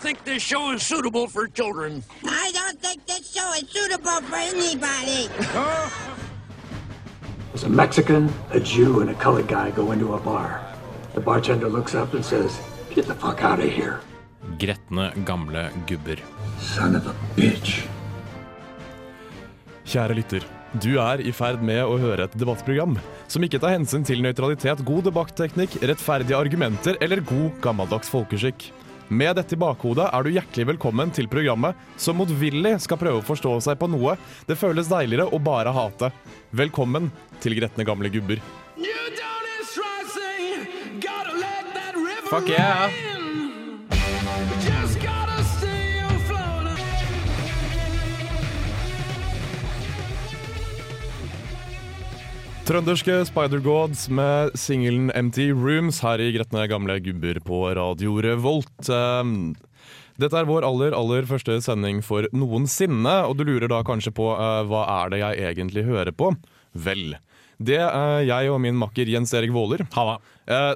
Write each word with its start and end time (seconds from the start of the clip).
think 0.00 0.24
this 0.24 0.42
show 0.42 0.72
is 0.72 0.82
suitable 0.82 1.26
for 1.28 1.46
children. 1.48 2.02
I 2.24 2.50
don't 2.52 2.78
think 2.80 3.06
this 3.06 3.32
show 3.32 3.52
is 3.52 3.68
suitable 3.68 4.20
for 4.22 4.36
anybody. 4.36 5.28
There's 7.52 7.64
a 7.64 7.68
Mexican, 7.68 8.32
a 8.50 8.60
Jew, 8.60 9.00
and 9.00 9.10
a 9.10 9.14
colored 9.14 9.48
guy 9.48 9.70
go 9.70 9.92
into 9.92 10.14
a 10.14 10.20
bar. 10.20 10.64
The 11.14 11.20
bartender 11.20 11.68
looks 11.68 11.94
up 11.94 12.14
and 12.14 12.24
says, 12.24 12.58
Get 12.94 13.06
the 13.06 13.14
fuck 13.14 13.42
out 13.42 13.60
of 13.60 13.70
here, 13.70 14.00
Gretne 14.58 15.12
gamle 15.24 15.70
gubber. 15.86 16.18
son 16.60 16.96
of 16.96 17.06
a 17.06 17.14
bitch. 17.36 17.86
Kjære 19.90 20.14
lytter, 20.14 20.44
du 20.78 20.92
er 21.02 21.18
i 21.26 21.32
ferd 21.34 21.62
med 21.66 21.80
å 21.82 21.96
høre 21.98 22.28
et 22.28 22.34
debattprogram 22.38 22.92
som 23.30 23.42
ikke 23.42 23.58
tar 23.62 23.72
hensyn 23.74 24.04
til 24.06 24.20
nøytralitet, 24.22 24.84
god 24.86 25.08
debatteknikk, 25.08 25.80
rettferdige 25.82 26.38
argumenter 26.38 26.98
eller 27.02 27.22
god 27.26 27.56
gammeldags 27.64 28.10
folkeskikk. 28.12 28.68
Med 29.10 29.34
dette 29.34 29.56
i 29.56 29.58
bakhodet 29.58 30.04
er 30.06 30.22
du 30.22 30.30
hjertelig 30.30 30.68
velkommen 30.68 31.10
til 31.10 31.26
programmet 31.26 31.74
som 31.98 32.20
motvillig 32.20 32.76
skal 32.84 33.00
prøve 33.00 33.18
å 33.18 33.26
forstå 33.26 33.56
seg 33.66 33.80
på 33.80 33.88
noe 33.90 34.14
det 34.46 34.54
føles 34.60 34.86
deiligere 34.86 35.26
å 35.26 35.42
bare 35.42 35.74
hate. 35.74 36.12
Velkommen 36.54 37.10
til 37.42 37.58
Gretne 37.58 37.86
gamle 37.88 38.12
gubber. 38.14 38.38
Fuck 42.30 42.46
yeah! 42.54 43.09
Trønderske 52.70 53.16
Spider-Gods 53.26 54.04
med 54.14 54.52
singelen 54.54 55.08
Empty 55.18 55.48
Rooms 55.50 55.96
her 56.04 56.20
i 56.22 56.28
Gretne 56.30 56.68
gamle 56.70 57.00
gubber 57.02 57.40
på 57.42 57.64
Radio 57.74 58.12
Revolt. 58.22 58.86
Um, 58.86 59.56
Dette 60.22 60.38
er 60.38 60.46
vår 60.46 60.62
aller 60.68 60.94
aller 60.94 61.26
første 61.26 61.56
sending 61.64 61.98
for 62.06 62.28
noensinne, 62.30 63.16
og 63.26 63.34
du 63.40 63.42
lurer 63.48 63.66
da 63.72 63.80
kanskje 63.82 64.12
på 64.14 64.28
uh, 64.38 64.60
hva 64.70 64.84
er 65.00 65.10
det 65.10 65.18
jeg 65.18 65.40
egentlig 65.48 65.82
hører 65.88 66.14
på? 66.14 66.30
Vel, 66.78 67.16
det 67.58 67.80
uh, 67.82 68.22
jeg 68.22 68.54
og 68.54 68.62
min 68.62 68.78
makker 68.78 69.10
Jens 69.10 69.34
Erik 69.34 69.50
Våler 69.56 69.82
uh, 69.90 70.14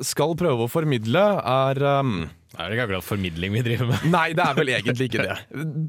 skal 0.03 0.35
prøve 0.41 0.67
å 0.67 0.73
formidle, 0.75 1.23
er 1.47 1.85
um, 2.03 2.25
Det 2.55 2.63
er 2.63 2.75
ikke 2.77 2.85
akkurat 2.87 3.07
formidling 3.07 3.55
vi 3.57 3.63
driver 3.67 3.89
med. 3.91 4.05
Nei, 4.13 4.29
det 4.37 4.45
er 4.45 4.59
vel 4.59 4.71
egentlig 4.71 5.09
ikke 5.11 5.25
det. 5.27 5.39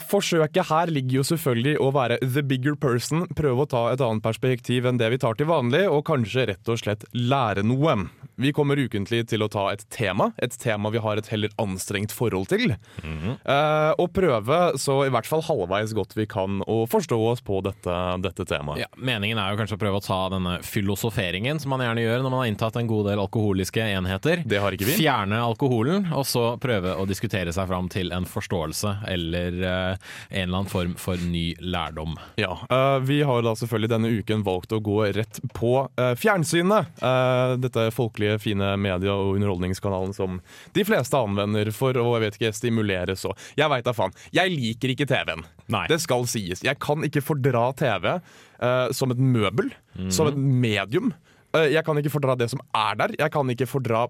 Forsøket 0.09 0.69
her 0.71 0.91
ligger 0.93 1.19
jo 1.19 1.25
selvfølgelig 1.29 1.75
å 1.77 1.91
være 1.93 2.17
the 2.23 2.41
bigger 2.45 2.77
person, 2.81 3.27
prøve 3.37 3.65
å 3.65 3.69
ta 3.69 3.83
et 3.93 4.01
annet 4.01 4.25
perspektiv 4.25 4.87
enn 4.89 4.97
det 5.01 5.11
vi 5.13 5.21
tar 5.21 5.37
til 5.37 5.49
vanlig, 5.51 5.85
og 5.91 6.01
kanskje 6.09 6.49
rett 6.51 6.73
og 6.73 6.81
slett 6.81 7.05
lære 7.13 7.65
noe. 7.69 7.97
Vi 8.41 8.51
kommer 8.55 8.79
ukentlig 8.81 9.23
til 9.31 9.43
å 9.45 9.49
ta 9.51 9.69
et 9.73 9.85
tema, 9.93 10.31
et 10.43 10.51
tema 10.59 10.89
vi 10.93 10.99
har 11.03 11.17
et 11.21 11.29
heller 11.31 11.53
anstrengt 11.61 12.11
forhold 12.15 12.49
til. 12.51 12.73
eh, 12.75 13.91
og 14.01 14.11
prøve 14.15 14.57
så 14.81 14.97
i 15.05 15.11
hvert 15.13 15.27
fall 15.29 15.43
halvveis 15.45 15.93
godt 15.95 16.15
vi 16.17 16.25
kan 16.29 16.61
å 16.67 16.81
forstå 16.89 17.19
oss 17.31 17.41
på 17.45 17.61
dette, 17.65 17.95
dette 18.23 18.45
temaet. 18.49 18.81
Ja, 18.83 18.89
meningen 18.97 19.39
er 19.41 19.53
jo 19.53 19.59
kanskje 19.61 19.77
å 19.77 19.81
prøve 19.81 20.01
å 20.01 20.05
ta 20.05 20.19
denne 20.33 20.57
filosoferingen 20.65 21.59
som 21.61 21.71
man 21.75 21.83
gjerne 21.85 22.03
gjør 22.03 22.23
når 22.25 22.33
man 22.33 22.41
har 22.43 22.49
inntatt 22.51 22.79
en 22.79 22.89
god 22.89 23.09
del 23.09 23.21
alkoholiske 23.23 23.83
enheter. 23.95 24.43
Det 24.45 24.59
har 24.61 24.75
ikke 24.75 24.89
vi. 24.89 24.97
Fjerne 24.99 25.39
alkoholen, 25.45 26.09
og 26.15 26.25
så 26.27 26.45
prøve 26.61 26.95
å 26.99 27.07
diskutere 27.09 27.53
seg 27.55 27.69
fram 27.71 27.89
til 27.93 28.11
en 28.15 28.27
forståelse 28.29 28.95
eller 29.11 29.59
eh, 29.61 30.11
en 30.29 30.47
eller 30.47 30.59
annen 30.61 30.71
form 30.71 30.95
for 30.99 31.19
ny 31.21 31.47
lærdom. 31.63 32.15
Ja, 32.41 32.57
eh, 32.69 32.99
Vi 33.05 33.21
har 33.27 33.43
da 33.45 33.55
selvfølgelig 33.57 33.91
denne 33.95 34.11
uken 34.19 34.43
valgt 34.45 34.73
å 34.75 34.81
gå 34.83 34.99
rett 35.15 35.39
på 35.55 35.73
eh, 35.99 36.13
fjernsynet. 36.19 36.91
Eh, 37.01 37.55
dette 37.63 37.87
folkelige, 37.95 38.24
fine 38.41 38.71
media- 38.81 39.13
og 39.15 39.35
underholdningskanalen 39.37 40.13
som 40.15 40.39
de 40.75 40.85
fleste 40.87 41.19
anvender 41.19 41.71
for 41.75 41.97
å 41.99 42.07
jeg 42.15 42.23
vet 42.25 42.39
ikke, 42.39 42.53
stimulere 42.57 43.15
så. 43.19 43.33
Jeg 43.59 43.71
veit 43.71 43.85
da 43.87 43.93
faen. 43.95 44.15
Jeg 44.35 44.53
liker 44.53 44.93
ikke 44.93 45.07
TV-en. 45.09 45.45
Det 45.91 45.99
skal 46.03 46.27
sies. 46.29 46.63
Jeg 46.65 46.79
kan 46.83 47.03
ikke 47.07 47.23
fordra 47.25 47.67
TV 47.77 48.09
uh, 48.15 48.87
som 48.95 49.11
et 49.13 49.21
møbel, 49.21 49.71
som 50.13 50.29
et 50.31 50.37
medium. 50.39 51.13
Uh, 51.55 51.65
jeg 51.71 51.83
kan 51.87 51.97
ikke 52.01 52.13
fordra 52.13 52.37
det 52.39 52.49
som 52.53 52.63
er 52.75 52.99
der. 53.01 53.15
Jeg 53.19 53.33
kan 53.33 53.51
ikke 53.51 53.69
fordra 53.69 54.05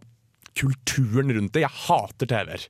kulturen 0.56 1.34
rundt 1.36 1.54
det. 1.56 1.66
Jeg 1.66 1.74
hater 1.88 2.32
TV-er. 2.32 2.68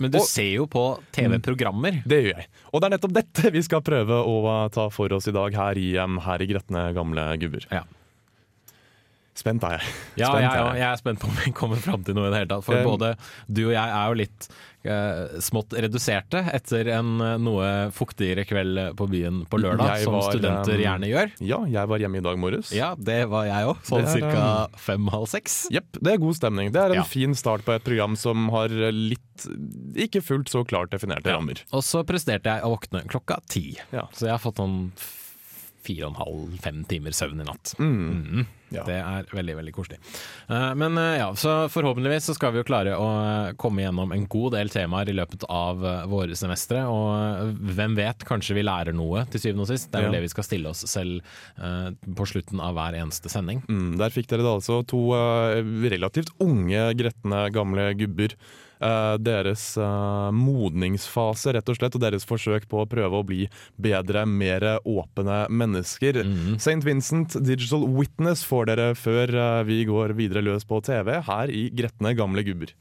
Men 0.00 0.10
du 0.10 0.18
Og- 0.18 0.24
ser 0.24 0.54
jo 0.56 0.66
på 0.66 0.98
TV-programmer. 1.12 2.02
Det 2.08 2.22
gjør 2.24 2.36
jeg. 2.40 2.46
Og 2.72 2.80
det 2.80 2.86
er 2.88 2.96
nettopp 2.96 3.12
dette 3.12 3.50
vi 3.52 3.62
skal 3.62 3.82
prøve 3.84 4.16
å 4.24 4.70
ta 4.72 4.88
for 4.88 5.12
oss 5.12 5.28
i 5.28 5.34
dag 5.36 5.54
her 5.54 5.76
i, 5.76 5.92
her 6.24 6.40
i 6.40 6.46
Gretne 6.48 6.94
gamle 6.96 7.26
gubber. 7.42 7.66
Ja. 7.70 7.82
Spent 9.38 9.62
er 9.64 9.78
jeg. 9.78 9.92
Ja, 10.20 10.32
Spent 10.32 10.42
jeg, 10.42 10.64
er 10.64 10.74
jeg 10.80 10.88
er 10.90 10.98
spent 11.00 11.20
på 11.22 11.28
om 11.30 11.36
vi 11.44 11.52
kommer 11.56 11.78
fram 11.80 12.02
til 12.04 12.16
noe 12.18 12.26
i 12.28 12.32
det 12.34 12.40
hele 12.42 12.50
tatt. 12.50 12.64
For 12.66 12.76
Um, 12.80 12.84
både 12.96 13.14
du 13.48 13.62
og 13.68 13.72
jeg 13.72 13.92
er 13.94 14.10
jo 14.10 14.16
litt 14.18 14.48
uh, 14.90 15.38
smått 15.40 15.72
reduserte 15.80 16.42
etter 16.52 16.90
en 16.96 17.12
uh, 17.22 17.36
noe 17.40 17.68
fuktigere 17.94 18.44
kveld 18.48 18.80
på 18.98 19.06
byen 19.12 19.44
på 19.48 19.60
lørdag, 19.62 20.02
som 20.02 20.16
var, 20.18 20.26
studenter 20.32 20.74
um, 20.76 20.82
gjerne 20.82 21.10
gjør. 21.12 21.32
Ja, 21.46 21.60
jeg 21.72 21.92
var 21.92 22.02
hjemme 22.02 22.20
i 22.20 22.24
dag 22.26 22.40
morges. 22.42 22.72
Ja, 22.76 22.90
det 22.98 23.20
var 23.32 23.46
jeg 23.48 23.70
òg. 23.70 23.80
Sånn 23.86 24.08
um, 24.26 24.76
fem-halv 24.88 25.30
seks. 25.30 25.60
Jepp, 25.72 26.00
det 26.02 26.16
er 26.16 26.20
god 26.26 26.36
stemning. 26.40 26.72
Det 26.74 26.82
er 26.82 26.96
en 26.96 27.00
Ja. 27.00 27.06
fin 27.08 27.38
start 27.38 27.64
på 27.64 27.76
et 27.78 27.86
program 27.86 28.18
som 28.20 28.50
har 28.52 28.68
litt 28.92 29.46
ikke 29.96 30.20
fullt 30.26 30.50
så 30.52 30.66
klart 30.68 30.90
definerte 30.92 31.32
rammer. 31.32 31.62
Og 31.72 31.80
så 31.86 32.02
presterte 32.04 32.50
jeg 32.58 32.66
å 32.66 32.74
våkne 32.74 33.06
klokka 33.08 33.38
ti. 33.48 33.78
Ja. 33.94 34.04
Så 34.12 34.26
jeg 34.28 34.34
har 34.34 34.42
fått 34.42 34.60
sånn 34.60 34.90
f- 34.98 35.16
fire 35.84 36.06
og 36.06 36.12
en 36.14 36.20
halv, 36.20 36.56
fem 36.64 36.82
timer 36.90 37.14
søvn 37.16 37.40
i 37.42 37.46
natt. 37.48 37.74
Mm. 37.78 38.00
Mm. 38.40 38.48
Ja. 38.70 38.84
Det 38.86 38.96
er 39.02 39.24
veldig, 39.34 39.54
veldig 39.58 39.72
koselig. 39.74 39.96
Eh, 40.46 40.74
Men 40.78 40.94
eh, 41.00 41.16
ja, 41.18 41.26
så 41.34 41.54
forhåpentligvis 41.72 42.28
så 42.30 42.36
skal 42.36 42.52
vi 42.54 42.60
jo 42.60 42.66
klare 42.68 42.92
å 42.94 43.06
eh, 43.48 43.48
komme 43.58 43.82
gjennom 43.82 44.12
en 44.14 44.28
god 44.30 44.54
del 44.54 44.70
temaer 44.70 45.10
i 45.10 45.16
løpet 45.18 45.42
av 45.50 45.82
våre 46.12 46.36
semestre. 46.38 46.84
Og 46.86 47.56
hvem 47.74 47.96
vet, 47.98 48.22
kanskje 48.28 48.54
vi 48.60 48.66
lærer 48.68 48.94
noe 48.94 49.24
til 49.32 49.42
syvende 49.42 49.66
og 49.66 49.72
sist. 49.72 49.90
Det 49.90 49.98
er 49.98 50.06
jo 50.06 50.12
Ja. 50.12 50.16
det 50.18 50.22
vi 50.28 50.32
skal 50.36 50.46
stille 50.46 50.70
oss 50.70 50.84
selv 50.86 51.24
på 52.20 52.26
slutten 52.30 52.62
av 52.62 52.76
hver 52.78 52.94
eneste 53.00 53.32
sending. 53.32 53.64
Mm, 53.66 53.96
der 53.98 54.14
fikk 54.14 54.30
dere 54.30 54.46
da 54.46 54.54
altså 54.60 54.80
to 54.86 55.02
relativt 55.90 56.30
unge, 56.40 56.86
gretne, 56.98 57.46
gamle 57.54 57.90
gubber. 57.98 58.36
Uh, 58.80 59.18
deres 59.20 59.74
uh, 59.76 60.30
modningsfase, 60.32 61.52
rett 61.52 61.68
og 61.68 61.76
slett, 61.76 61.96
og 61.98 62.00
deres 62.00 62.24
forsøk 62.24 62.64
på 62.70 62.80
å 62.80 62.88
prøve 62.88 63.18
å 63.20 63.26
bli 63.26 63.42
bedre, 63.76 64.24
mer 64.24 64.64
åpne 64.88 65.42
mennesker. 65.52 66.22
St. 66.56 66.80
Vincent 66.86 67.36
Digital 67.44 67.84
Witness 67.92 68.46
får 68.48 68.72
dere 68.72 68.88
før 68.96 69.34
uh, 69.36 69.60
vi 69.68 69.82
går 69.88 70.16
videre 70.16 70.44
løs 70.46 70.64
på 70.64 70.80
TV, 70.86 71.18
her 71.28 71.52
i 71.52 71.68
Gretne 71.76 72.16
gamle 72.16 72.46
gubber. 72.46 72.72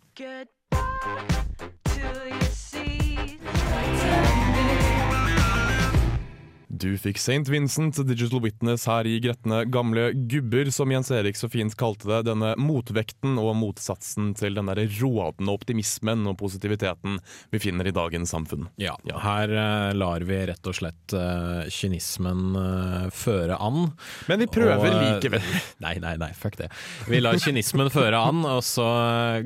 Du 6.79 6.93
fikk 6.95 7.17
St. 7.19 7.43
Vincent 7.51 7.97
Digital 8.07 8.39
Witness 8.39 8.85
her 8.87 9.03
i 9.09 9.17
Gretne 9.19 9.65
gamle 9.67 10.13
gubber, 10.31 10.69
som 10.71 10.91
Jens 10.93 11.09
Erik 11.11 11.35
så 11.35 11.49
fint 11.51 11.73
kalte 11.75 12.07
det. 12.07 12.21
Denne 12.29 12.53
motvekten 12.55 13.35
og 13.41 13.49
motsatsen 13.59 14.29
til 14.39 14.55
den 14.55 14.69
der 14.71 14.79
rådende 15.01 15.51
optimismen 15.51 16.23
og 16.31 16.37
positiviteten 16.39 17.17
vi 17.51 17.59
finner 17.59 17.89
i 17.89 17.93
dagens 17.95 18.31
samfunn. 18.31 18.69
Ja, 18.79 18.93
her 19.25 19.51
uh, 19.51 19.89
lar 19.97 20.23
vi 20.29 20.37
rett 20.47 20.69
og 20.71 20.77
slett 20.77 21.15
uh, 21.17 21.65
kynismen 21.73 22.55
uh, 22.55 23.09
føre 23.11 23.59
an. 23.59 23.89
Men 24.31 24.45
vi 24.45 24.47
prøver 24.55 24.87
Og, 24.87 25.01
likevel. 25.03 25.43
Nei, 25.83 25.97
nei, 25.99 26.15
nei, 26.21 26.31
fuck 26.37 26.55
det. 26.61 26.69
Vi 27.09 27.19
lar 27.19 27.39
kynismen 27.43 27.91
føre 27.91 28.23
an, 28.29 28.39
og 28.47 28.63
så 28.63 28.87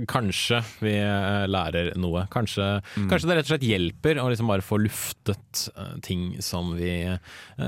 kanskje 0.10 0.62
vi 0.84 0.94
lærer 1.50 1.94
noe. 1.98 2.28
Kanskje, 2.34 2.70
Mm. 2.94 3.08
kanskje 3.10 3.28
det 3.30 3.36
rett 3.38 3.48
og 3.48 3.52
slett 3.54 3.66
hjelper 3.66 4.20
å 4.22 4.28
liksom 4.30 4.50
bare 4.50 4.64
få 4.66 4.78
luftet 4.82 5.64
ting 6.06 6.36
som 6.44 6.74
vi 6.78 6.92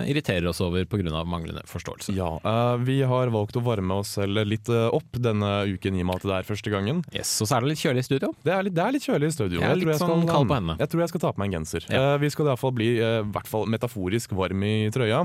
irriterer 0.05 0.47
oss 0.49 0.61
over 0.61 0.85
pga. 0.85 1.23
manglende 1.25 1.63
forståelse. 1.69 2.15
Ja, 2.15 2.39
eh, 2.43 2.77
vi 2.85 3.01
har 3.01 3.31
valgt 3.33 3.57
å 3.57 3.63
varme 3.63 3.99
oss 4.01 4.15
selv 4.17 4.45
litt 4.47 4.69
eh, 4.69 4.87
opp 4.93 5.17
denne 5.19 5.65
uken 5.69 5.95
i 5.95 6.03
og 6.03 6.09
med 6.09 6.15
at 6.21 6.27
det 6.29 6.37
er 6.39 6.47
første 6.47 6.71
gangen. 6.73 7.03
Yes, 7.13 7.33
Og 7.41 7.49
så 7.49 7.57
er 7.57 7.65
det 7.65 7.73
litt 7.73 7.83
kjølig 7.83 8.05
i 8.05 8.07
studio. 8.09 8.31
Det 8.45 8.53
er 8.53 8.63
litt, 8.67 8.75
det 8.75 8.85
er 8.85 8.95
litt 8.95 9.05
kjølig 9.05 9.31
i 9.31 9.35
studio. 9.35 9.59
Jeg 9.61 9.69
er 9.69 9.75
tror 9.75 9.91
litt 9.91 10.01
skal, 10.01 10.15
sånn 10.15 10.29
kald 10.29 10.49
på 10.49 10.57
hendene. 10.59 10.79
Jeg 10.81 10.91
tror 10.93 11.05
jeg 11.05 11.13
skal 11.13 11.23
ta 11.25 11.33
på 11.35 11.43
meg 11.43 11.51
en 11.51 11.59
genser. 11.59 11.85
Ja. 11.89 12.01
Eh, 12.01 12.17
vi 12.23 12.31
skal 12.33 12.47
i 12.47 12.51
hvert 12.51 12.63
fall 12.63 12.75
bli 12.75 12.89
eh, 12.97 13.21
hvert 13.35 13.51
fall 13.51 13.69
metaforisk 13.71 14.35
varm 14.37 14.65
i 14.65 14.75
trøya. 14.93 15.23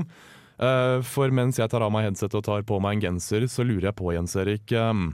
Eh, 0.61 0.97
for 1.07 1.33
mens 1.33 1.57
jeg 1.57 1.71
tar 1.71 1.85
av 1.85 1.93
meg 1.93 2.05
headsetet 2.09 2.37
og 2.37 2.45
tar 2.45 2.65
på 2.67 2.79
meg 2.83 2.99
en 2.99 3.05
genser, 3.09 3.47
så 3.49 3.65
lurer 3.65 3.89
jeg 3.89 3.97
på, 3.97 4.11
Jens 4.13 4.35
Erik 4.37 4.73
eh, 4.77 5.05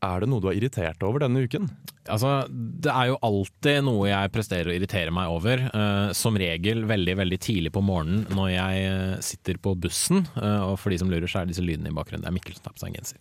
Er 0.00 0.22
det 0.22 0.30
noe 0.32 0.40
du 0.40 0.48
har 0.48 0.56
irritert 0.56 1.02
over 1.04 1.26
denne 1.26 1.44
uken? 1.44 1.68
Altså, 2.10 2.44
det 2.50 2.90
er 2.92 3.10
jo 3.10 3.18
alltid 3.26 3.84
noe 3.86 4.08
jeg 4.10 4.32
presterer 4.34 4.70
å 4.70 4.74
irritere 4.74 5.14
meg 5.14 5.32
over. 5.32 5.62
Uh, 5.74 6.10
som 6.16 6.36
regel 6.38 6.84
veldig 6.88 7.16
veldig 7.20 7.38
tidlig 7.42 7.72
på 7.74 7.82
morgenen 7.84 8.26
når 8.34 8.48
jeg 8.52 8.84
eh, 8.86 9.14
sitter 9.24 9.58
på 9.62 9.74
bussen. 9.80 10.24
Uh, 10.36 10.70
og 10.70 10.76
for 10.80 10.92
de 10.92 10.98
som 11.00 11.10
lurer, 11.10 11.28
så 11.30 11.42
er 11.42 11.50
disse 11.50 11.64
lydene 11.64 11.90
i 11.90 11.96
bakgrunnen. 11.96 12.24
Det 12.24 12.30
er 12.30 12.36
Mikkel 12.36 12.56
som 12.56 12.66
tar 12.66 12.76
på 12.76 12.82
seg 12.82 12.90
en 12.90 12.98
genser. 12.98 13.20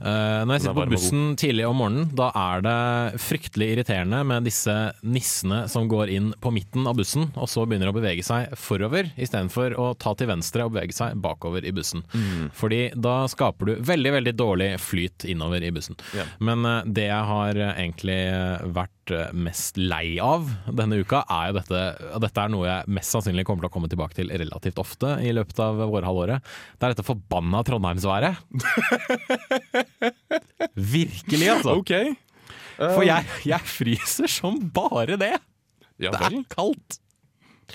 Uh, 0.00 0.42
når 0.44 0.54
jeg 0.54 0.60
er 0.60 0.64
sitter 0.64 0.78
på 0.78 0.86
bussen 0.94 1.24
tidlig 1.40 1.66
om 1.68 1.78
morgenen, 1.80 2.10
da 2.16 2.30
er 2.40 2.64
det 2.64 3.22
fryktelig 3.24 3.70
irriterende 3.74 4.22
med 4.28 4.48
disse 4.48 4.76
nissene 5.02 5.64
som 5.70 5.88
går 5.90 6.12
inn 6.14 6.32
på 6.42 6.52
midten 6.54 6.88
av 6.90 6.98
bussen, 6.98 7.28
og 7.34 7.50
så 7.50 7.66
begynner 7.68 7.90
å 7.90 7.96
bevege 7.96 8.24
seg 8.26 8.54
forover, 8.58 9.10
istedenfor 9.20 9.76
å 9.80 9.90
ta 10.00 10.14
til 10.18 10.30
venstre 10.30 10.66
og 10.66 10.74
bevege 10.74 10.96
seg 10.96 11.18
bakover 11.24 11.66
i 11.66 11.72
bussen. 11.74 12.04
Fordi 12.56 12.86
da 12.94 13.24
skaper 13.30 13.70
du 13.70 13.74
veldig, 13.84 14.12
veldig 14.18 14.34
dårlig 14.36 14.70
flyt 14.82 15.26
innover 15.30 15.64
i 15.64 15.72
bussen. 15.74 15.98
Yeah. 16.14 16.30
Men 16.44 16.64
det 16.94 17.08
jeg 17.08 17.30
har 17.30 17.60
egentlig 17.74 18.18
jeg 18.24 18.72
vært 18.76 19.12
eh, 19.14 19.30
mest 19.46 19.78
lei 19.80 20.16
av 20.22 20.48
denne 20.68 20.98
uka, 21.00 21.22
er 21.30 21.50
jo 21.50 21.56
dette 21.58 21.82
og 22.14 22.22
Dette 22.24 22.44
er 22.44 22.52
noe 22.52 22.66
jeg 22.68 22.94
mest 22.98 23.14
sannsynlig 23.14 23.44
kommer 23.46 23.64
til 23.64 23.70
å 23.70 23.74
komme 23.76 23.90
tilbake 23.92 24.18
til 24.18 24.32
relativt 24.32 24.80
ofte 24.82 25.14
i 25.24 25.32
løpet 25.36 25.60
av 25.62 25.84
vårhalvåret. 25.92 26.52
Det 26.78 26.88
er 26.88 26.94
dette 26.94 27.06
forbanna 27.06 27.62
Trondheimsværet. 27.66 28.42
Virkelig, 30.96 31.48
altså. 31.58 31.78
OK. 31.80 31.94
For 32.78 33.04
jeg, 33.06 33.28
jeg 33.46 33.70
fryser 33.70 34.30
som 34.30 34.58
bare 34.74 35.18
det. 35.20 35.34
Ja 36.02 36.10
Det 36.10 36.26
er 36.26 36.40
kaldt. 36.50 36.98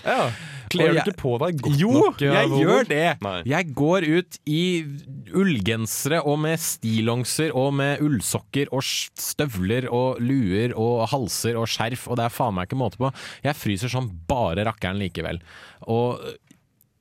Ja. 0.04 0.30
Kler 0.70 0.94
du 0.94 1.00
ikke 1.02 1.16
på 1.18 1.32
deg 1.42 1.62
godt 1.66 1.80
Jo, 1.82 1.92
nok? 1.96 2.20
Jo, 2.22 2.34
jeg 2.36 2.50
gjør 2.62 2.90
det! 2.90 3.06
Nei. 3.26 3.38
Jeg 3.50 3.72
går 3.78 4.06
ut 4.06 4.38
i 4.50 4.62
ullgensere 5.34 6.22
og 6.30 6.38
med 6.44 6.62
stillongser 6.62 7.56
og 7.58 7.72
med 7.80 8.04
ullsokker 8.06 8.70
og 8.76 8.86
støvler 8.86 9.90
og 9.90 10.22
luer 10.22 10.76
og 10.78 11.08
halser 11.14 11.58
og 11.60 11.70
skjerf, 11.70 12.06
og 12.10 12.20
det 12.20 12.28
er 12.28 12.36
faen 12.36 12.58
meg 12.58 12.70
ikke 12.70 12.82
måte 12.82 13.02
på. 13.02 13.10
Jeg 13.46 13.58
fryser 13.58 13.92
som 13.92 14.12
bare 14.30 14.68
rakkeren 14.70 15.02
likevel. 15.02 15.42
Og 15.90 16.22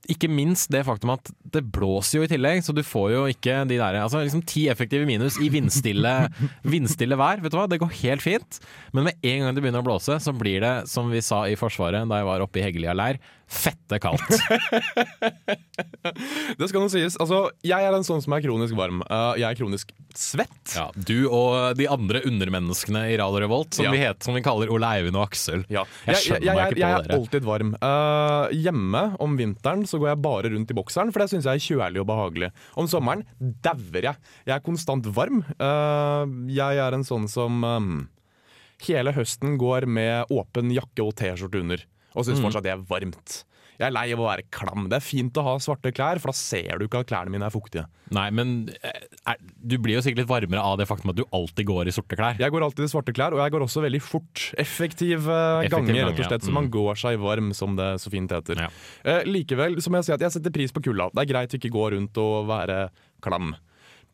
ikke 0.08 0.30
minst 0.32 0.70
det 0.72 0.84
faktum 0.86 1.12
at 1.12 1.30
det 1.52 1.62
blåser 1.72 2.18
jo 2.18 2.26
i 2.26 2.30
tillegg, 2.30 2.62
så 2.64 2.72
du 2.76 2.80
får 2.86 3.08
jo 3.12 3.22
ikke 3.32 3.60
de 3.68 3.76
der 3.80 3.98
Altså 4.00 4.22
liksom 4.22 4.44
ti 4.48 4.66
effektive 4.72 5.08
minus 5.08 5.36
i 5.42 5.50
vindstille, 5.52 6.12
vindstille 6.74 7.18
vær. 7.20 7.42
Vet 7.44 7.52
du 7.52 7.58
hva, 7.60 7.66
det 7.70 7.80
går 7.82 7.92
helt 8.00 8.24
fint. 8.24 8.60
Men 8.96 9.10
med 9.10 9.18
en 9.20 9.44
gang 9.44 9.56
det 9.56 9.64
begynner 9.64 9.84
å 9.84 9.88
blåse, 9.88 10.16
så 10.22 10.34
blir 10.36 10.64
det, 10.64 10.74
som 10.90 11.12
vi 11.12 11.22
sa 11.24 11.44
i 11.48 11.58
Forsvaret 11.60 12.08
da 12.08 12.22
jeg 12.22 12.28
var 12.30 12.44
oppe 12.44 12.60
i 12.60 12.64
Heggelia 12.64 12.96
leir, 12.96 13.20
fette 13.48 13.98
kaldt. 14.02 14.28
Det 16.58 16.68
skal 16.68 16.82
nå 16.82 16.88
sies. 16.92 17.16
Altså, 17.20 17.38
jeg 17.66 17.84
er 17.84 17.94
en 17.96 18.04
sånn 18.06 18.20
som 18.24 18.34
er 18.36 18.42
kronisk 18.44 18.76
varm. 18.78 19.00
Uh, 19.08 19.34
jeg 19.40 19.46
er 19.48 19.58
kronisk 19.58 19.92
svett. 20.18 20.74
Ja, 20.74 20.88
du 20.94 21.28
og 21.28 21.76
de 21.78 21.86
andre 21.90 22.22
undermenneskene 22.28 23.04
i 23.12 23.16
Radio 23.20 23.42
Revolt, 23.44 23.76
som, 23.76 23.86
Ja. 23.86 23.92
vi, 23.94 24.00
heter, 24.02 24.24
som 24.26 24.36
vi 24.36 24.42
kaller 24.44 24.70
Ole 24.74 24.88
Eivind 24.98 25.18
og 25.18 25.26
Aksel. 25.28 25.64
Ja. 25.72 25.84
Jeg 26.06 26.16
Jeg, 26.28 26.42
jeg, 26.48 26.78
jeg 26.80 26.88
er 26.88 27.14
alltid 27.16 27.46
varm. 27.48 27.74
Uh, 27.82 28.48
hjemme 28.54 29.04
om 29.22 29.36
vinteren 29.38 29.84
så 29.88 30.00
går 30.02 30.12
jeg 30.12 30.22
bare 30.24 30.52
rundt 30.54 30.72
i 30.74 30.78
bokseren, 30.78 31.12
for 31.14 31.24
det 31.24 31.30
syns 31.32 31.48
jeg 31.48 31.60
er 31.60 31.66
kjølig 31.68 32.02
og 32.02 32.08
behagelig. 32.10 32.50
Om 32.76 32.90
sommeren 32.90 33.24
dauer 33.64 34.10
jeg. 34.10 34.16
Jeg 34.48 34.56
er 34.58 34.64
konstant 34.64 35.08
varm. 35.16 35.42
Uh, 35.60 36.24
jeg 36.52 36.80
er 36.84 36.96
en 36.96 37.06
sånn 37.06 37.28
som 37.30 37.62
um, 37.64 37.92
hele 38.86 39.12
høsten 39.16 39.56
går 39.60 39.86
med 39.90 40.32
åpen 40.34 40.72
jakke 40.74 41.04
og 41.06 41.14
T-skjorte 41.18 41.62
under, 41.64 41.82
og 42.14 42.24
syns 42.26 42.40
fortsatt 42.40 42.64
det 42.64 42.72
er 42.76 42.82
varmt. 42.88 43.44
Jeg 43.78 43.86
er 43.86 43.92
lei 43.94 44.08
av 44.10 44.18
å 44.18 44.24
være 44.26 44.42
klam. 44.50 44.88
Det 44.90 44.96
er 44.98 45.04
fint 45.06 45.36
å 45.38 45.42
ha 45.46 45.52
svarte 45.62 45.92
klær, 45.94 46.18
for 46.18 46.32
da 46.32 46.34
ser 46.34 46.80
du 46.80 46.88
ikke 46.88 46.98
at 47.04 47.06
klærne 47.06 47.30
mine 47.30 47.46
er 47.46 47.52
fuktige. 47.54 47.84
Nei, 48.10 48.24
men 48.34 48.72
eh, 48.82 49.04
er, 49.30 49.36
du 49.62 49.76
blir 49.78 49.94
jo 49.94 50.00
sikkert 50.02 50.24
litt 50.24 50.30
varmere 50.32 50.64
av 50.66 50.80
det 50.80 50.88
faktum 50.90 51.12
at 51.12 51.18
du 51.20 51.22
alltid 51.30 51.68
går 51.68 51.86
i 51.86 51.94
sorte 51.94 52.18
klær. 52.18 52.40
Jeg 52.42 52.50
går 52.50 52.64
alltid 52.66 52.88
i 52.88 52.90
svarte 52.90 53.14
klær, 53.14 53.36
og 53.36 53.38
jeg 53.44 53.54
går 53.54 53.62
også 53.68 53.84
veldig 53.86 54.00
fort. 54.02 54.48
Effektiv, 54.58 55.28
eh, 55.30 55.68
Effektiv 55.68 55.92
gange, 55.92 56.08
rett 56.08 56.18
og 56.18 56.26
slett. 56.26 56.42
ja. 56.42 56.46
Så 56.48 56.56
man 56.58 56.66
Mm. 56.66 56.72
går 56.74 56.98
seg 57.04 57.20
varm, 57.22 57.52
som 57.54 57.76
det 57.78 58.00
så 58.02 58.10
fint 58.10 58.34
heter. 58.34 58.64
Ja. 58.66 58.68
Eh, 59.04 59.22
likevel 59.30 59.78
så 59.78 59.90
må 59.94 60.02
jeg 60.02 60.06
si 60.10 60.12
at 60.16 60.20
jeg 60.26 60.32
setter 60.40 60.50
pris 60.58 60.72
på 60.74 60.82
kulda. 60.82 61.10
Det 61.14 61.22
er 61.28 61.32
greit 61.34 61.54
å 61.54 61.60
ikke 61.62 61.70
gå 61.70 61.86
rundt 61.94 62.18
og 62.18 62.48
være 62.50 62.90
klam. 63.22 63.54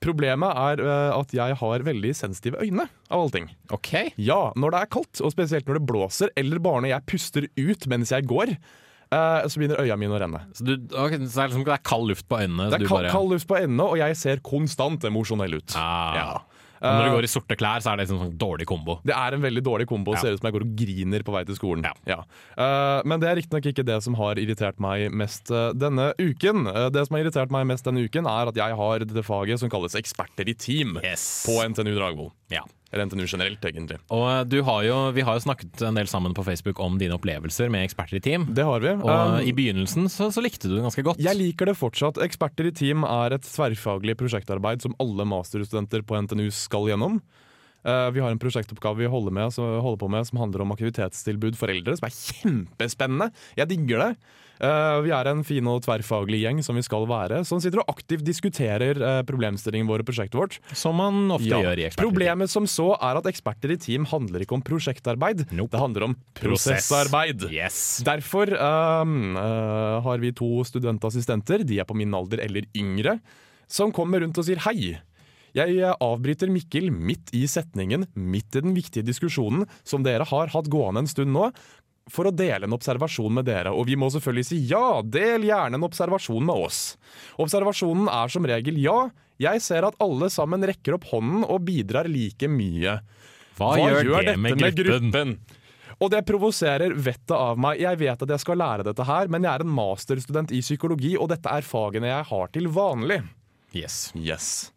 Problemet 0.03 0.51
er 0.57 0.81
eh, 0.85 1.11
at 1.19 1.31
jeg 1.33 1.57
har 1.61 1.85
veldig 1.87 2.15
sensitive 2.17 2.61
øyne, 2.61 2.89
av 3.11 3.21
alle 3.23 3.31
ting. 3.33 3.51
Ok. 3.73 3.93
Ja, 4.21 4.53
når 4.57 4.71
det 4.75 4.81
er 4.83 4.91
kaldt, 4.99 5.21
og 5.25 5.33
spesielt 5.33 5.67
når 5.71 5.79
det 5.81 5.87
blåser, 5.89 6.33
eller 6.37 6.59
bare 6.65 6.83
når 6.85 6.93
jeg 6.95 7.07
puster 7.07 7.47
ut 7.57 7.87
mens 7.89 8.11
jeg 8.13 8.27
går, 8.29 8.53
eh, 8.55 9.47
så 9.49 9.61
begynner 9.61 9.81
øya 9.81 9.97
mine 10.01 10.13
å 10.17 10.21
renne. 10.21 10.43
Så, 10.53 10.65
du, 10.67 10.75
okay, 10.93 11.19
så 11.25 11.31
det 11.39 11.45
er 11.45 11.49
liksom 11.55 11.65
det 11.65 11.77
er 11.79 11.85
kald 11.89 12.09
luft 12.11 12.29
på 12.29 12.41
øynene? 12.43 12.71
Det 12.73 12.81
du 12.83 12.85
er 12.85 12.89
kald, 12.89 12.99
bare- 13.05 13.15
kald 13.15 13.31
luft 13.37 13.49
på 13.49 13.61
øynene, 13.63 13.87
og 13.95 13.97
jeg 14.03 14.17
ser 14.21 14.43
konstant 14.45 15.05
emosjonell 15.09 15.57
ut. 15.61 15.77
Ah. 15.79 16.15
Ja. 16.19 16.29
Men 16.81 16.97
når 16.99 17.05
du 17.05 17.11
Eh, 17.11 17.15
går 17.17 17.25
i 17.25 17.33
sorte 17.33 17.57
klær, 17.57 17.81
så 17.85 17.93
er 17.93 17.97
det 18.01 18.11
en 18.11 18.19
sånn 18.19 18.37
dårlig 18.39 18.67
kombo. 18.67 18.99
Det 19.05 19.15
er 19.17 19.35
en 19.37 19.41
veldig 19.43 19.63
dårlig 19.65 19.87
kombo. 19.89 20.13
Ja. 20.15 20.21
Ser 20.21 20.35
ut 20.35 20.41
som 20.43 20.49
jeg 20.51 20.57
går 20.57 20.65
og 20.67 20.75
griner 20.77 21.23
på 21.25 21.33
vei 21.33 21.45
til 21.49 21.57
skolen. 21.57 21.87
Ja. 22.07 22.19
Eh, 22.59 23.03
men 23.05 23.21
det 23.21 23.29
er 23.31 23.37
riktignok 23.41 23.67
ikke 23.73 23.85
det 23.87 24.03
som 24.03 24.15
har 24.19 24.35
irritert 24.37 24.79
meg 24.83 25.11
mest 25.13 25.51
eh, 25.51 25.73
denne 25.73 26.13
uken. 26.19 26.65
Det 26.93 27.07
som 27.07 27.17
har 27.17 27.25
irritert 27.25 27.51
meg 27.55 27.67
mest 27.67 27.85
denne 27.85 28.05
uken, 28.05 28.27
er 28.27 28.49
at 28.53 28.57
jeg 28.57 28.77
har 28.77 28.99
dette 29.05 29.23
faget 29.27 29.61
som 29.61 29.71
kalles 29.73 29.95
eksperter 29.95 30.49
i 30.49 30.55
team 30.55 30.99
Yes. 31.03 31.45
på 31.47 31.61
NTNU 31.69 31.95
Dragvoll. 31.97 32.33
Ja. 32.53 32.63
Eller 32.95 33.09
NTNU 33.11 33.27
generelt, 33.27 33.65
egentlig. 33.67 33.99
Og 34.15 34.25
eh, 34.31 34.41
du 34.47 34.61
har 34.67 34.85
jo, 34.87 34.99
vi 35.17 35.25
har 35.27 35.39
jo 35.39 35.43
snakket 35.43 35.83
en 35.89 35.99
del 35.99 36.11
sammen 36.11 36.35
på 36.37 36.45
Facebook 36.47 36.79
om 36.83 36.99
dine 37.01 37.17
opplevelser 37.19 37.73
med 37.73 37.89
eksperter 37.89 38.21
i 38.21 38.25
team. 38.25 38.47
Det 38.55 38.67
har 38.67 38.85
vi. 38.85 38.95
Og 38.95 39.13
Um, 39.15 39.39
i 39.47 39.53
begynnelsen 39.57 40.09
så, 40.13 40.29
så 40.35 40.43
likte 40.43 40.69
du 40.69 40.75
det 40.77 40.85
ganske 40.85 41.03
godt. 41.07 41.21
jeg 41.23 41.39
liker 41.39 41.71
det 41.71 41.77
fortsatt. 41.79 42.19
Eksperter 42.25 42.69
i 42.69 42.75
team 42.75 43.07
er 43.09 43.37
et 43.37 43.47
tverrfaglig 43.47 44.17
prosjektarbeid 44.21 44.85
som 44.85 44.95
alle 45.03 45.27
masterstudenter 45.29 46.05
på 46.07 46.19
NTNU 46.27 46.49
skal 46.55 46.91
gjennom. 46.91 47.21
Eh, 47.85 48.11
vi 48.17 48.23
har 48.25 48.33
en 48.33 48.41
prosjektoppgave 48.41 49.03
vi 49.03 49.11
holder, 49.11 49.35
med, 49.37 49.59
holder 49.59 50.01
på 50.01 50.09
med 50.09 50.29
som 50.29 50.41
handler 50.41 50.65
om 50.65 50.73
aktivitetstilbud 50.73 51.59
for 51.61 51.73
eldre, 51.73 51.97
som 51.99 52.09
er 52.09 52.17
kjempespennende. 52.17 53.31
Jeg 53.59 53.71
digger 53.75 54.07
det. 54.07 54.11
Eh, 54.61 54.99
vi 55.03 55.11
er 55.11 55.27
en 55.33 55.43
fin 55.47 55.67
og 55.67 55.83
tverrfaglig 55.83 56.43
gjeng 56.45 56.61
som 56.63 56.77
vi 56.79 56.83
skal 56.87 57.07
være, 57.11 57.41
som 57.45 57.59
sitter 57.61 57.83
og 57.83 57.89
aktivt 57.91 58.23
diskuterer 58.25 59.01
problemstillingen 59.27 59.89
vår 59.91 60.05
og 60.05 60.09
prosjektet 60.11 60.39
vårt. 60.39 60.59
Som 60.73 60.97
man 61.01 61.31
ofte 61.35 61.49
Ja. 61.51 61.59
gjør 61.63 61.79
i 61.79 61.87
eksperter. 61.89 62.05
Problemet 62.07 62.49
som 62.51 62.65
så 62.71 62.93
er 63.01 63.17
at 63.19 63.25
eksperter 63.27 63.73
i 63.73 63.77
team 63.77 64.05
handler 64.07 64.41
ikke 64.45 64.55
om 64.55 64.63
prosjektarbeid, 64.63 65.51
Nope. 65.53 65.71
det 65.73 65.81
handler 65.81 66.03
om 66.05 66.17
prosessarbeid. 66.39 67.49
Yes. 67.51 68.03
Derfor 68.07 68.47
um, 68.55 69.37
uh, 69.37 70.01
har 70.05 70.19
vi 70.23 70.31
to 70.33 70.63
studentassistenter, 70.65 71.65
de 71.67 71.81
er 71.81 71.85
på 71.89 71.97
min 71.97 72.15
alder 72.15 72.43
eller 72.45 72.63
yngre, 72.77 73.19
som 73.67 73.93
kommer 73.93 74.21
rundt 74.23 74.39
og 74.39 74.45
sier 74.47 74.61
hei. 74.69 74.99
Jeg 75.55 75.79
avbryter 76.03 76.51
Mikkel 76.51 76.89
midt 76.91 77.31
i 77.33 77.45
setningen, 77.47 78.09
midt 78.19 78.57
i 78.59 78.61
den 78.65 78.75
viktige 78.75 79.07
diskusjonen 79.07 79.69
som 79.87 80.03
dere 80.03 80.27
har 80.27 80.51
hatt 80.51 80.67
gående 80.67 81.05
en 81.05 81.07
stund 81.11 81.31
nå, 81.31 81.53
for 82.11 82.29
å 82.29 82.35
dele 82.35 82.69
en 82.69 82.77
observasjon 82.77 83.33
med 83.33 83.47
dere. 83.49 83.73
Og 83.73 83.89
vi 83.89 83.97
må 83.99 84.11
selvfølgelig 84.13 84.47
si 84.49 84.61
ja, 84.71 85.01
del 85.03 85.47
gjerne 85.49 85.79
en 85.79 85.87
observasjon 85.87 86.45
med 86.45 86.67
oss. 86.69 86.81
Observasjonen 87.41 88.11
er 88.13 88.33
som 88.33 88.49
regel 88.49 88.81
ja. 88.83 88.99
Jeg 89.41 89.63
ser 89.65 89.87
at 89.89 89.97
alle 90.03 90.29
sammen 90.31 90.63
rekker 90.63 90.99
opp 90.99 91.09
hånden 91.11 91.47
og 91.49 91.65
bidrar 91.67 92.07
like 92.11 92.49
mye. 92.51 93.01
Hva, 93.59 93.75
gjør, 93.79 94.29
det 94.29 94.37
med 94.39 94.59
gruppen? 94.79 95.39
Og 96.03 96.11
det 96.11 96.25
provoserer 96.27 96.95
vettet 96.99 97.35
av 97.37 97.59
meg. 97.61 97.81
Jeg 97.83 97.99
vet 98.03 98.23
at 98.27 98.35
jeg 98.35 98.43
skal 98.43 98.59
lære 98.61 98.87
dette 98.87 99.07
her, 99.07 99.31
men 99.31 99.47
jeg 99.47 99.53
er 99.53 99.65
en 99.65 99.75
masterstudent 99.75 100.55
i 100.55 100.63
psykologi, 100.63 101.15
og 101.19 101.31
dette 101.31 101.51
er 101.51 101.67
fagene 101.67 102.11
jeg 102.11 102.31
har 102.31 102.55
til 102.55 102.71
vanlig. 102.75 103.23
Yes. 103.75 104.11
Yes. 104.19 104.74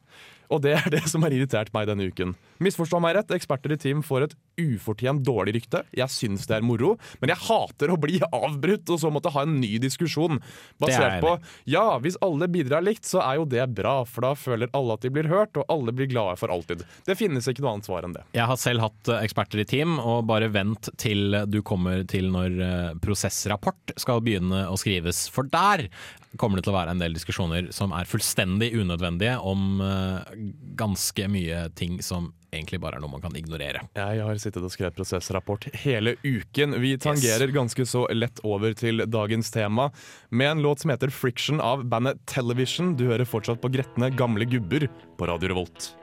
Og 0.53 0.61
det 0.63 0.75
er 0.79 0.91
det 0.94 1.03
som 1.09 1.23
har 1.25 1.33
irritert 1.35 1.73
meg 1.75 1.89
denne 1.89 2.07
uken. 2.07 2.35
Misforstå 2.63 2.99
meg 3.03 3.17
rett, 3.17 3.33
eksperter 3.35 3.75
i 3.75 3.79
team 3.81 4.01
får 4.05 4.27
et 4.27 4.35
ufortjent 4.57 5.21
dårlig 5.25 5.57
rykte. 5.59 5.83
Jeg 5.95 6.09
syns 6.13 6.47
det 6.49 6.57
er 6.57 6.65
moro, 6.65 6.95
men 7.21 7.33
jeg 7.33 7.44
hater 7.45 7.94
å 7.94 7.99
bli 8.01 8.17
avbrutt 8.25 8.89
og 8.93 9.01
så 9.01 9.12
måtte 9.13 9.31
ha 9.36 9.43
en 9.45 9.57
ny 9.62 9.75
diskusjon. 9.83 10.39
Er 10.39 10.81
Basert 10.81 11.19
på 11.24 11.36
ja, 11.69 11.86
hvis 12.01 12.17
alle 12.25 12.50
bidrar 12.51 12.86
likt, 12.86 13.05
så 13.05 13.22
er 13.25 13.41
jo 13.41 13.48
det 13.50 13.65
bra, 13.77 14.00
for 14.07 14.25
da 14.25 14.33
føler 14.39 14.72
alle 14.77 14.98
at 14.98 15.05
de 15.05 15.13
blir 15.13 15.29
hørt, 15.29 15.57
og 15.60 15.67
alle 15.74 15.93
blir 15.95 16.10
glade 16.12 16.38
for 16.41 16.53
alltid. 16.53 16.86
Det 17.05 17.17
finnes 17.19 17.48
ikke 17.48 17.65
noe 17.65 17.75
annet 17.77 17.89
svar 17.89 18.07
enn 18.07 18.15
det. 18.17 18.25
Jeg 18.38 18.50
har 18.50 18.62
selv 18.62 18.86
hatt 18.88 19.12
eh, 19.12 19.24
eksperter 19.27 19.62
i 19.62 19.67
team, 19.69 19.98
og 20.00 20.25
bare 20.29 20.50
vent 20.53 20.91
til 21.01 21.43
du 21.51 21.60
kommer 21.67 22.05
til 22.10 22.31
når 22.33 22.62
eh, 22.63 22.93
prosessrapport 23.03 23.98
skal 24.00 24.24
begynne 24.25 24.65
å 24.72 24.79
skrives. 24.79 25.27
For 25.33 25.48
der 25.51 25.88
kommer 26.36 26.60
det 26.60 26.67
til 26.67 26.74
å 26.74 26.77
være 26.77 26.93
en 26.93 27.01
del 27.01 27.15
diskusjoner 27.15 27.69
som 27.75 27.93
er 27.96 28.10
fullstendig 28.10 28.74
unødvendige 28.75 29.38
om 29.39 29.79
eh, 29.84 30.34
ganske 30.79 31.29
mye 31.31 31.67
ting 31.77 32.01
som 32.05 32.34
egentlig 32.53 32.79
bare 32.81 32.98
er 32.98 33.03
noe 33.03 33.12
man 33.12 33.24
kan 33.24 33.36
ignorere. 33.38 33.84
Jeg 33.98 34.24
har 34.24 34.41
sittet 34.41 34.63
og 34.63 34.74
skrevet 34.74 34.98
prosessrapport 34.98 35.67
hele 35.84 36.15
uken. 36.24 36.77
Vi 36.84 36.96
tangerer 37.01 37.51
ganske 37.55 37.86
så 37.88 38.05
lett 38.15 38.41
over 38.48 38.75
til 38.77 39.03
dagens 39.07 39.51
tema 39.53 39.89
med 40.29 40.53
en 40.53 40.65
låt 40.65 40.84
som 40.84 40.91
heter 40.93 41.12
'Friction' 41.13 41.63
av 41.63 41.86
bandet 41.86 42.24
Television. 42.25 42.96
Du 42.96 43.07
hører 43.07 43.27
fortsatt 43.27 43.62
på 43.62 43.72
gretne 43.72 44.12
gamle 44.15 44.46
gubber 44.46 44.88
på 45.17 45.27
Radio 45.27 45.53
Revolt. 45.53 45.93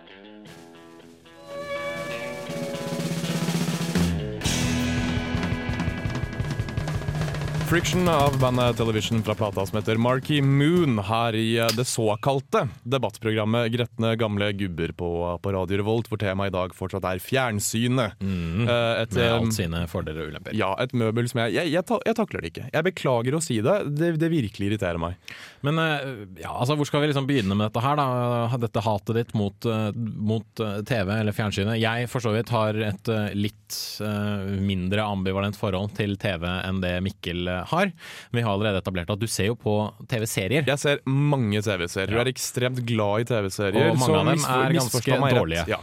Friction 7.65 8.09
av 8.09 8.39
bandet 8.39 8.77
Television 8.77 9.23
fra 9.25 9.35
plata 9.35 9.63
som 9.67 9.79
heter 9.79 9.97
Marky 9.97 10.43
Moon 10.43 10.99
her 11.09 11.35
i 11.35 11.57
eh, 11.59 11.71
det 11.75 11.87
såkalte 11.89 12.67
debattprogrammet 12.83 13.71
Gretne 13.73 14.11
gamle 14.21 14.51
gubber 14.53 14.93
på, 14.93 15.09
på 15.43 15.53
Radio 15.55 15.79
Revolt, 15.81 16.11
hvor 16.11 16.21
temaet 16.21 16.53
i 16.53 16.55
dag 16.55 16.75
fortsatt 16.77 17.07
er 17.09 17.23
fjernsynet. 17.25 18.21
Mm, 18.21 18.69
et, 18.69 19.17
Med 19.17 19.23
eh, 19.25 19.33
alt 19.39 19.57
sine 19.57 19.81
fordeler 19.91 20.27
og 20.27 20.35
ulemper. 20.35 20.55
ja, 20.55 20.69
et 20.85 20.93
møbel 20.93 21.27
som 21.31 21.41
jeg 21.45 21.57
Jeg, 21.57 21.73
jeg, 21.73 21.99
jeg 22.07 22.19
takler 22.21 22.45
det 22.45 22.53
ikke. 22.53 22.67
Jeg 22.75 22.87
beklager 22.91 23.39
å 23.39 23.43
si 23.43 23.59
det. 23.65 23.79
Det, 23.97 24.13
det 24.21 24.31
virkelig 24.33 24.69
irriterer 24.71 25.01
meg. 25.01 25.17
Men 25.65 25.81
eh, 25.81 26.07
ja, 26.45 26.53
altså, 26.53 26.77
hvor 26.79 26.87
skal 26.91 27.03
vi 27.03 27.11
liksom 27.11 27.27
begynne 27.31 27.57
med 27.57 27.71
dette 27.71 27.83
her, 27.85 27.99
da? 27.99 28.61
Dette 28.65 28.85
hatet 28.85 29.19
ditt 29.23 29.35
mot, 29.41 29.67
eh, 29.67 29.89
mot 29.97 30.63
eh, 30.63 30.79
TV 30.87 31.15
eller 31.17 31.35
fjernsynet. 31.35 31.81
Jeg 31.81 32.13
for 32.13 32.23
så 32.23 32.37
vidt 32.37 32.53
har 32.55 32.77
et 32.93 33.11
eh, 33.11 33.33
litt 33.35 33.81
eh, 34.05 34.47
mindre 34.61 35.09
ambivalent 35.09 35.57
forhold 35.59 35.97
til 35.97 36.15
TV 36.21 36.45
enn 36.61 36.85
det 36.85 36.99
Mikkel 37.09 37.54
har. 37.65 37.93
Vi 38.33 38.41
har 38.43 38.51
allerede 38.53 38.81
etablert 38.83 39.11
at 39.11 39.19
du 39.23 39.27
ser 39.31 39.47
jo 39.53 39.55
på 39.55 39.93
TV-serier. 40.11 40.65
Jeg 40.67 40.79
ser 40.79 40.99
mange 41.07 41.61
TV-serier. 41.63 42.11
Du 42.11 42.17
Ja. 42.19 42.23
er 42.25 42.33
ekstremt 42.33 42.85
glad 42.87 43.21
i 43.21 43.25
TV-serier. 43.25 43.91
Og 43.93 43.99
mange 43.99 44.19
av 44.19 44.27
dem 44.27 44.45
er 44.45 44.73
ganske 44.79 45.19
dårlige. 45.35 45.67
Ja. 45.69 45.79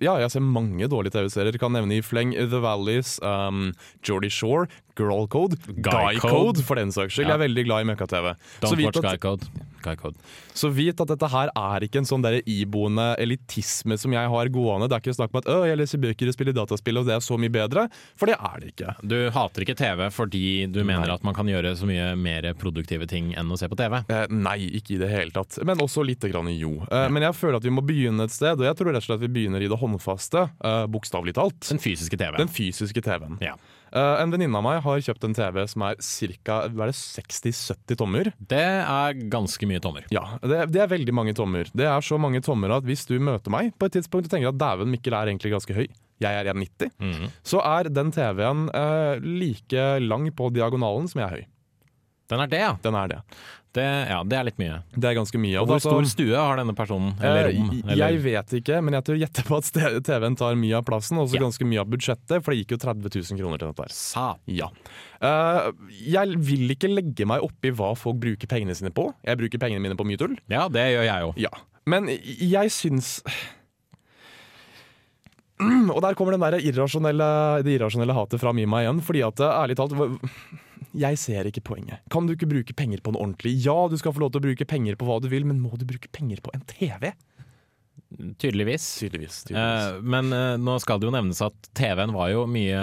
Ja, 0.00 0.16
jeg 0.18 0.30
ser 0.30 0.40
mange 0.40 0.88
dårlige 0.88 1.12
TV-serier. 1.12 1.58
Kan 1.58 1.72
nevne 1.72 1.98
i 1.98 2.00
fleng 2.00 2.32
The 2.32 2.60
Valleys, 2.60 3.18
um, 3.22 3.74
Geordie 4.02 4.30
Shore, 4.30 4.66
Girl 4.96 5.26
Code, 5.28 5.56
Guy, 5.80 6.18
Code. 6.18 6.62
For 6.62 6.74
den 6.76 6.90
saks 6.92 7.14
skyld. 7.14 7.26
Ja. 7.28 7.36
Jeg 7.36 7.40
er 7.40 7.48
veldig 7.48 7.64
glad 7.66 7.80
i 7.80 7.94
møkka-TV. 7.94 8.34
Don't 8.60 8.84
watch 8.84 8.96
at- 8.98 9.02
Guy 9.04 9.16
Code. 9.16 9.46
Code. 9.80 10.16
så 10.54 10.68
vit 10.72 11.00
at 11.00 11.08
dette 11.08 11.28
her 11.32 11.50
er 11.56 11.80
ikke 11.86 11.98
en 12.02 12.08
sånn 12.08 12.22
der 12.22 12.40
iboende 12.46 13.14
elitisme 13.18 13.96
som 13.98 14.12
jeg 14.12 14.28
har 14.32 14.50
gående. 14.52 14.88
Det 14.88 14.96
er 14.98 15.02
ikke 15.04 15.16
snakk 15.16 15.32
om 15.34 15.40
at 15.40 15.48
«Å, 15.50 15.58
jeg 15.68 15.78
leser 15.80 15.98
bøker 16.02 16.28
og 16.30 16.36
spiller 16.36 16.56
dataspill 16.56 17.00
og 17.00 17.06
det 17.08 17.14
er 17.16 17.24
så 17.24 17.38
mye 17.40 17.52
bedre, 17.54 17.86
for 18.18 18.26
det 18.30 18.36
er 18.38 18.60
det 18.60 18.72
ikke. 18.74 18.94
Du 19.02 19.16
hater 19.34 19.64
ikke 19.66 19.76
TV 19.80 20.04
fordi 20.14 20.44
du 20.70 20.82
mener 20.84 21.06
Nei. 21.08 21.14
at 21.16 21.24
man 21.26 21.34
kan 21.36 21.48
gjøre 21.50 21.72
så 21.78 21.88
mye 21.88 22.10
mer 22.20 22.50
produktive 22.60 23.06
ting 23.10 23.32
enn 23.38 23.50
å 23.50 23.58
se 23.58 23.68
på 23.70 23.78
TV? 23.80 24.00
Eh, 24.10 24.26
nei, 24.30 24.58
ikke 24.80 24.96
i 24.96 25.00
det 25.02 25.10
hele 25.12 25.34
tatt. 25.34 25.58
Men 25.66 25.80
også 25.82 26.04
litt 26.06 26.20
grann 26.30 26.50
jo. 26.52 26.76
Eh, 26.90 27.08
Men 27.10 27.22
jeg 27.28 27.34
føler 27.38 27.56
at 27.60 27.64
vi 27.66 27.72
må 27.74 27.82
begynne 27.86 28.24
et 28.28 28.34
sted, 28.34 28.58
og 28.60 28.66
jeg 28.66 28.76
tror 28.78 28.92
rett 28.92 29.02
og 29.02 29.08
slett 29.08 29.20
at 29.22 29.26
vi 29.26 29.32
begynner 29.40 29.62
i 29.64 29.68
det 29.70 29.78
håndfaste, 29.80 30.46
eh, 30.64 30.86
bokstavelig 30.90 31.34
talt. 31.38 31.60
Den 31.70 31.78
fysiske 31.82 32.16
TV. 32.20 32.36
Den 32.36 32.48
fysiske 32.52 33.02
TV-en. 33.02 33.38
Ja. 33.40 33.54
Eh, 33.90 34.16
en 34.22 34.30
venninne 34.30 34.58
av 34.58 34.64
meg 34.64 34.80
har 34.84 35.02
kjøpt 35.06 35.26
en 35.26 35.36
TV 35.36 35.60
som 35.70 35.84
er 35.88 35.98
ca. 36.46 36.58
60-70 36.70 37.98
tommer. 37.98 38.32
Det 38.38 38.66
er 38.80 39.24
ganske 39.32 39.68
mye 39.68 39.82
tommer. 39.82 40.06
Ja, 40.14 40.38
det, 40.44 40.62
det 40.74 40.84
er 40.84 40.92
veldig 40.92 41.14
mange 41.16 41.34
tommer. 41.36 41.70
Det 41.74 41.88
er 41.90 42.06
så 42.06 42.18
mange 42.20 42.42
tommer 42.44 42.76
at 42.78 42.86
hvis 42.86 43.06
du 43.10 43.16
møter 43.18 43.52
meg 43.52 43.74
på 43.78 43.88
et 43.88 43.98
tidspunkt 43.98 44.28
og 44.28 44.34
tenker 44.34 44.52
at 44.52 44.60
dæven, 44.60 44.92
Mikkel 44.94 45.16
er 45.16 45.32
egentlig 45.32 45.54
ganske 45.56 45.76
høy, 45.76 45.88
jeg 46.20 46.36
er 46.36 46.50
1,90, 46.52 46.90
mm. 47.00 47.30
så 47.48 47.62
er 47.64 47.88
den 47.88 48.10
TV-en 48.12 48.66
uh, 48.76 49.16
like 49.24 49.86
lang 50.04 50.28
på 50.36 50.50
diagonalen 50.52 51.08
som 51.08 51.22
jeg 51.22 51.26
er 51.26 51.38
høy. 51.38 51.46
Den 52.30 52.44
er 52.44 52.50
det, 52.50 52.60
ja. 52.62 52.74
Den 52.84 52.94
er 52.94 53.10
det. 53.10 53.20
Det, 53.72 53.84
ja. 54.10 54.16
det 54.26 54.34
er 54.34 54.46
litt 54.48 54.56
mye. 54.58 54.80
Det 54.98 55.06
er 55.06 55.14
ganske 55.14 55.38
mye. 55.38 55.60
Og 55.60 55.68
hvor 55.70 55.78
stor 55.78 56.02
så- 56.02 56.10
stue 56.16 56.34
har 56.34 56.56
denne 56.58 56.74
personen? 56.74 57.12
Eller 57.22 57.52
rom? 57.54 57.68
Eller? 57.84 58.00
Jeg 58.00 58.18
vet 58.24 58.54
ikke, 58.58 58.80
men 58.82 58.96
jeg 58.98 59.04
tør 59.06 59.20
gjette 59.20 59.44
på 59.46 59.58
at 59.60 59.68
TV-en 60.08 60.34
tar 60.40 60.56
mye 60.58 60.74
av 60.80 60.84
plassen, 60.88 61.18
og 61.20 61.28
også 61.28 61.38
Ja. 61.38 61.44
ganske 61.44 61.68
mye 61.70 61.80
av 61.84 61.86
budsjettet, 61.92 62.42
for 62.42 62.50
det 62.50 62.64
gikk 62.66 62.74
jo 62.74 62.80
30 62.82 63.14
000 63.30 63.38
kroner 63.38 63.58
til 63.62 63.68
dette. 63.70 63.86
her. 63.86 63.94
Sa. 63.94 64.26
Ja. 64.50 64.66
Uh, 65.22 65.70
jeg 66.02 66.34
vil 66.42 66.74
ikke 66.74 66.90
legge 66.90 67.24
meg 67.30 67.42
opp 67.46 67.62
i 67.62 67.70
hva 67.70 67.92
folk 67.96 68.18
bruker 68.18 68.48
pengene 68.50 68.74
sine 68.74 68.90
på. 68.90 69.14
Jeg 69.24 69.38
bruker 69.38 69.58
pengene 69.62 69.80
mine 69.80 69.94
på 69.94 70.04
mye 70.04 70.18
tull. 70.18 70.34
Ja, 70.50 70.66
det 70.68 70.88
gjør 70.96 71.06
jeg 71.06 71.20
jo. 71.28 71.32
Ja. 71.46 71.50
Men 71.86 72.08
jeg 72.10 72.70
syns 72.74 73.20
Mm, 75.60 75.90
Og 75.92 76.00
der 76.00 76.14
kommer 76.16 76.32
den 76.32 76.40
der 76.40 76.56
irrasjonelle, 76.56 77.62
det 77.62 77.74
irrasjonelle 77.78 78.14
hatet 78.16 78.40
fra 78.40 78.50
meg 78.56 78.64
igjen. 78.80 79.02
Fordi 79.04 79.20
at 79.26 79.36
ærlig 79.44 79.76
talt 79.76 79.92
Jeg 80.96 81.18
ser 81.22 81.46
ikke 81.46 81.62
poenget. 81.62 82.02
Kan 82.10 82.26
du 82.26 82.34
ikke 82.34 82.48
bruke 82.50 82.74
penger 82.74 83.02
på 83.04 83.12
noe 83.14 83.22
ordentlig? 83.22 83.52
Ja, 83.62 83.76
du 83.90 83.96
skal 84.00 84.14
få 84.16 84.24
lov 84.24 84.32
til 84.34 84.42
å 84.42 84.46
bruke 84.48 84.66
penger 84.66 84.98
på 84.98 85.06
hva 85.06 85.20
du 85.22 85.28
vil, 85.30 85.46
men 85.46 85.60
må 85.62 85.70
du 85.78 85.86
bruke 85.86 86.10
penger 86.14 86.42
på 86.42 86.52
en 86.56 86.64
TV? 86.66 87.12
Tydeligvis. 88.38 88.84
Tydeligvis. 89.00 89.44
Eh, 89.50 90.00
men 90.02 90.32
eh, 90.34 90.56
nå 90.58 90.74
skal 90.82 90.98
det 91.00 91.06
jo 91.08 91.12
nevnes 91.14 91.40
at 91.46 91.68
TV-en 91.78 92.12
var 92.16 92.32
jo 92.32 92.42
mye 92.50 92.80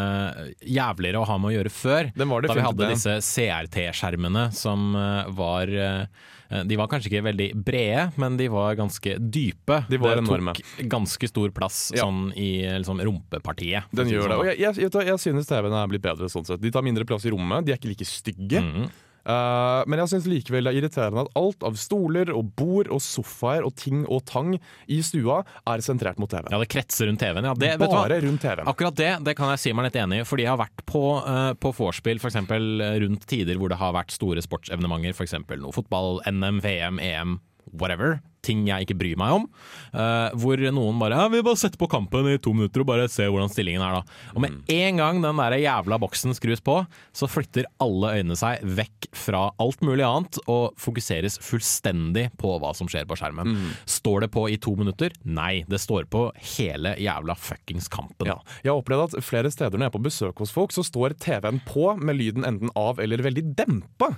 jævligere 0.64 1.20
å 1.22 1.28
ha 1.28 1.36
med 1.42 1.52
å 1.52 1.56
gjøre 1.58 1.74
før. 1.74 2.10
Den 2.16 2.32
var 2.32 2.42
Da 2.48 2.56
vi 2.56 2.64
hadde 2.66 2.86
den. 2.86 2.96
disse 2.96 3.18
CRT-skjermene 3.26 4.48
som 4.56 4.96
eh, 4.96 5.30
var 5.38 5.68
eh, 5.68 6.64
De 6.64 6.78
var 6.80 6.88
kanskje 6.88 7.12
ikke 7.12 7.26
veldig 7.28 7.50
brede, 7.68 8.06
men 8.24 8.38
de 8.40 8.48
var 8.54 8.78
ganske 8.80 9.18
dype. 9.20 9.82
De 9.92 10.00
var 10.00 10.16
det 10.16 10.24
enorme. 10.24 10.54
tok 10.56 10.86
ganske 10.94 11.28
stor 11.28 11.52
plass 11.52 11.92
Ja. 11.96 12.06
sånn 12.08 12.30
i 12.40 12.64
liksom, 12.80 13.02
rumpepartiet. 13.04 13.90
Den 13.92 14.08
gjør 14.14 14.30
det. 14.30 14.32
sånn, 14.32 14.40
Og 14.40 14.48
jeg, 14.54 14.78
jeg, 14.80 15.08
jeg 15.12 15.20
synes 15.26 15.50
TV-en 15.52 15.76
er 15.76 15.92
blitt 15.92 16.06
bedre 16.08 16.30
sånn 16.32 16.48
sett. 16.48 16.62
De 16.64 16.72
tar 16.72 16.86
mindre 16.88 17.04
plass 17.10 17.26
i 17.28 17.34
rommet, 17.36 17.66
de 17.68 17.76
er 17.76 17.82
ikke 17.82 17.92
like 17.92 18.08
stygge. 18.08 18.64
Mhm. 18.64 18.88
Eh, 19.28 19.82
men 19.92 20.02
jeg 20.02 20.14
syns 20.14 20.28
likevel 20.32 20.68
det 20.68 20.74
er 20.74 20.80
irriterende 20.82 21.26
at 21.26 21.34
alt 21.40 21.66
av 21.68 21.76
stoler 21.80 22.32
og 22.32 22.54
bord 22.60 22.88
og 22.94 23.02
sofaer 23.04 23.66
og 23.68 23.76
ting 23.80 24.06
og 24.06 24.24
tang 24.30 24.54
i 24.88 25.02
stua 25.04 25.42
er 25.68 25.84
sentrert 25.84 26.22
mot 26.22 26.32
TV. 26.32 26.48
Ja, 26.54 26.62
det 26.62 26.70
kretser 26.72 27.10
rundt 27.12 27.22
TV-en. 27.24 27.50
Ja, 27.50 27.56
det? 27.58 27.74
Bare 27.82 28.22
rundt 28.24 28.44
TV-en. 28.44 28.70
Akkurat 28.72 28.96
det 28.98 29.12
det 29.28 29.36
kan 29.40 29.52
jeg 29.54 29.64
si 29.64 29.76
meg 29.76 29.90
litt 29.90 30.00
enig 30.00 30.22
i, 30.22 30.28
fordi 30.28 30.46
jeg 30.46 30.54
har 30.54 30.62
vært 30.62 30.86
på, 30.88 31.04
uh, 31.26 31.52
på 31.60 31.74
vorspiel 31.76 32.22
f.eks. 32.22 32.40
rundt 32.48 33.28
tider 33.28 33.60
hvor 33.60 33.74
det 33.74 33.82
har 33.82 33.96
vært 33.98 34.16
store 34.16 34.44
sportsevenementer, 34.46 35.16
f.eks. 35.18 35.36
noe 35.58 35.76
fotball, 35.76 36.22
NM, 36.30 36.62
VM, 36.64 37.02
EM, 37.04 37.38
whatever. 37.74 38.22
Ting 38.48 38.66
jeg 38.70 38.88
ikke 38.88 38.98
bryr 39.02 39.20
meg 39.20 39.36
om. 39.42 39.48
Uh, 39.92 40.32
hvor 40.40 40.62
noen 40.72 41.00
bare 41.02 41.18
ja, 41.20 41.28
'Vi 41.32 41.44
bare 41.46 41.60
setter 41.60 41.80
på 41.80 41.90
kampen 41.92 42.28
i 42.32 42.38
to 42.42 42.54
minutter 42.56 42.84
og 42.84 42.90
bare 42.90 43.08
ser 43.12 43.32
hvordan 43.34 43.52
stillingen 43.52 43.84
er', 43.84 44.00
da. 44.00 44.34
Og 44.36 44.44
med 44.44 44.58
en 44.72 45.02
gang 45.02 45.22
den 45.24 45.42
der 45.42 45.58
jævla 45.60 46.00
boksen 46.00 46.36
skrus 46.38 46.64
på, 46.64 46.80
så 47.14 47.30
flytter 47.30 47.68
alle 47.84 48.14
øynene 48.20 48.38
seg 48.40 48.64
vekk 48.64 49.10
fra 49.18 49.48
alt 49.60 49.84
mulig 49.86 50.06
annet 50.08 50.40
og 50.48 50.78
fokuseres 50.80 51.38
fullstendig 51.44 52.30
på 52.40 52.56
hva 52.62 52.74
som 52.78 52.90
skjer 52.90 53.08
på 53.10 53.18
skjermen. 53.20 53.58
Står 53.90 54.26
det 54.26 54.32
på 54.36 54.48
i 54.52 54.58
to 54.62 54.76
minutter? 54.80 55.14
Nei, 55.26 55.64
det 55.68 55.82
står 55.84 56.08
på 56.12 56.28
hele 56.58 56.96
jævla 57.02 57.36
fuckings 57.38 57.90
kampen. 57.92 58.30
Ja. 58.30 58.40
Jeg 58.64 58.72
har 58.72 58.82
opplevd 58.82 59.18
at 59.18 59.26
flere 59.26 59.52
steder 59.54 59.78
når 59.78 59.88
jeg 59.88 59.94
er 59.94 59.98
på 59.98 60.06
besøk 60.08 60.44
hos 60.44 60.54
folk, 60.54 60.76
så 60.76 60.86
står 60.86 61.18
TV-en 61.24 61.62
på 61.68 61.92
med 62.00 62.20
lyden 62.20 62.48
enten 62.48 62.74
av 62.78 63.02
eller 63.04 63.26
veldig 63.26 63.46
dempa. 63.58 64.16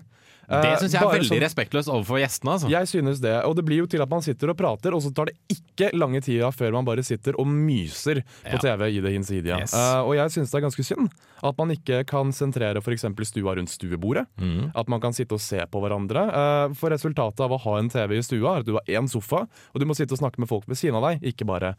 Det 0.49 0.65
Eh, 0.65 0.77
syns 0.81 0.91
jeg 0.93 0.97
er 0.97 1.05
bare 1.05 1.19
veldig 1.19 1.29
sånn- 1.29 1.43
respektløst 1.45 1.89
overfor 1.93 2.17
gjestene. 2.19 2.51
Altså. 2.55 2.69
Jeg 2.73 2.87
synes 2.89 3.19
det, 3.21 3.33
og 3.45 3.55
det 3.55 3.65
blir 3.65 3.77
jo 3.83 3.85
til 3.85 4.01
at 4.01 4.09
man 4.09 4.21
sitter 4.25 4.49
og 4.49 4.57
prater, 4.57 4.93
og 4.97 5.01
så 5.05 5.13
tar 5.13 5.25
det 5.29 5.35
ikke 5.53 5.91
lange 5.93 6.21
tida 6.25 6.49
før 6.51 6.71
man 6.73 6.85
bare 6.85 7.03
sitter 7.05 7.37
og 7.37 7.45
myser 7.47 8.23
på 8.43 8.57
Ja. 8.57 8.57
TV 8.57 8.89
i 8.97 8.99
det 8.99 9.11
hinsidige. 9.13 9.59
Yes. 9.61 9.73
Uh, 9.73 10.01
og 10.09 10.15
jeg 10.15 10.29
synes 10.33 10.49
det 10.51 10.57
er 10.57 10.65
ganske 10.67 10.83
synd 10.83 11.09
at 11.43 11.57
man 11.57 11.69
ikke 11.69 12.05
kan 12.09 12.31
sentrere 12.33 12.81
f.eks. 12.81 13.05
stua 13.29 13.55
rundt 13.55 13.69
stuebordet. 13.69 14.25
Mm. 14.41 14.71
At 14.75 14.89
man 14.89 14.99
kan 14.99 15.13
sitte 15.13 15.33
og 15.33 15.39
se 15.39 15.59
på 15.69 15.79
hverandre. 15.79 16.25
Uh, 16.33 16.73
for 16.73 16.89
resultatet 16.89 17.39
av 17.45 17.51
å 17.51 17.59
ha 17.61 17.77
en 17.77 17.89
TV 17.89 18.17
i 18.17 18.21
stua 18.25 18.55
er 18.55 18.59
at 18.59 18.65
du 18.65 18.73
har 18.73 18.83
én 18.89 19.07
sofa, 19.07 19.45
og 19.73 19.79
du 19.79 19.85
må 19.85 19.95
sitte 19.95 20.13
og 20.13 20.19
snakke 20.19 20.39
med 20.39 20.49
folk 20.49 20.65
ved 20.67 20.75
siden 20.77 20.95
av 20.95 21.03
deg, 21.13 21.21
ikke 21.33 21.45
bare 21.45 21.75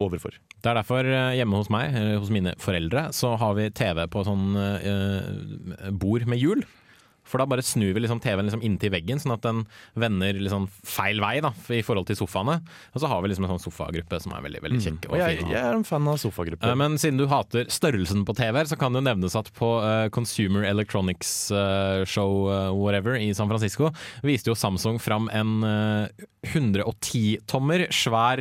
overfor. 0.00 0.30
Det 0.62 0.66
er 0.70 0.74
derfor 0.78 1.02
hjemme 1.34 1.56
hos 1.58 1.68
meg, 1.70 1.92
eller 1.94 2.18
hos 2.18 2.30
mine 2.30 2.52
foreldre, 2.62 3.08
så 3.10 3.36
har 3.36 3.54
vi 3.54 3.68
TV 3.70 4.06
på 4.06 4.22
sånn 4.24 4.54
eh, 4.54 5.90
bord 5.90 6.26
med 6.26 6.38
hjul. 6.38 6.62
For 7.28 7.40
da 7.42 7.46
bare 7.48 7.64
snur 7.64 7.92
vi 7.94 8.02
liksom 8.04 8.20
TV-en 8.24 8.48
liksom 8.48 8.62
inntil 8.64 8.92
veggen, 8.94 9.20
sånn 9.22 9.34
at 9.36 9.44
den 9.44 9.62
vender 10.00 10.38
liksom 10.40 10.66
feil 10.88 11.20
vei 11.22 11.34
da, 11.44 11.52
i 11.76 11.82
forhold 11.84 12.08
til 12.08 12.16
sofaene. 12.18 12.58
Og 12.94 13.02
så 13.02 13.10
har 13.12 13.20
vi 13.24 13.30
liksom 13.30 13.44
en 13.46 13.52
sånn 13.54 13.64
sofagruppe 13.68 14.20
som 14.24 14.32
er 14.36 14.44
veldig 14.48 14.62
veldig 14.64 14.80
kjekk. 14.84 15.08
Og 15.12 15.18
jeg, 15.20 15.42
jeg 15.44 15.60
er 15.60 15.76
en 15.76 15.84
fan 15.88 16.08
av 16.08 16.18
sofagrupper. 16.22 16.72
Eh, 16.72 16.78
Men 16.80 16.96
siden 17.00 17.20
du 17.20 17.26
hater 17.30 17.68
størrelsen 17.72 18.24
på 18.28 18.34
TV-er, 18.38 18.68
så 18.70 18.78
kan 18.80 18.96
det 18.96 19.02
jo 19.02 19.06
nevnes 19.10 19.36
at 19.38 19.52
på 19.58 19.70
eh, 19.84 20.08
Consumer 20.14 20.64
Electronics 20.68 21.32
eh, 21.52 22.02
Show 22.08 22.48
whatever 22.78 23.16
i 23.20 23.30
San 23.36 23.48
Francisco 23.50 23.92
viste 24.26 24.50
jo 24.50 24.56
Samsung 24.58 24.98
fram 25.02 25.28
en 25.34 25.54
eh, 25.68 26.26
110-tommer 26.48 27.86
svær 27.94 28.40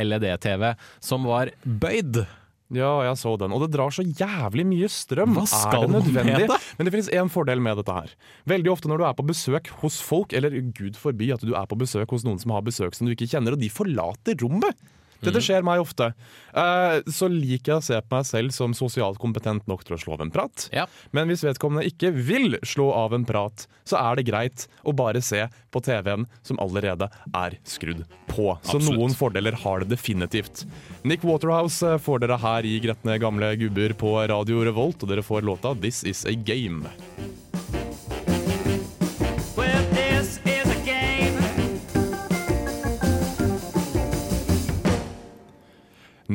LED-TV 0.00 0.74
som 1.02 1.24
var 1.28 1.50
bøyd. 1.64 2.22
Ja, 2.70 2.90
jeg 3.02 3.18
så 3.18 3.32
den. 3.40 3.50
Og 3.50 3.64
det 3.64 3.72
drar 3.74 3.90
så 3.94 4.04
jævlig 4.04 4.64
mye 4.70 4.90
strøm. 4.92 5.34
Hva 5.34 5.42
skal 5.50 5.86
er 5.86 5.88
det 5.88 5.96
nødvendig? 5.96 6.46
det? 6.52 6.58
Men 6.78 6.86
det 6.86 6.92
finnes 6.94 7.10
én 7.18 7.30
fordel 7.32 7.62
med 7.62 7.80
dette 7.80 7.96
her. 7.96 8.14
Veldig 8.50 8.70
ofte 8.70 8.90
når 8.90 9.02
du 9.02 9.06
er 9.08 9.16
på 9.18 9.26
besøk 9.26 9.72
hos 9.82 9.98
folk, 10.06 10.36
eller 10.36 10.54
gud 10.76 10.98
forby 11.00 11.32
at 11.34 11.42
du 11.42 11.56
er 11.58 11.66
på 11.70 11.78
besøk 11.80 12.14
hos 12.14 12.26
noen 12.26 12.38
som 12.42 12.54
har 12.54 12.62
besøk 12.66 12.94
som 12.94 13.10
du 13.10 13.14
ikke 13.16 13.28
kjenner, 13.32 13.58
og 13.58 13.62
de 13.62 13.72
forlater 13.74 14.38
rommet. 14.44 14.78
Dette 15.24 15.42
skjer 15.44 15.64
meg 15.66 15.82
ofte. 15.82 16.12
Uh, 16.54 17.00
så 17.10 17.28
liker 17.30 17.74
jeg 17.74 17.80
å 17.80 17.84
se 17.84 17.98
på 18.02 18.16
meg 18.16 18.28
selv 18.28 18.54
som 18.56 18.74
sosialt 18.76 19.20
kompetent 19.20 19.66
nok 19.70 19.84
til 19.86 19.96
å 19.96 20.00
slå 20.00 20.16
av 20.16 20.24
en 20.24 20.32
prat. 20.34 20.68
Ja. 20.74 20.86
Men 21.16 21.30
hvis 21.30 21.44
vedkommende 21.46 21.86
ikke 21.88 22.12
vil 22.16 22.58
slå 22.66 22.90
av 22.96 23.14
en 23.16 23.26
prat, 23.28 23.66
så 23.88 24.00
er 24.00 24.18
det 24.18 24.26
greit 24.30 24.66
å 24.86 24.94
bare 24.96 25.22
se 25.24 25.46
på 25.70 25.82
TV-en 25.84 26.26
som 26.46 26.60
allerede 26.62 27.10
er 27.36 27.58
skrudd 27.68 28.04
på. 28.30 28.54
Så 28.62 28.78
Absolutt. 28.78 28.96
noen 28.96 29.16
fordeler 29.16 29.58
har 29.64 29.84
det 29.84 29.92
definitivt. 29.94 30.64
Nick 31.02 31.26
Waterhouse 31.26 31.84
eh, 31.86 32.00
får 32.00 32.24
dere 32.24 32.40
her 32.40 32.66
i 32.66 32.78
Gretne 32.82 33.18
gamle 33.22 33.54
gubber 33.60 33.96
på 33.98 34.16
Radio 34.30 34.64
Revolt, 34.66 35.02
og 35.02 35.12
dere 35.12 35.26
får 35.26 35.46
låta 35.46 35.74
'This 35.74 36.04
Is 36.04 36.26
A 36.26 36.34
Game'. 36.34 36.86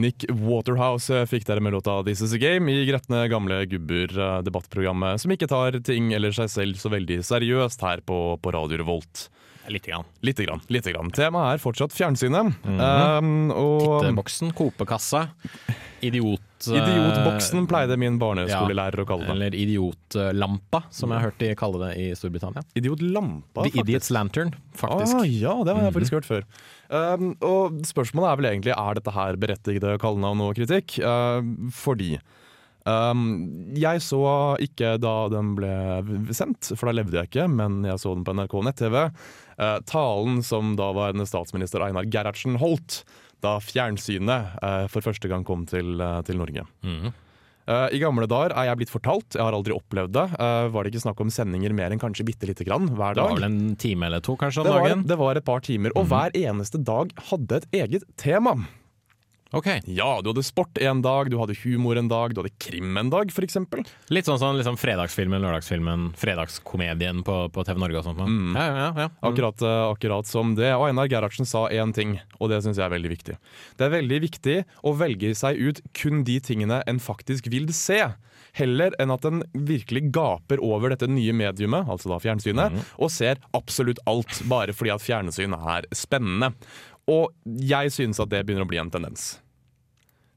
Nick 0.06 0.26
Waterhouse 0.30 1.10
eh, 1.10 1.26
fikk 1.30 1.48
dere 1.48 1.64
med 1.64 1.74
låta 1.74 2.04
'This 2.04 2.22
Is 2.22 2.34
A 2.38 2.38
Game' 2.38 2.70
i 2.70 2.86
Gretne 2.86 3.26
gamle 3.32 3.64
gubber, 3.66 4.12
eh, 4.14 4.42
debattprogrammet 4.46 5.22
som 5.22 5.34
ikke 5.34 5.50
tar 5.50 5.80
ting 5.86 6.14
eller 6.14 6.36
seg 6.36 6.52
selv 6.52 6.78
så 6.82 6.92
veldig 6.94 7.24
seriøst 7.26 7.82
her 7.82 8.06
på, 8.06 8.20
på 8.38 8.54
Radio 8.54 8.84
Revolt. 8.84 9.30
Lite 9.68 9.90
grann. 9.90 10.06
Lite 10.22 10.46
grann. 10.46 10.62
lite 10.70 10.94
grann. 10.94 11.10
Temaet 11.10 11.56
er 11.56 11.64
fortsatt 11.64 11.96
fjernsynet. 11.96 12.54
um, 12.70 13.50
og 13.50 14.04
Titteboksen, 14.04 14.54
kopekassa, 14.54 15.24
idiot... 16.06 16.42
eh, 16.72 16.78
Idiotboksen 16.80 17.68
pleide 17.70 17.98
min 18.02 18.20
barneskolelærer 18.22 19.04
å 19.04 19.08
kalle 19.10 19.28
det. 19.28 19.34
Eller 19.36 19.58
idiotlampa, 19.58 20.84
som 20.94 21.12
jeg 21.12 21.22
har 21.22 21.30
hørt 21.30 21.42
de 21.42 21.52
kalle 21.60 21.82
det 21.84 21.92
i 22.02 22.08
Storbritannia. 22.18 22.66
Idiotlampa, 22.78 23.68
The 23.68 23.84
Idiot's 23.84 24.12
Lantern, 24.14 24.56
faktisk. 24.78 25.20
Ah, 25.20 25.28
ja, 25.28 25.58
det 25.66 25.76
har 25.76 25.88
jeg 25.88 25.98
faktisk 26.00 26.20
hørt 26.20 26.30
før. 26.30 26.48
Um, 26.90 27.34
og 27.46 27.82
spørsmålet 27.88 28.32
er 28.32 28.42
vel 28.42 28.50
egentlig 28.54 28.76
er 28.78 28.98
dette 29.00 29.14
her 29.16 29.40
berettigede 29.42 30.00
kallenavn 30.02 30.44
og 30.46 30.58
kritikk. 30.60 31.00
Uh, 31.02 31.70
fordi 31.74 32.16
Um, 32.86 33.74
jeg 33.74 33.98
så 34.06 34.22
ikke 34.62 34.92
da 35.02 35.14
den 35.34 35.56
ble 35.58 35.72
sendt, 36.38 36.70
for 36.78 36.86
da 36.86 37.00
levde 37.00 37.18
jeg 37.18 37.32
ikke, 37.32 37.48
men 37.50 37.80
jeg 37.88 37.98
så 38.02 38.14
den 38.14 38.26
på 38.28 38.36
NRK 38.38 38.54
nett-TV. 38.68 38.98
Uh, 39.58 39.80
talen 39.90 40.44
som 40.46 40.76
daværende 40.78 41.26
statsminister 41.26 41.82
Einar 41.82 42.06
Gerhardsen 42.14 42.60
holdt 42.62 43.02
da 43.44 43.58
fjernsynet 43.64 44.58
eh, 44.62 44.88
for 44.92 45.06
første 45.06 45.32
gang 45.32 45.46
kom 45.48 45.66
til, 45.70 46.00
eh, 46.02 46.22
til 46.28 46.40
Norge. 46.40 46.66
Eh, 47.66 47.88
I 47.98 48.00
gamle 48.02 48.28
dager 48.30 48.54
er 48.54 48.70
jeg 48.70 48.80
blitt 48.82 48.94
fortalt, 48.94 49.34
jeg 49.34 49.42
har 49.42 49.58
aldri 49.58 49.74
opplevd 49.74 50.14
det, 50.14 50.26
uh, 50.38 50.68
var 50.70 50.86
det 50.86 50.94
ikke 50.94 51.06
snakk 51.08 51.22
om 51.24 51.32
sendinger 51.34 51.74
mer 51.74 51.94
enn 51.94 52.02
kanskje 52.02 52.28
bitte 52.28 52.46
lite 52.46 52.68
grann 52.68 52.92
hver 52.94 53.18
Det 53.18 53.26
var 53.26 53.40
vel 53.40 53.48
en 53.48 53.76
time 53.82 54.06
eller 54.06 54.22
to 54.22 54.38
kanskje 54.38 54.62
om 54.62 54.70
Det 54.70 54.76
var, 54.76 54.98
det 55.10 55.18
var 55.24 55.40
et 55.40 55.48
par 55.48 55.66
timer, 55.66 55.96
og 55.98 56.06
hver 56.12 56.36
eneste 56.38 56.82
dag 56.86 57.14
hadde 57.32 57.64
et 57.64 57.80
eget 57.82 58.06
tema. 58.22 58.60
Ok, 59.54 59.68
Ja, 59.86 60.22
du 60.22 60.32
hadde 60.32 60.44
sport 60.44 60.78
en 60.82 61.02
dag, 61.06 61.30
du 61.30 61.38
hadde 61.38 61.54
humor 61.62 61.96
en 62.00 62.08
dag, 62.10 62.34
du 62.34 62.42
hadde 62.42 62.52
krim 62.60 62.98
en 62.98 63.10
dag, 63.14 63.30
eksempel. 63.30 63.86
Litt 64.10 64.26
sånn 64.26 64.40
som 64.42 64.58
liksom 64.58 64.76
fredagsfilmen, 64.82 65.40
lørdagsfilmen, 65.44 66.08
fredagskomedien 66.18 67.22
på, 67.24 67.36
på 67.54 67.64
TV 67.68 67.80
Norge 67.80 68.02
og 68.02 68.08
sånt. 68.08 68.24
Mm. 68.26 68.56
Ja, 68.58 68.66
ja, 68.66 68.90
ja. 69.06 69.08
Mm. 69.14 69.30
Akkurat, 69.30 69.62
eh, 69.62 69.84
akkurat 69.94 70.26
som 70.28 70.56
det. 70.58 70.72
Og 70.74 70.88
Einar 70.90 71.08
Gerhardsen 71.12 71.46
sa 71.48 71.68
én 71.70 71.94
ting, 71.96 72.18
og 72.40 72.50
det 72.50 72.64
syns 72.66 72.80
jeg 72.82 72.88
er 72.88 72.96
veldig 72.98 73.12
viktig. 73.14 73.38
Det 73.78 73.86
er 73.88 73.94
veldig 74.00 74.20
viktig 74.26 74.58
å 74.84 74.96
velge 74.98 75.36
seg 75.38 75.62
ut 75.62 75.82
kun 75.94 76.24
de 76.28 76.40
tingene 76.44 76.82
en 76.90 77.00
faktisk 77.00 77.48
vil 77.54 77.70
se. 77.76 78.02
Heller 78.56 78.96
enn 79.04 79.12
at 79.12 79.26
en 79.28 79.44
virkelig 79.54 80.10
gaper 80.16 80.62
over 80.64 80.90
dette 80.94 81.08
nye 81.12 81.34
mediumet, 81.36 81.88
altså 81.92 82.10
da 82.12 82.20
fjernsynet, 82.24 82.72
Mm. 82.76 82.84
og 83.04 83.12
ser 83.12 83.38
absolutt 83.54 84.00
alt 84.08 84.42
bare 84.50 84.74
fordi 84.74 84.94
at 84.96 85.04
fjernsyn 85.04 85.54
er 85.54 85.86
spennende. 85.94 86.54
Og 87.12 87.32
jeg 87.46 87.92
synes 87.94 88.20
at 88.24 88.32
det 88.32 88.44
begynner 88.48 88.66
å 88.66 88.70
bli 88.70 88.80
en 88.82 88.90
tendens. 88.94 89.36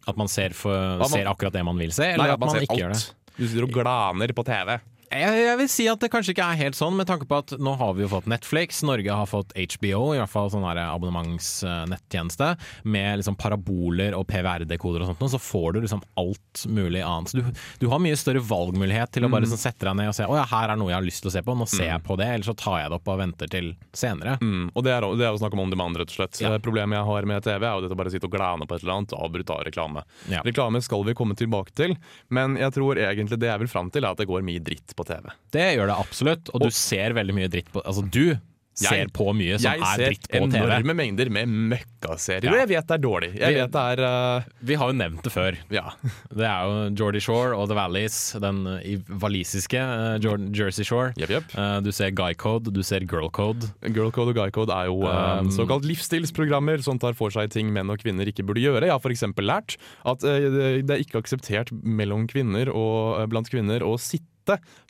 At 0.08 0.16
man 0.20 0.28
ser, 0.28 0.52
for, 0.56 0.98
man- 1.00 1.08
ser 1.12 1.28
akkurat 1.30 1.52
det 1.56 1.64
man 1.64 1.78
vil 1.80 1.92
se, 1.92 2.10
eller 2.14 2.24
Nei, 2.28 2.34
at 2.36 2.40
man, 2.40 2.52
man 2.52 2.64
ikke 2.64 2.78
gjør 2.80 2.94
det? 2.96 3.02
Du 3.38 3.44
sitter 3.46 3.66
og 3.68 3.72
glaner 3.76 4.32
på 4.36 4.44
TV. 4.44 4.78
Jeg, 5.08 5.38
jeg 5.40 5.56
vil 5.60 5.68
si 5.72 5.86
at 5.88 6.02
det 6.02 6.10
kanskje 6.12 6.34
ikke 6.34 6.44
er 6.52 6.58
helt 6.60 6.76
sånn, 6.76 6.96
med 6.98 7.08
tanke 7.08 7.24
på 7.28 7.38
at 7.40 7.54
nå 7.62 7.72
har 7.80 7.94
vi 7.96 8.04
jo 8.04 8.10
fått 8.12 8.26
Netflix, 8.28 8.82
Norge 8.84 9.14
har 9.20 9.28
fått 9.30 9.54
HBO, 9.56 10.12
i 10.12 10.18
hvert 10.20 10.32
fall 10.32 10.50
sånn 10.52 10.66
der 10.66 10.80
abonnementsnettjeneste, 10.84 12.50
med 12.82 13.20
liksom 13.20 13.36
paraboler 13.40 14.16
og 14.18 14.26
PVR-dekoder 14.28 15.04
og 15.04 15.10
sånt, 15.12 15.24
så 15.32 15.40
får 15.40 15.72
du 15.76 15.80
liksom 15.84 16.02
alt 16.20 16.64
mulig 16.68 17.02
annet. 17.04 17.32
Så 17.32 17.40
du, 17.40 17.48
du 17.80 17.86
har 17.92 18.02
mye 18.04 18.18
større 18.20 18.42
valgmulighet 18.44 19.12
til 19.14 19.24
å 19.26 19.32
bare 19.32 19.48
sånn 19.48 19.60
sette 19.60 19.88
deg 19.88 19.96
ned 19.98 20.10
og 20.12 20.16
se 20.18 20.26
å 20.28 20.36
ja, 20.36 20.44
her 20.50 20.74
er 20.74 20.80
noe 20.80 20.92
jeg 20.92 20.98
har 20.98 21.06
lyst 21.08 21.24
til 21.24 21.32
å 21.32 21.34
se 21.38 21.42
på, 21.46 21.56
nå 21.56 21.68
ser 21.70 21.88
jeg 21.88 22.04
på 22.04 22.18
det, 22.20 22.28
eller 22.34 22.48
så 22.50 22.56
tar 22.58 22.82
jeg 22.82 22.92
det 22.92 22.98
opp 23.00 23.08
og 23.14 23.20
venter 23.22 23.52
til 23.52 23.70
senere. 23.96 24.36
Mm, 24.44 24.68
og 24.74 24.84
det 24.86 24.94
er, 24.94 25.08
det 25.18 25.28
er 25.28 25.32
å 25.36 25.40
snakke 25.40 25.58
om 25.58 25.64
on 25.64 25.72
demand, 25.72 25.98
rett 26.00 26.12
og 26.12 26.18
slett. 26.20 26.40
Ja. 26.44 26.52
Eh, 26.54 26.62
Problemet 26.68 26.98
jeg 27.00 27.08
har 27.08 27.28
med 27.32 27.44
TV, 27.48 27.64
er 27.64 27.78
jo 27.78 27.86
dette 27.86 27.98
bare 27.98 28.12
å 28.12 28.14
sitte 28.14 28.28
og 28.28 28.34
glane 28.36 28.68
på 28.68 28.76
et 28.76 28.84
eller 28.84 28.96
annet 28.98 29.16
avbryte 29.16 29.56
av 29.56 29.64
reklame. 29.68 30.04
Ja. 30.32 30.42
Reklame 30.46 30.82
skal 30.84 31.04
vi 31.08 31.16
komme 31.18 31.36
tilbake 31.38 31.72
til, 31.78 31.96
men 32.34 32.58
jeg 32.60 32.74
tror 32.76 33.00
egentlig 33.00 33.40
det 33.40 33.48
jeg 33.52 33.64
vil 33.64 33.72
fram 33.72 33.88
til, 33.94 34.04
er 34.04 34.12
at 34.12 34.20
det 34.20 34.28
går 34.28 34.44
mye 34.46 34.62
dritt 34.64 34.94
på 34.98 35.06
TV. 35.08 35.30
Det 35.54 35.70
gjør 35.78 35.92
det 35.94 35.98
absolutt, 36.02 36.52
og 36.54 36.66
du 36.66 36.70
ser 36.74 37.16
veldig 37.16 37.38
mye 37.40 37.48
dritt 37.54 37.70
på 37.72 37.84
Altså, 37.86 38.04
du 38.10 38.36
ser 38.78 38.94
Jeg- 38.94 39.10
på 39.10 39.24
mye 39.34 39.56
som 39.58 39.72
er 39.74 39.98
dritt 39.98 40.28
på 40.30 40.38
TV. 40.38 40.52
Jeg 40.54 40.62
ser 40.62 40.70
enorme 40.70 40.94
mengder 40.94 41.30
med 41.34 41.48
møkkaserier, 41.50 42.44
Ja. 42.46 42.58
jeg 42.60 42.68
vet 42.70 42.86
det 42.86 42.94
er 42.94 43.00
dårlig. 43.02 43.30
Jeg 43.34 43.48
Vi- 43.54 43.58
vet 43.58 43.72
det 43.74 43.82
er 43.98 44.02
uh... 44.06 44.42
Vi 44.62 44.74
har 44.78 44.92
jo 44.92 44.94
nevnt 45.00 45.22
det 45.26 45.32
før. 45.34 45.56
Ja. 45.74 45.82
Det 46.38 46.46
er 46.46 46.62
jo 46.62 46.94
Geordie 46.94 47.20
Shore 47.24 47.56
og 47.58 47.66
The 47.66 47.74
Valleys, 47.74 48.18
den 48.38 48.60
eh, 48.76 49.02
walisiske 49.18 49.80
uh, 49.82 50.52
Jersey 50.54 50.84
Shore. 50.86 51.10
Yep, 51.18 51.28
yep. 51.34 51.50
Uh, 51.58 51.80
Du 51.82 51.90
ser 51.90 52.12
Guy 52.14 52.34
Code, 52.38 52.70
du 52.70 52.82
ser 52.86 53.00
Girl 53.00 53.26
Code. 53.34 53.66
Girl 53.90 54.12
Code 54.14 54.30
og 54.30 54.38
Guy 54.38 54.50
Code 54.54 54.70
er 54.70 54.86
jo 54.92 55.02
Um, 55.08 55.50
såkalt 55.50 55.82
livsstilsprogrammer 55.84 56.78
som 56.86 56.98
tar 57.02 57.14
for 57.18 57.30
seg 57.34 57.50
ting 57.50 57.72
menn 57.74 57.90
og 57.90 57.98
kvinner 57.98 58.30
ikke 58.30 58.46
burde 58.46 58.62
gjøre. 58.62 58.86
Jeg 58.86 58.94
har 58.94 59.00
f.eks. 59.02 59.26
lært 59.42 59.74
at 60.06 60.20
det- 60.22 60.86
er 60.90 61.02
ikke 61.02 61.18
akseptert 61.18 61.72
mellom 61.82 62.28
kvinner 62.30 62.70
og 62.70 63.26
blant 63.28 63.50
kvinner 63.50 63.80
å 63.82 63.98
sitte 63.98 64.22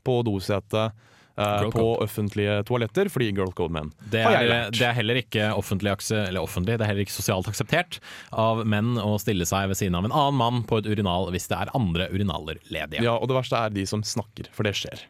på 0.06 0.20
dosetet 0.26 1.04
Girl 1.38 1.70
på 1.70 1.82
offentlige 2.02 2.56
toaletter 2.66 3.06
fordi 3.12 3.28
girl 3.30 3.52
code 3.54 3.70
menn. 3.70 3.92
Det 4.10 4.24
er, 4.26 4.48
det 4.74 4.82
er 4.82 4.96
heller 4.96 5.20
ikke 5.20 5.52
offentlig, 5.54 5.92
eller 6.10 6.42
offentlig, 6.42 6.74
det 6.80 6.82
er 6.82 6.90
heller 6.90 7.06
ikke 7.06 7.14
sosialt 7.14 7.46
akseptert 7.50 8.00
av 8.34 8.64
menn 8.66 8.98
å 8.98 9.12
stille 9.22 9.46
seg 9.46 9.70
ved 9.70 9.78
siden 9.78 9.94
av 9.94 10.08
en 10.08 10.14
annen 10.14 10.38
mann 10.40 10.64
på 10.66 10.80
et 10.80 10.88
urinal 10.90 11.30
hvis 11.30 11.46
det 11.50 11.60
er 11.60 11.70
andre 11.78 12.08
urinaler 12.10 12.58
ledige. 12.74 13.04
Ja, 13.06 13.14
og 13.14 13.30
det 13.30 13.38
verste 13.38 13.60
er 13.60 13.74
de 13.74 13.86
som 13.86 14.02
snakker, 14.02 14.50
for 14.50 14.66
det 14.66 14.74
skjer. 14.80 15.06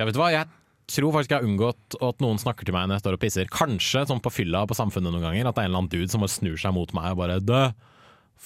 Ja, 0.00 0.08
vet 0.08 0.18
du 0.18 0.20
hva? 0.20 0.32
Jeg 0.34 0.50
tror 0.90 1.14
faktisk 1.14 1.36
jeg 1.36 1.42
har 1.44 1.46
unngått 1.46 1.96
at 2.10 2.22
noen 2.22 2.42
snakker 2.42 2.66
til 2.66 2.74
meg 2.74 2.88
når 2.88 2.98
jeg 2.98 3.06
står 3.06 3.18
og 3.18 3.22
pisser. 3.22 3.50
Kanskje 3.54 4.02
sånn 4.10 4.22
på 4.24 4.34
fylla 4.34 4.66
på 4.66 4.74
Samfunnet 4.78 5.14
noen 5.14 5.28
ganger, 5.28 5.46
at 5.46 5.54
det 5.54 5.62
er 5.62 5.70
en 5.70 5.76
eller 5.76 5.84
annen 5.84 5.94
dude 5.94 6.10
som 6.10 6.26
bare 6.26 6.34
snur 6.34 6.58
seg 6.58 6.74
mot 6.74 6.90
meg 6.96 7.14
og 7.14 7.22
bare 7.22 7.38
Dø, 7.42 7.62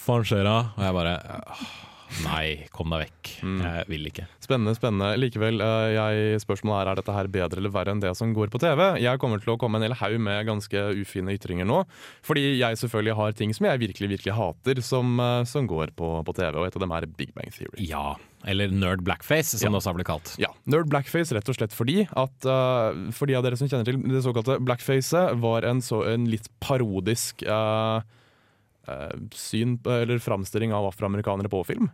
faen 0.05 0.29
skjer 0.29 0.45
da? 0.45 0.59
Og 0.77 0.85
jeg 0.85 0.97
bare 1.01 1.17
«Åh, 1.41 1.65
Nei, 2.25 2.67
kom 2.75 2.91
deg 2.93 3.05
vekk. 3.07 3.31
Mm. 3.47 3.59
Jeg 3.65 3.85
vil 3.91 4.09
ikke. 4.11 4.25
Spennende, 4.43 4.75
spennende. 4.77 5.11
Likevel, 5.21 5.61
eh, 5.65 5.91
jeg, 5.95 6.41
spørsmålet 6.43 6.83
er 6.83 6.91
er 6.91 7.01
dette 7.01 7.15
her 7.15 7.31
bedre 7.33 7.63
eller 7.63 7.73
verre 7.75 7.95
enn 7.95 8.03
det 8.03 8.13
som 8.19 8.33
går 8.37 8.51
på 8.53 8.61
TV. 8.63 8.83
Jeg 9.01 9.21
kommer 9.23 9.43
til 9.43 9.55
å 9.55 9.59
komme 9.61 9.79
en 9.79 9.87
hel 9.87 9.97
haug 10.01 10.19
med 10.21 10.49
ganske 10.49 10.83
ufine 11.01 11.37
ytringer 11.37 11.69
nå. 11.69 11.85
Fordi 12.27 12.59
jeg 12.59 12.81
selvfølgelig 12.83 13.17
har 13.21 13.39
ting 13.39 13.55
som 13.57 13.67
jeg 13.71 13.83
virkelig 13.87 14.11
virkelig 14.17 14.37
hater, 14.37 14.83
som, 14.83 15.15
eh, 15.21 15.45
som 15.45 15.69
går 15.71 15.95
på, 15.97 16.11
på 16.27 16.37
TV. 16.37 16.59
Og 16.59 16.67
et 16.67 16.77
av 16.77 16.85
dem 16.85 16.93
er 16.99 17.07
Big 17.07 17.33
Bang 17.35 17.51
Theory. 17.55 17.79
Ja. 17.87 18.17
Eller 18.49 18.73
nerd 18.73 19.03
blackface, 19.05 19.59
som 19.59 19.67
Ja. 19.69 19.71
det 19.71 19.83
også 19.83 19.91
har 19.93 19.99
blitt 19.99 20.09
kalt. 20.09 20.35
Ja, 20.41 20.49
Nerd 20.67 20.89
blackface 20.89 21.35
rett 21.37 21.49
og 21.49 21.57
slett 21.59 21.75
fordi 21.77 22.07
at 22.09 22.47
uh, 22.49 23.11
For 23.13 23.27
de 23.29 23.35
av 23.37 23.45
dere 23.45 23.59
som 23.61 23.69
kjenner 23.69 23.85
til 23.85 24.01
det 24.01 24.23
såkalte 24.25 24.57
blackfacet, 24.65 25.37
var 25.41 25.63
en, 25.69 25.83
så, 25.85 26.03
en 26.09 26.25
litt 26.31 26.49
parodisk 26.65 27.43
eh, 27.45 28.01
syn 29.35 29.79
på- 29.79 29.91
eller 30.03 30.19
framstilling 30.19 30.73
av 30.73 30.87
afroamerikanere 30.93 31.49
på 31.51 31.65
film. 31.67 31.91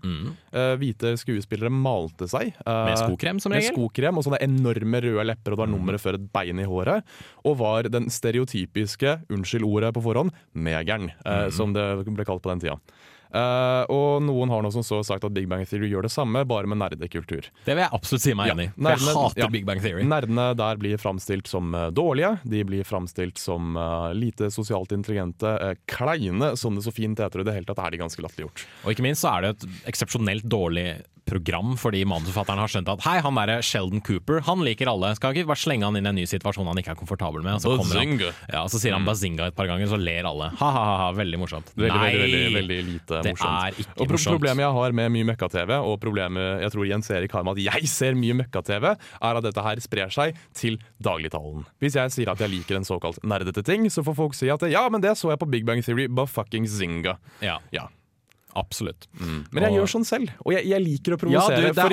Eh, 0.53 0.77
hvite 0.77 1.15
skuespillere 1.19 1.71
malte 1.71 2.29
seg. 2.29 2.55
eh, 2.55 2.73
Mm. 2.73 2.85
Med 2.87 2.99
skokrem, 2.99 3.41
som 3.41 3.53
med 3.53 3.63
skokrem 3.65 4.17
og 4.19 4.25
sånne 4.25 4.43
enorme 4.43 5.01
røde 5.03 5.25
lepper 5.27 5.53
og 5.53 5.59
det 5.59 5.63
var 5.65 5.67
Mm. 5.67 5.77
nummeret 5.79 6.01
før 6.01 6.15
et 6.15 6.33
bein 6.33 6.59
i 6.59 6.65
håret. 6.65 7.03
Og 7.45 7.57
var 7.59 7.83
den 7.85 8.07
stereotypiske, 8.11 9.23
unnskyld 9.31 9.65
ordet 9.65 9.95
på 9.95 10.03
forhånd, 10.03 10.31
negeren, 10.55 11.11
eh, 11.25 11.47
Mm. 11.47 11.53
som 11.53 11.73
det 11.73 12.05
ble 12.05 12.25
kalt 12.25 12.43
på 12.43 12.51
den 12.51 12.61
tida. 12.61 12.79
Eh, 13.37 13.83
og 13.93 14.23
noen 14.25 14.53
har 14.53 14.65
nå 14.65 14.71
som 14.75 14.85
så 14.87 15.03
sagt 15.07 15.27
at 15.27 15.35
Big 15.37 15.49
Bang 15.51 15.65
Theory 15.69 15.91
gjør 15.91 16.07
det 16.07 16.13
samme, 16.15 16.45
bare 16.49 16.71
med 16.71 16.81
nerdekultur. 16.81 17.51
Det 17.67 17.75
vil 17.75 17.85
jeg 17.85 17.93
absolutt 17.99 18.25
si 18.25 18.37
meg 18.39 18.51
Ja, 18.51 18.57
enig 18.57 18.69
i. 18.71 18.73
For 18.77 19.07
Jeg 19.07 19.17
hater 19.19 19.45
ja. 19.45 19.51
Big 19.53 19.67
Bang 19.69 19.83
Theory. 19.85 20.07
Nerdene 20.09 20.49
der 20.59 20.81
blir 20.81 21.01
framstilt 21.03 21.51
som 21.51 21.75
eh, 21.75 21.89
dårlige, 21.97 22.37
de 22.45 22.63
blir 22.69 22.87
framstilt 22.87 23.41
som 23.41 23.77
uh, 23.77 24.13
lite 24.17 24.49
sosialt 24.55 24.95
intelligente, 24.95 25.47
uh, 25.47 25.75
kleine, 25.91 26.55
som 26.57 26.77
det 26.77 26.85
så 26.87 26.95
fint 26.95 27.21
heter. 27.21 27.43
I 27.43 27.49
det 27.49 27.57
hele 27.59 27.69
tatt 27.69 27.83
er 27.85 27.95
de 27.95 28.01
ganske 28.01 28.25
latterliggjort. 28.25 28.65
Og 28.85 28.95
ikke 28.95 29.05
minst 29.07 29.25
så 29.25 29.35
er 29.37 29.47
det 29.47 29.53
et 29.57 29.69
eksepsjonelt 29.93 30.47
dårlig 30.51 30.89
program 31.27 31.75
fordi 31.81 32.05
manusforfatteren 32.09 32.61
har 32.63 32.71
skjønt 32.71 32.91
at 32.93 33.03
hei, 33.07 33.17
han 33.25 33.35
derre 33.39 33.59
Sheldon 33.67 34.01
Cooper, 34.07 34.41
han 34.47 34.63
liker 34.65 34.89
alle. 34.91 35.11
Skal 35.19 35.35
ikke 35.35 35.49
bare 35.51 35.61
slenge 35.61 35.87
han 35.89 35.99
inn 35.99 36.07
i 36.07 36.11
en 36.13 36.19
ny 36.21 36.27
situasjon 36.31 36.69
han 36.71 36.79
ikke 36.81 36.95
er 36.95 36.99
komfortabel 37.01 37.43
med. 37.45 37.59
Og 37.59 37.65
så, 37.83 37.99
han, 37.99 38.15
ja, 38.23 38.63
så 38.71 38.81
sier 38.83 38.95
han 38.97 39.05
bazinga 39.07 39.49
et 39.51 39.57
par 39.59 39.69
ganger, 39.71 39.91
så 39.91 39.99
ler 40.01 40.29
alle. 40.31 40.51
Ha-ha-ha, 40.61 41.09
veldig 41.19 41.41
morsomt. 41.43 41.73
Veldig, 41.75 41.99
Nei! 41.99 42.11
veldig, 42.15 42.31
veldig, 42.31 42.55
veldig 42.61 42.79
lite 42.93 43.21
det 43.27 43.35
morsomt. 43.35 43.67
er 43.67 43.81
ikke 43.83 43.97
og 43.97 44.03
pro 44.07 44.17
morsomt. 44.17 44.37
Problemet 44.37 44.65
jeg 44.67 44.77
har 44.79 44.97
med 45.01 45.13
mye 45.17 45.29
møkka-TV, 45.33 45.75
og 45.91 45.99
problemet 46.03 46.63
jeg 46.67 46.75
tror 46.77 46.89
Jens 46.93 47.11
Erik 47.19 47.37
har 47.37 47.47
med 47.49 47.59
at 47.59 47.65
jeg 47.67 47.91
ser 47.91 48.19
mye 48.19 48.39
møkka-TV, 48.43 48.89
er 48.95 49.41
at 49.43 49.49
dette 49.51 49.67
her 49.67 49.83
sprer 49.85 50.15
seg 50.15 50.39
til 50.57 50.79
dagligtalen. 51.03 51.67
Hvis 51.83 51.99
jeg 51.99 52.15
sier 52.15 52.33
at 52.33 52.41
jeg 52.47 52.55
liker 52.55 52.79
en 52.79 52.87
såkalt 52.87 53.19
nerdete 53.27 53.65
ting, 53.67 53.91
så 53.91 54.05
får 54.07 54.17
folk 54.23 54.39
si 54.39 54.49
at 54.53 54.63
ja, 54.71 54.87
men 54.93 55.03
det 55.05 55.17
så 55.19 55.33
jeg 55.35 55.43
på 55.43 55.51
Big 55.51 55.67
Bang 55.69 55.83
Theory, 55.85 56.07
but 56.09 56.31
fucking 56.31 56.67
zinga. 56.71 57.19
Ja, 57.43 57.59
Ja. 57.75 57.89
Absolutt. 58.57 59.07
Men 59.21 59.63
jeg 59.63 59.73
Og- 59.73 59.77
gjør 59.79 59.91
sånn 59.93 60.05
selv, 60.09 60.31
og 60.45 60.53
jeg, 60.57 60.67
jeg 60.71 60.83
liker 60.83 61.13
å 61.15 61.17
Ja, 61.17 61.23
provosere. 61.23 61.61
du, 61.61 61.67
er- 61.69 61.75
For 61.75 61.89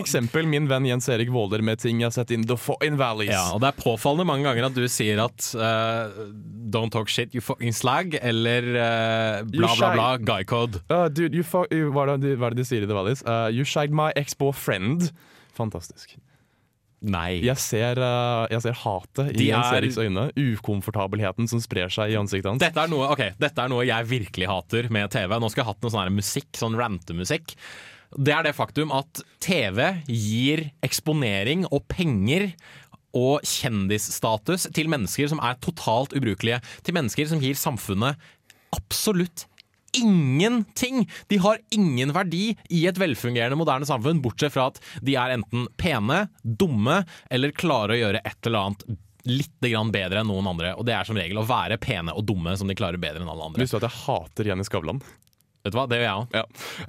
min 0.50 0.68
venn 0.68 0.86
Jens 0.88 1.10
Erik 1.10 1.30
Våler 1.30 1.62
med 1.62 1.80
ting 1.80 2.00
jeg 2.00 2.08
har 2.08 2.16
sett 2.16 2.32
in 2.32 2.44
The 2.48 2.56
Foreign 2.58 2.98
Valleys. 2.98 3.30
Ja, 3.32 3.52
og 3.54 3.62
det 3.62 3.74
er 3.74 3.82
påfallende 3.84 4.26
mange 4.26 4.44
ganger 4.48 4.66
at 4.70 4.74
du 4.74 4.84
sier 4.88 5.20
at 5.24 5.50
uh, 5.56 6.10
don't 6.74 6.92
talk 6.92 7.10
shit, 7.10 7.34
you 7.36 7.42
fucking 7.42 7.74
slag, 7.74 8.18
eller 8.22 8.62
uh, 8.74 9.44
bla, 9.44 9.70
bla, 9.78 9.94
bla, 9.94 10.18
guy 10.18 10.44
code. 10.44 10.82
Uh, 10.90 11.08
dude, 11.10 11.34
hva, 11.92 12.08
er 12.08 12.18
det, 12.18 12.22
de- 12.22 12.36
er 12.52 12.56
sier 12.66 12.84
i 12.84 12.86
The 12.88 12.94
Valleys? 12.96 13.22
Uh, 13.28 13.50
you 13.52 13.64
shagged 13.64 13.94
my 13.94 14.12
ex-boyfriend. 14.16 15.12
Fantastisk. 15.54 16.16
Nei. 17.04 17.42
Jeg 17.44 17.60
ser, 17.60 18.00
uh, 18.00 18.46
jeg 18.52 18.64
ser 18.64 18.78
hatet 18.80 19.34
i 19.36 19.50
Jens 19.50 19.68
er- 19.68 19.82
Eriks 19.82 19.98
øyne. 20.00 20.30
Ukomfortabelheten 20.40 21.50
som 21.52 21.60
sprer 21.60 21.92
seg 21.92 22.14
i 22.14 22.20
ansiktet 22.20 22.48
hans. 22.48 22.62
Dette 22.64 22.80
er, 22.80 22.88
noe, 22.92 23.10
okay, 23.12 23.34
dette 23.42 23.60
er 23.60 23.72
noe 23.72 23.84
jeg 23.84 24.08
virkelig 24.08 24.48
hater 24.48 24.88
med 24.94 25.12
TV. 25.12 25.36
Nå 25.36 25.50
skulle 25.52 25.66
jeg 25.66 25.72
hatt 25.74 25.84
noe 25.84 25.92
sånn 25.92 26.16
musikk, 26.16 26.52
sånn 26.56 26.78
rantemusikk. 26.80 27.56
Det 28.14 28.34
er 28.36 28.44
det 28.46 28.54
faktum 28.56 28.94
at 28.96 29.24
TV 29.44 29.82
gir 30.08 30.68
eksponering 30.86 31.66
og 31.74 31.84
penger 31.92 32.52
og 33.14 33.44
kjendisstatus 33.46 34.68
til 34.74 34.88
mennesker 34.90 35.28
som 35.30 35.42
er 35.44 35.58
totalt 35.62 36.16
ubrukelige. 36.18 36.62
Til 36.86 36.96
mennesker 36.98 37.28
som 37.30 37.42
gir 37.44 37.58
samfunnet 37.60 38.16
absolutt 38.74 39.46
ingenting! 39.98 41.08
De 41.28 41.40
har 41.44 41.62
ingen 41.76 42.14
verdi 42.16 42.58
i 42.70 42.84
et 42.90 43.00
velfungerende, 43.00 43.58
moderne 43.60 43.88
samfunn, 43.88 44.22
bortsett 44.24 44.56
fra 44.56 44.70
at 44.72 44.82
de 45.06 45.18
er 45.20 45.38
enten 45.38 45.68
pene, 45.80 46.28
dumme 46.44 47.02
eller 47.30 47.56
klarer 47.56 47.96
å 47.96 48.02
gjøre 48.02 48.24
et 48.24 48.50
eller 48.50 48.68
annet 48.68 48.86
litt 49.24 49.54
bedre 49.64 50.20
enn 50.20 50.28
noen 50.28 50.50
andre. 50.52 50.74
Og 50.76 50.86
det 50.88 50.96
er 50.98 51.08
som 51.08 51.18
regel 51.18 51.40
å 51.40 51.48
være 51.48 51.80
pene 51.82 52.14
og 52.14 52.26
dumme 52.28 52.58
som 52.60 52.68
de 52.68 52.76
klarer 52.76 53.00
bedre 53.00 53.24
enn 53.24 53.32
alle 53.32 53.50
andre. 53.50 53.64
Visste 53.64 53.80
du 53.80 53.86
at 53.86 53.92
jeg 53.92 54.04
hater 54.04 54.50
Jenny 54.52 54.68
Skavlan? 54.68 55.00
Vet 55.64 55.72
du 55.72 55.78
hva, 55.78 55.86
det 55.88 56.02
gjør 56.02 56.04
jeg 56.04 56.20
òg. 56.20 56.34
Ja. 56.36 56.42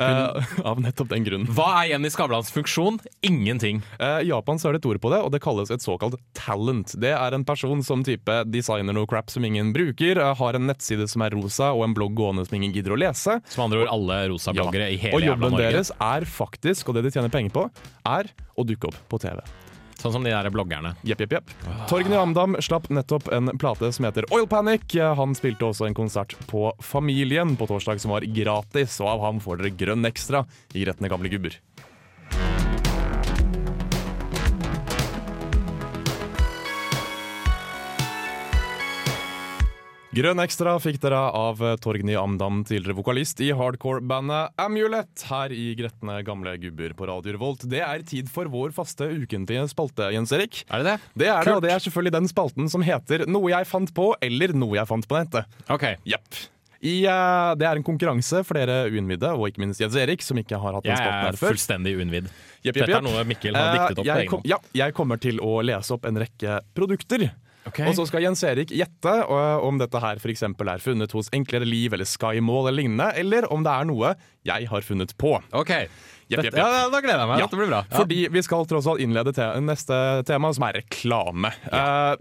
Uh, 0.03 0.55
av 0.67 0.81
nettopp 0.83 1.11
den 1.13 1.23
grunnen. 1.23 1.51
Hva 1.55 1.69
er 1.79 1.93
Jenny 1.93 2.11
Skavlans 2.11 2.51
funksjon? 2.51 2.97
Ingenting. 3.23 3.85
Eh, 4.03 4.25
I 4.25 4.33
Japan 4.33 4.59
så 4.59 4.67
er 4.67 4.75
det 4.75 4.81
et 4.83 4.89
ord 4.91 4.99
på 5.05 5.13
det, 5.13 5.21
og 5.23 5.31
det 5.31 5.39
kalles 5.45 5.71
et 5.71 5.85
såkalt 5.85 6.17
talent. 6.35 6.97
Det 6.99 7.13
er 7.15 7.37
en 7.37 7.47
person 7.47 7.85
som 7.87 8.03
type 8.03 8.41
designer 8.51 8.97
noe 8.97 9.07
crap 9.07 9.31
som 9.31 9.47
ingen 9.47 9.71
bruker, 9.77 10.19
uh, 10.19 10.33
har 10.41 10.59
en 10.59 10.67
nettside 10.67 11.07
som 11.13 11.23
er 11.23 11.39
rosa 11.39 11.71
og 11.71 11.87
en 11.87 11.95
blogg 11.95 12.19
gående 12.19 12.49
som 12.49 12.59
ingen 12.59 12.75
gidder 12.75 12.97
å 12.97 12.99
lese. 12.99 13.39
Som 13.55 13.69
andre 13.69 13.85
ord 13.85 13.95
alle 13.95 14.19
rosa 14.35 14.57
bloggere 14.57 14.91
i 14.91 14.99
hele 14.99 15.23
jævla 15.23 15.39
Norge. 15.39 15.55
og 15.55 15.55
jobben 15.55 15.61
deres 15.63 15.95
er 15.95 16.27
faktisk, 16.27 16.91
og 16.91 16.99
det 16.99 17.07
de 17.07 17.15
tjener 17.15 17.31
penger 17.31 17.55
på, 17.55 17.69
er 18.11 18.35
å 18.59 18.67
dukke 18.67 18.91
opp 18.91 18.99
på 19.07 19.23
TV. 19.23 19.39
Sånn 20.05 20.13
som 20.19 20.27
de 20.27 20.35
der 20.35 20.51
bloggerne. 20.53 20.91
Jepp, 21.09 21.23
jepp, 21.25 21.39
jepp. 21.39 21.53
Torgny 21.89 22.19
Amdam 22.21 22.59
slapp 22.61 22.91
nettopp 22.93 23.31
en 23.33 23.49
plate 23.57 23.89
som 23.97 24.05
heter 24.05 24.27
Oil 24.37 24.45
Panic. 24.45 24.85
Han 25.17 25.33
spilte 25.33 25.65
også 25.65 25.87
en 25.89 25.97
konsert 25.97 26.35
på 26.51 26.67
Familien 26.85 27.55
på 27.57 27.65
torsdag 27.71 28.03
som 28.05 28.13
var 28.13 28.27
gratis, 28.37 28.99
og 29.01 29.15
av 29.15 29.25
ham 29.25 29.41
får 29.41 29.63
dere 29.63 29.73
grønn 29.81 30.05
ekstra 30.05 30.45
i 30.77 30.85
Gretne 30.85 31.09
gamle 31.09 31.33
gubber. 31.33 31.57
Grønn 40.15 40.39
ekstra 40.39 40.77
fikk 40.79 41.01
dere 41.03 41.19
av 41.35 41.59
Torgny 41.83 42.15
Amdam, 42.15 42.61
tidligere 42.63 42.95
vokalist 42.95 43.41
i 43.43 43.49
hardcore-bandet 43.57 44.53
Amulet, 44.63 45.25
her 45.27 45.51
i 45.51 45.73
Gretne 45.75 46.21
gamle 46.23 46.53
gubber 46.63 46.95
på 46.95 47.09
Radio 47.11 47.35
Revolt. 47.35 47.65
Det 47.67 47.81
er 47.83 48.05
tid 48.07 48.31
for 48.31 48.47
vår 48.53 48.71
faste 48.77 49.09
ukentlige 49.11 49.65
spalte, 49.73 50.13
Jens 50.15 50.31
Erik. 50.37 50.61
Er 50.69 50.85
det 50.85 50.93
det? 50.93 51.11
Det 51.25 51.31
er 51.33 51.49
det, 51.49 51.57
og 51.59 51.67
det 51.67 51.75
er 51.75 51.83
selvfølgelig 51.83 52.15
den 52.15 52.31
spalten 52.31 52.71
som 52.71 52.87
heter 52.87 53.27
Noe 53.27 53.51
jeg 53.57 53.67
fant 53.67 53.91
på, 53.97 54.13
eller 54.23 54.55
Noe 54.55 54.79
jeg 54.79 54.93
fant 54.93 55.11
på 55.11 55.19
nettet. 55.19 55.59
OK. 55.67 55.89
Jepp. 56.07 56.43
I, 56.85 56.97
eh, 57.09 57.51
det 57.59 57.67
er 57.67 57.81
en 57.81 57.87
konkurranse 57.91 58.45
for 58.47 58.61
dere 58.61 58.91
uinnvidde, 58.95 59.35
og 59.35 59.49
ikke 59.51 59.65
minst 59.65 59.83
Jens 59.83 59.99
Erik, 59.99 60.23
som 60.23 60.39
ikke 60.39 60.63
har 60.63 60.79
hatt 60.79 60.87
den 60.87 60.95
Jeg 60.95 61.01
spalten 61.01 61.23
er 61.25 61.31
her 61.33 61.43
før. 61.43 61.57
fullstendig 61.57 61.99
uinnvidd. 61.99 62.29
Yep, 62.29 62.69
yep, 62.69 62.77
yep. 62.77 62.83
Dette 62.85 63.01
er 63.01 63.09
noe 63.09 63.25
Mikkel 63.27 63.59
har 63.59 63.73
diktet 63.81 63.99
opp 63.99 64.07
Uh, 64.07 64.19
jeg 64.21 64.31
kom. 64.31 64.47
Ja, 64.47 64.63
jeg 64.79 64.95
kommer 64.95 65.19
til 65.19 65.43
å 65.43 65.57
lese 65.65 65.97
opp 65.97 66.07
en 66.07 66.23
rekke 66.23 66.61
produkter. 66.77 67.33
Ok. 67.69 67.81
Og 67.89 67.95
så 67.97 68.07
skal 68.09 68.25
Jens 68.27 68.43
Erik 68.45 68.73
gjette 68.75 69.13
øh, 69.25 69.65
om 69.65 69.79
dette 69.81 70.01
her 70.03 70.21
for 70.23 70.33
eksempel 70.33 70.69
er 70.69 70.83
funnet 70.83 71.15
hos 71.17 71.31
Enklere 71.37 71.69
Liv 71.69 71.95
eller 71.97 72.09
Skymall 72.09 72.69
eller 72.69 72.83
lignende, 72.83 73.11
eller 73.21 73.49
om 73.53 73.65
det 73.65 73.73
er 73.73 73.89
noe 73.89 74.15
jeg 74.45 74.69
har 74.69 74.85
funnet 74.85 75.15
på. 75.21 75.39
Ok. 75.57 75.73
Jepp, 76.29 76.45
jepp, 76.45 76.55
jepp. 76.55 76.57
ja, 76.57 76.89
da 76.91 77.01
gleder 77.05 77.21
jeg 77.23 77.29
meg. 77.31 77.39
Ja, 77.43 77.47
Dette 77.49 77.59
blir 77.61 77.69
bra. 77.71 77.81
Fordi 77.93 78.19
vi 78.33 78.43
skal 78.47 78.65
tross 78.71 78.87
alt 78.91 79.03
innlede 79.05 79.33
te 79.37 79.47
neste 79.61 79.99
tema, 80.29 80.51
som 80.57 80.65
er 80.69 80.79
reklame. 80.81 81.51
Eh, 81.69 82.15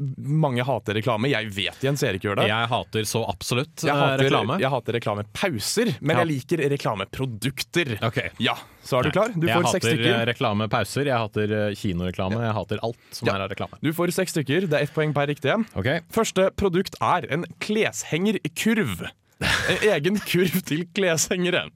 mange 0.43 0.65
hater 0.67 0.97
reklame. 0.99 1.29
Jeg 1.31 1.49
vet 1.55 1.85
Jens 1.85 2.03
Erik 2.03 2.25
gjør 2.27 2.41
det. 2.41 2.47
Jeg 2.51 2.69
hater 2.73 3.07
så 3.07 3.23
absolutt 3.31 3.85
Jeg 3.85 3.93
eh, 3.93 4.01
hater, 4.03 4.25
reklame. 4.27 4.59
jeg 4.61 4.73
hater 4.73 4.97
reklamepauser, 4.99 5.93
men 6.01 6.19
jeg 6.21 6.31
liker 6.33 6.63
reklameprodukter. 6.75 7.95
Ok. 8.03 8.19
Ja, 8.43 8.57
Så 8.83 8.99
er 8.99 9.07
du 9.07 9.11
klar? 9.15 9.31
Du 9.35 9.47
jeg 9.47 9.55
får 9.55 9.71
seks 9.77 9.87
hater 9.87 10.03
Jeg 10.03 10.13
hater 10.13 10.31
reklamepauser, 10.33 11.07
jeg 11.07 11.23
hater 11.23 11.55
eh, 11.59 11.75
kinoreklame, 11.79 12.41
jeg 12.43 12.57
hater 12.59 12.83
alt 12.83 12.99
som 13.15 13.31
er 13.31 13.45
av 13.47 13.51
reklame. 13.53 13.79
Du 13.83 13.91
får 13.95 14.11
seks 14.19 14.35
stykker. 14.35 14.67
Det 14.67 14.79
er 14.79 14.87
ett 14.89 14.93
poeng 14.95 15.13
per 15.15 15.27
riktige. 15.31 15.59
Okay. 15.79 16.03
Første 16.13 16.49
produkt 16.59 16.99
er 17.01 17.27
en 17.31 17.47
kleshengerkurv. 17.63 19.07
En 19.43 19.85
egen 19.93 20.19
kurv 20.23 20.59
til 20.67 20.83
kleshengere. 20.95 21.67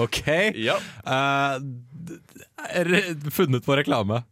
Ok. 0.00 0.22
Ja. 0.60 0.76
Uh, 1.06 1.60
funnet 3.32 3.66
på 3.66 3.76
reklame. 3.78 4.22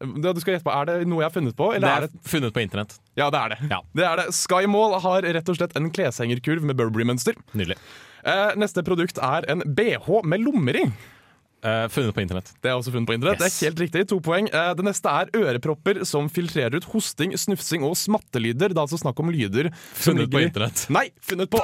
Ja, 0.00 0.32
du 0.34 0.40
skal 0.42 0.56
gjette 0.56 0.66
på, 0.66 0.72
Er 0.74 0.88
det 0.88 1.08
noe 1.08 1.22
jeg 1.22 1.28
har 1.30 1.34
funnet 1.34 1.56
på? 1.56 1.70
Det 1.76 1.86
er 1.86 2.04
er 2.04 2.06
det 2.08 2.28
funnet 2.28 2.54
på 2.54 2.62
internett. 2.64 2.96
Ja, 3.18 3.28
det 3.32 3.40
er 3.40 3.54
det. 3.54 3.58
Ja. 3.70 3.80
det, 3.94 4.04
er 4.08 4.20
det. 4.20 4.26
Skymall 4.36 4.98
har 5.04 5.28
rett 5.36 5.50
og 5.52 5.58
slett 5.58 5.76
en 5.78 5.90
kleshengerkurv 5.94 6.66
med 6.66 6.78
Burberry-mønster. 6.80 7.38
Nydelig. 7.54 7.78
Uh, 8.24 8.54
neste 8.58 8.82
produkt 8.86 9.20
er 9.22 9.46
en 9.52 9.62
BH 9.76 10.08
med 10.24 10.44
lommer 10.44 10.80
i. 10.80 10.86
Eh, 11.64 11.88
funnet 11.88 12.14
på 12.14 12.20
internett. 12.20 12.50
Det 12.60 12.68
er 12.68 12.76
også 12.76 12.92
funnet 12.92 13.08
på 13.08 13.14
internett. 13.16 13.40
Yes. 13.40 13.54
Det 13.56 13.64
er 13.64 13.70
helt 13.70 13.82
riktig, 13.86 14.02
to 14.10 14.18
poeng. 14.24 14.50
Uh, 14.52 14.74
det 14.76 14.84
neste 14.84 15.08
er 15.08 15.30
ørepropper 15.32 16.02
som 16.08 16.28
filtrerer 16.28 16.76
ut 16.76 16.88
hosting, 16.92 17.32
snufsing 17.40 17.86
og 17.88 17.96
smattelyder. 17.96 18.74
Det 18.74 18.76
er 18.76 18.82
altså 18.84 19.00
snakk 19.00 19.22
om 19.22 19.32
lyder 19.32 19.70
Funnet 19.96 20.28
på 20.32 20.42
internett. 20.44 20.84
Nei, 20.96 21.06
funnet 21.24 21.48
på! 21.52 21.62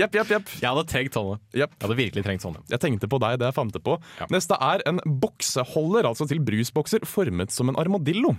Jepp, 0.00 0.16
jepp, 0.16 0.32
jepp. 0.32 0.54
Jeg 0.62 0.68
hadde 0.70 0.86
trengt 0.88 1.18
sånne. 1.18 1.36
Yep. 1.52 1.76
Jeg 1.76 1.86
hadde 1.86 1.98
virkelig 2.00 2.24
trengt 2.24 2.46
sånne. 2.46 2.64
Jeg 2.72 2.80
tenkte 2.86 3.10
på 3.12 3.20
deg, 3.26 3.36
det 3.42 3.50
jeg 3.50 3.58
fant 3.58 3.76
det 3.76 3.84
på. 3.84 3.98
Ja. 4.22 4.30
Neste 4.32 4.58
er 4.64 4.86
en 4.88 5.02
bokseholder, 5.04 6.08
altså 6.08 6.28
til 6.30 6.40
brusbokser, 6.44 7.04
formet 7.08 7.52
som 7.52 7.68
en 7.68 7.80
armadillo. 7.80 8.32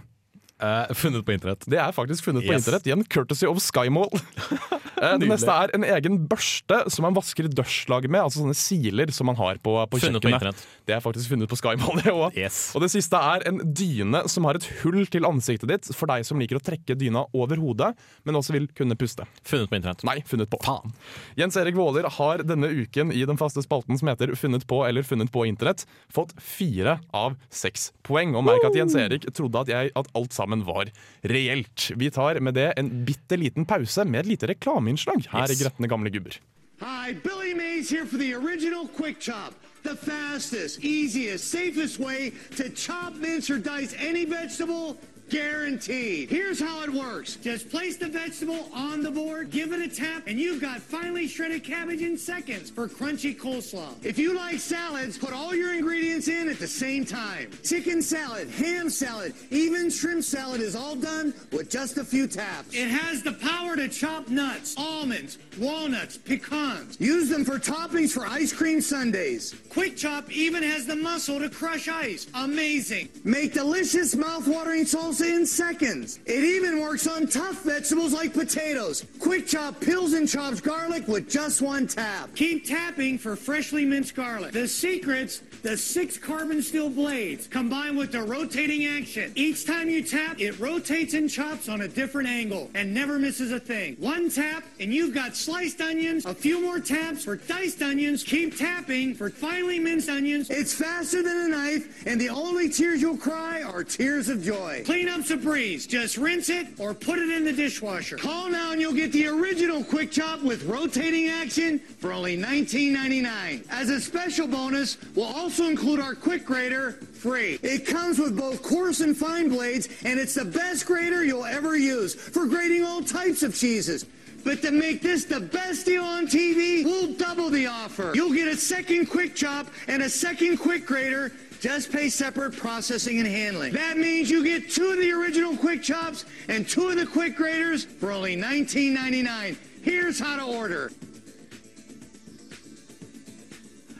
Eh, 0.61 0.93
funnet 0.95 1.25
på 1.27 1.33
internett. 1.35 1.65
Det 1.67 1.77
er 1.81 1.91
faktisk 1.91 2.23
funnet 2.23 2.45
på 2.45 2.53
Yes. 2.53 2.63
internett, 2.63 2.85
igjen 2.87 3.03
courtesy 3.11 3.45
of 3.47 3.59
Skymall. 3.59 4.09
Eh, 4.95 5.17
det 5.19 5.27
neste 5.27 5.51
er 5.51 5.73
en 5.75 5.83
egen 5.83 6.13
børste 6.31 6.77
som 6.89 7.03
man 7.03 7.13
vasker 7.17 7.49
dørslag 7.51 8.05
med, 8.07 8.21
altså 8.23 8.39
sånne 8.39 8.55
siler 8.55 9.09
som 9.11 9.27
man 9.27 9.35
har 9.35 9.57
på, 9.59 9.73
på 9.75 9.89
på 9.91 9.99
kjøkkenet. 9.99 10.37
internett. 10.37 10.61
Det 10.87 10.93
er 10.95 11.01
faktisk 11.03 11.33
funnet 11.33 11.49
på 11.51 11.57
Skymall, 11.59 11.99
det 12.05 12.13
òg. 12.13 12.37
Yes. 12.39 12.71
Og 12.73 12.79
det 12.85 12.87
siste 12.93 13.19
er 13.19 13.43
en 13.49 13.59
dyne 13.75 14.21
som 14.31 14.47
har 14.47 14.55
et 14.55 14.63
hull 14.85 15.01
til 15.11 15.27
ansiktet 15.27 15.67
ditt, 15.67 15.89
for 15.93 16.07
deg 16.07 16.23
som 16.23 16.39
liker 16.39 16.55
å 16.55 16.63
trekke 16.63 16.95
dyna 16.95 17.25
over 17.35 17.59
hodet, 17.59 17.89
men 18.23 18.39
også 18.39 18.55
vil 18.55 18.69
kunne 18.71 18.95
puste. 18.95 19.27
Funnet 19.43 19.67
på 19.67 19.75
internett. 19.81 20.05
Nei, 20.07 20.21
funnet 20.23 20.47
på. 20.49 20.61
Faen. 20.63 20.95
Jens 21.35 21.59
Erik 21.59 21.75
Våler 21.75 22.07
har 22.15 22.45
denne 22.47 22.71
uken 22.71 23.11
i 23.11 23.25
den 23.27 23.35
faste 23.35 23.59
spalten 23.67 23.99
som 23.99 24.07
heter 24.13 24.31
Funnet 24.39 24.63
på 24.65 24.79
eller 24.87 25.03
funnet 25.03 25.27
på 25.35 25.43
internett, 25.51 25.83
fått 26.07 26.31
fire 26.39 27.01
av 27.11 27.35
seks 27.51 27.89
poeng. 28.07 28.31
Og 28.39 28.47
merk 28.47 28.63
at 28.71 28.79
Jens 28.79 28.95
Erik 28.95 29.27
trodde 29.35 29.59
at, 29.67 29.67
jeg, 29.75 29.91
at 29.91 30.07
alt 30.15 30.31
sammen 30.31 30.44
var 30.65 30.91
reelt. 31.23 31.91
Vi 31.95 32.09
tar 32.11 32.39
med 32.39 32.53
det 32.53 32.73
en 32.77 33.05
bitte 33.05 33.37
liten 33.37 33.65
pause 33.65 34.05
med 34.05 34.19
et 34.19 34.25
lite 34.25 34.47
reklameinnslag 34.47 35.25
her 35.31 35.47
Yes. 35.49 35.51
i 35.59 35.63
Gretne 35.63 35.87
gamle 35.87 36.09
gubber. 36.09 36.37
Hi, 36.81 37.13
Billy 37.13 37.53
Mays 37.55 37.89
here 37.89 38.05
for 38.05 38.17
the 38.17 38.33
original 38.35 38.87
Quick 38.87 39.19
Chop. 39.19 39.53
The 39.83 39.95
fastest, 39.95 40.83
easiest, 40.83 41.47
safest 41.51 41.99
way 41.99 42.31
to 42.57 42.69
chop, 42.75 43.13
mince, 43.21 43.49
or 43.49 43.57
dice 43.59 43.93
any 43.99 44.25
vegetable. 44.25 44.97
Guaranteed. 45.29 46.29
Here's 46.29 46.59
how 46.59 46.83
it 46.83 46.89
works. 46.89 47.37
Just 47.37 47.69
place 47.69 47.97
the 47.97 48.07
vegetable 48.07 48.69
on 48.71 49.01
the 49.01 49.09
board, 49.09 49.49
give 49.49 49.73
it 49.73 49.79
a 49.79 49.87
tap, 49.87 50.23
and 50.27 50.39
you've 50.39 50.61
got 50.61 50.79
finely 50.79 51.27
shredded 51.27 51.63
cabbage 51.63 52.01
in 52.01 52.15
seconds 52.17 52.69
for 52.69 52.87
crunchy 52.87 53.35
coleslaw. 53.35 53.93
If 54.03 54.19
you 54.19 54.35
like 54.35 54.59
salads, 54.59 55.17
put 55.17 55.33
all 55.33 55.55
your 55.55 55.73
ingredients 55.73 56.27
in 56.27 56.47
at 56.47 56.59
the 56.59 56.67
same 56.67 57.05
time. 57.05 57.49
Chicken 57.63 58.03
salad, 58.03 58.49
ham 58.51 58.89
salad, 58.89 59.33
even 59.49 59.89
shrimp 59.89 60.23
salad 60.23 60.61
is 60.61 60.75
all 60.75 60.95
done 60.95 61.33
with 61.51 61.71
just 61.71 61.97
a 61.97 62.03
few 62.03 62.27
taps. 62.27 62.75
It 62.75 62.89
has 62.89 63.23
the 63.23 63.33
power 63.33 63.75
to 63.75 63.87
chop 63.89 64.27
nuts, 64.29 64.75
almonds, 64.77 65.39
walnuts, 65.57 66.17
pecans. 66.17 66.99
Use 66.99 67.29
them 67.29 67.43
for 67.43 67.57
toppings 67.57 68.11
for 68.11 68.27
ice 68.27 68.53
cream 68.53 68.79
sundaes. 68.79 69.55
Quick 69.69 69.97
Chop 69.97 70.31
even 70.31 70.61
has 70.61 70.85
the 70.85 70.95
muscle 70.95 71.39
to 71.39 71.49
crush 71.49 71.87
ice. 71.87 72.27
Amazing. 72.33 73.09
Make 73.23 73.53
delicious 73.53 74.15
mouth-watering 74.15 74.83
salsa 74.83 75.14
in 75.21 75.45
seconds. 75.45 76.19
It 76.25 76.43
even 76.43 76.81
works 76.81 77.07
on 77.07 77.27
tough 77.27 77.63
vegetables 77.63 78.13
like 78.13 78.33
potatoes. 78.33 79.05
Quick 79.19 79.47
Chop 79.47 79.79
peels 79.79 80.13
and 80.13 80.27
chops 80.27 80.61
garlic 80.61 81.07
with 81.07 81.29
just 81.29 81.61
one 81.61 81.87
tap. 81.87 82.33
Keep 82.35 82.65
tapping 82.65 83.17
for 83.17 83.35
freshly 83.35 83.85
minced 83.85 84.15
garlic. 84.15 84.51
The 84.51 84.67
secret's 84.67 85.41
the 85.65 85.75
six 85.75 86.15
carbon 86.15 86.61
steel 86.61 86.91
blades 86.91 87.47
combined 87.47 87.97
with 87.97 88.11
the 88.11 88.21
rotating 88.21 88.85
action. 88.85 89.31
Each 89.33 89.65
time 89.65 89.89
you 89.89 90.03
tap, 90.03 90.39
it 90.39 90.59
rotates 90.59 91.15
and 91.15 91.27
chops 91.27 91.67
on 91.67 91.81
a 91.81 91.87
different 91.87 92.29
angle 92.29 92.69
and 92.75 92.93
never 92.93 93.17
misses 93.17 93.51
a 93.51 93.59
thing. 93.59 93.95
One 93.95 94.29
tap 94.29 94.63
and 94.79 94.93
you've 94.93 95.15
got 95.15 95.35
sliced 95.35 95.81
onions, 95.81 96.23
a 96.27 96.35
few 96.35 96.61
more 96.61 96.79
taps 96.79 97.23
for 97.23 97.35
diced 97.35 97.81
onions. 97.81 98.23
Keep 98.23 98.59
tapping 98.59 99.15
for 99.15 99.31
finely 99.31 99.79
minced 99.79 100.07
onions. 100.07 100.51
It's 100.51 100.71
faster 100.71 101.23
than 101.23 101.35
a 101.35 101.47
knife 101.47 102.05
and 102.05 102.21
the 102.21 102.29
only 102.29 102.69
tears 102.69 103.01
you'll 103.01 103.17
cry 103.17 103.63
are 103.63 103.83
tears 103.83 104.29
of 104.29 104.43
joy. 104.43 104.83
Cleanup's 104.85 105.31
a 105.31 105.37
breeze. 105.37 105.87
Just 105.87 106.17
rinse 106.17 106.49
it 106.49 106.67
or 106.79 106.93
put 106.93 107.17
it 107.17 107.31
in 107.31 107.43
the 107.43 107.53
dishwasher. 107.53 108.17
Call 108.17 108.51
now 108.51 108.73
and 108.73 108.79
you'll 108.79 108.93
get 108.93 109.11
the 109.11 109.25
original 109.25 109.83
Quick 109.83 110.11
Chop 110.11 110.43
with 110.43 110.63
rotating 110.65 111.29
action 111.29 111.79
for 111.79 112.13
only 112.13 112.37
$19.99. 112.37 113.65
As 113.71 113.89
a 113.89 113.99
special 113.99 114.47
bonus, 114.47 114.99
we'll 115.15 115.25
also 115.25 115.54
include 115.63 115.99
our 115.99 116.13
Quick 116.13 116.45
Grater 116.45 116.91
free. 116.91 117.57
It 117.63 117.87
comes 117.87 118.19
with 118.19 118.37
both 118.37 118.61
coarse 118.61 118.99
and 118.99 119.15
fine 119.15 119.49
blades, 119.49 119.89
and 120.03 120.19
it's 120.19 120.35
the 120.35 120.45
best 120.45 120.85
grater 120.85 121.23
you'll 121.23 121.45
ever 121.45 121.75
use 121.77 122.13
for 122.13 122.45
grating 122.45 122.83
all 122.83 123.01
types 123.01 123.41
of 123.41 123.55
cheeses. 123.55 124.05
But 124.43 124.61
to 124.61 124.71
make 124.71 125.01
this 125.01 125.25
the 125.25 125.39
best 125.39 125.87
deal 125.87 126.03
on 126.03 126.27
TV, 126.27 126.85
we'll 126.85 127.13
double 127.13 127.49
the 127.49 127.65
offer. 127.65 128.11
You'll 128.13 128.33
get 128.33 128.47
a 128.47 128.55
second 128.55 129.07
quick 129.07 129.33
chop 129.33 129.67
and 129.87 130.03
a 130.03 130.09
second 130.09 130.57
quick 130.57 130.85
grater. 130.85 131.31
Just 131.59 131.91
pay 131.91 132.09
separate 132.09 132.55
processing 132.55 133.17
and 133.17 133.27
handling. 133.27 133.73
That 133.73 133.97
means 133.97 134.29
you 134.29 134.43
get 134.43 134.69
two 134.69 134.91
of 134.91 134.97
the 134.97 135.11
original 135.11 135.57
quick 135.57 135.81
chops 135.81 136.25
and 136.47 136.69
two 136.69 136.89
of 136.89 136.97
the 136.97 137.07
quick 137.07 137.35
graters 137.35 137.85
for 137.85 138.11
only 138.11 138.37
$19.99. 138.37 139.57
Here's 139.81 140.19
how 140.19 140.35
to 140.35 140.43
order. 140.43 140.91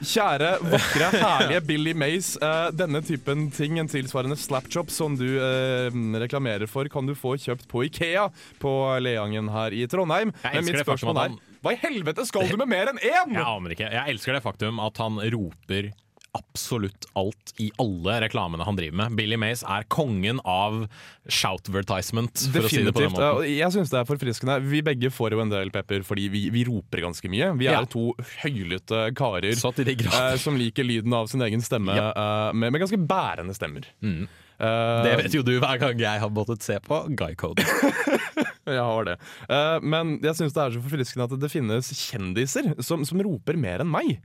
Kjære, 0.06 0.52
vakre, 0.70 1.08
herlige 1.18 1.60
Billy 1.66 1.92
Mays. 1.98 2.34
Uh, 2.38 2.68
denne 2.74 3.02
typen 3.04 3.48
ting, 3.54 3.80
en 3.80 3.90
tilsvarende 3.90 4.38
slapchop 4.38 4.92
som 4.94 5.16
du 5.18 5.26
uh, 5.26 5.90
reklamerer 6.22 6.70
for, 6.70 6.86
kan 6.92 7.08
du 7.08 7.14
få 7.18 7.34
kjøpt 7.42 7.66
på 7.70 7.86
Ikea 7.88 8.28
på 8.62 8.72
Leangen 9.02 9.50
her 9.50 9.74
i 9.74 9.84
Trondheim. 9.90 10.32
Jeg 10.44 10.60
Men 10.60 10.68
mitt 10.70 10.82
spørsmål 10.84 11.22
er, 11.24 11.36
Hva 11.64 11.74
i 11.74 11.80
helvete 11.82 12.26
skal 12.28 12.46
du 12.46 12.58
med 12.60 12.70
mer 12.70 12.92
enn 12.92 13.02
én?! 13.02 13.34
Jeg 13.34 13.42
aner 13.42 13.74
ikke. 13.74 13.90
Jeg 13.90 14.14
elsker 14.14 14.38
det 14.38 14.44
faktum 14.46 14.78
at 14.84 15.02
han 15.02 15.18
roper 15.34 15.90
absolutt 16.36 17.06
alt 17.18 17.52
i 17.62 17.70
alle 17.82 18.18
reklamene 18.26 18.66
han 18.68 18.76
driver 18.78 19.00
med. 19.02 19.16
Billy 19.18 19.38
Mays 19.40 19.64
er 19.64 19.86
kongen 19.92 20.38
av 20.44 20.84
shoutvertisement, 21.32 22.46
for 22.52 22.66
å 22.66 22.70
si 22.70 22.82
det 22.84 22.92
på 22.94 23.02
den 23.02 23.10
Definitivt. 23.10 23.16
måten. 23.16 23.50
Jeg 23.56 23.74
syns 23.74 23.92
det 23.92 24.00
er 24.02 24.08
forfriskende. 24.08 24.58
Vi 24.70 24.82
begge 24.86 25.10
får 25.14 25.36
jo 25.36 25.42
en 25.44 25.52
del 25.52 25.72
pepper 25.74 26.04
fordi 26.06 26.28
vi, 26.32 26.44
vi 26.54 26.64
roper 26.68 27.04
ganske 27.06 27.30
mye. 27.32 27.52
Vi 27.58 27.68
er 27.70 27.80
Ja. 27.80 27.84
to 27.90 28.12
høylytte 28.42 29.14
karer 29.18 29.52
eh, 29.52 30.36
som 30.40 30.56
liker 30.60 30.84
lyden 30.86 31.12
av 31.16 31.26
sin 31.32 31.42
egen 31.42 31.62
stemme, 31.64 31.92
eh, 31.96 32.52
med, 32.52 32.72
med 32.72 32.80
ganske 32.84 33.00
bærende 33.06 33.54
stemmer. 33.56 33.86
Mm. 34.02 34.26
Uh, 34.56 35.02
Det 35.04 35.16
vet 35.20 35.34
jo 35.36 35.42
du 35.44 35.58
hver 35.60 35.76
gang 35.78 35.98
jeg 36.00 36.20
har 36.22 36.30
måttet 36.32 36.62
se 36.64 36.78
på 36.80 37.02
Guy 37.14 37.34
Code. 37.36 37.60
Jeg 38.66 38.82
har 38.82 39.04
det. 39.06 39.18
Uh, 39.46 39.76
men 39.84 40.16
jeg 40.24 40.34
syns 40.34 40.54
det 40.56 40.58
er 40.62 40.72
så 40.74 40.80
forfriskende 40.82 41.26
at 41.28 41.34
det 41.38 41.50
finnes 41.52 41.86
kjendiser 41.94 42.72
som, 42.82 43.04
som 43.06 43.20
roper 43.22 43.54
mer 43.60 43.84
enn 43.84 43.92
meg. 43.92 44.16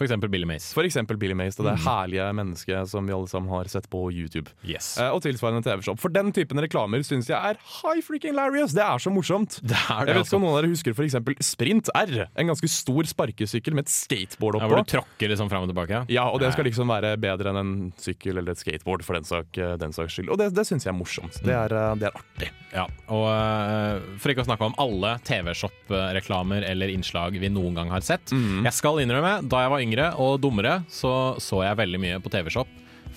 For 0.00 0.08
eksempel 0.08 0.30
Billy 0.32 0.48
Mays. 0.48 0.70
For 0.72 0.86
eksempel 0.88 1.18
Billy 1.20 1.34
Mays, 1.36 1.58
det 1.58 1.66
Mm. 1.66 1.76
det 1.76 1.84
herlige 1.84 2.26
mennesket 2.38 2.88
som 2.88 3.04
vi 3.06 3.12
alle 3.12 3.28
sammen 3.28 3.50
har 3.52 3.68
sett 3.68 3.84
på 3.92 4.06
YouTube. 4.10 4.48
Yes. 4.64 4.96
Eh, 4.98 5.10
og 5.12 5.20
tilsvarende 5.22 5.60
TV-shop. 5.62 6.00
For 6.00 6.08
den 6.08 6.32
typen 6.32 6.56
reklamer 6.58 7.04
syns 7.04 7.28
jeg 7.28 7.36
er 7.36 7.58
high 7.60 8.00
freaking 8.00 8.32
hilarious. 8.32 8.72
Det 8.72 8.80
er 8.82 8.96
så 8.98 9.12
morsomt. 9.12 9.60
Det 9.60 9.76
er 9.76 10.06
det, 10.06 10.14
jeg 10.14 10.16
vet 10.16 10.16
ikke 10.16 10.24
altså. 10.24 10.36
om 10.36 10.42
noen 10.46 10.56
av 10.56 10.62
dere 10.62 10.70
husker 10.72 10.94
for 10.96 11.04
eksempel 11.04 11.36
Sprint 11.44 11.90
R. 11.94 12.26
En 12.40 12.46
ganske 12.48 12.68
stor 12.72 13.04
sparkesykkel 13.04 13.74
med 13.76 13.84
et 13.84 13.92
skateboard 13.92 14.56
oppå. 14.56 14.64
Ja, 14.64 14.68
hvor 14.72 14.80
du 14.84 14.90
tråkker 14.94 15.28
liksom 15.28 15.50
fram 15.52 15.68
og 15.68 15.68
tilbake. 15.74 16.06
Ja, 16.08 16.24
og 16.30 16.40
det 16.40 16.52
skal 16.54 16.64
liksom 16.64 16.88
være 16.88 17.12
bedre 17.20 17.52
enn 17.52 17.60
en 17.60 17.92
sykkel 18.00 18.38
eller 18.40 18.52
et 18.56 18.58
skateboard 18.64 19.04
for 19.04 19.14
den, 19.20 19.24
sak, 19.28 19.52
eh, 19.58 19.76
den 19.76 19.92
saks 19.92 20.16
skyld. 20.16 20.30
Og 20.32 20.38
det, 20.40 20.54
det 20.56 20.64
syns 20.66 20.84
jeg 20.88 20.94
er 20.94 20.98
morsomt. 20.98 21.42
Det 21.44 21.52
er, 21.52 21.68
eh, 21.76 21.94
det 22.00 22.08
er 22.08 22.16
artig. 22.16 22.50
Ja, 22.72 22.86
og 23.10 23.26
øh, 23.28 24.18
For 24.22 24.30
ikke 24.30 24.44
å 24.44 24.48
snakke 24.48 24.64
om 24.64 24.74
alle 24.78 25.18
TV-shop-reklamer 25.26 26.62
eller 26.70 26.88
innslag 26.88 27.36
vi 27.38 27.48
noen 27.50 27.74
gang 27.74 27.90
har 27.90 28.00
sett. 28.00 28.30
Mm. 28.30 28.62
Jeg 28.64 28.72
skal 28.72 29.00
innrømme, 29.02 29.48
da 29.48 29.56
jeg 29.64 29.70
var 29.70 29.80
yngre 29.80 29.89
og 29.98 30.38
dummere, 30.42 30.84
så 30.88 31.34
så 31.40 31.64
jeg 31.66 31.80
veldig 31.80 32.00
mye 32.00 32.20
på 32.22 32.30
TV-shop. 32.30 32.68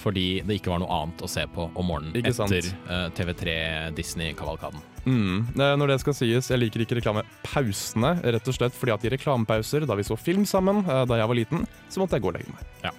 Fordi 0.04 0.42
det 0.42 0.58
ikke 0.58 0.72
var 0.74 0.82
noe 0.82 0.90
annet 0.90 1.22
å 1.22 1.30
se 1.30 1.44
på 1.54 1.68
om 1.70 1.86
morgenen 1.86 2.18
Ikke 2.18 2.32
etter 2.34 2.66
uh, 2.90 3.08
TV3 3.14 3.54
Disney-kavalkaden. 3.94 4.82
Mm. 5.06 5.46
Eh, 5.54 5.74
Når 5.78 5.92
det 5.92 6.00
skal 6.02 6.16
sies, 6.18 6.50
jeg 6.50 6.62
liker 6.62 6.84
ikke 6.84 6.98
reklamepausene, 6.98 8.16
rett 8.24 8.50
og 8.50 8.56
slett 8.58 8.76
fordi 8.78 8.96
at 8.96 9.06
i 9.06 9.12
reklamepauser, 9.14 9.86
da 9.88 9.98
vi 10.00 10.06
så 10.08 10.18
film 10.18 10.46
sammen 10.50 10.82
eh, 10.88 11.04
da 11.10 11.20
jeg 11.20 11.30
var 11.30 11.38
liten, 11.38 11.66
så 11.92 12.02
måtte 12.02 12.18
jeg 12.18 12.26
gå 12.26 12.32
og 12.32 12.38
legge 12.40 12.56
meg. 12.56 12.64
Ja. 12.86 12.94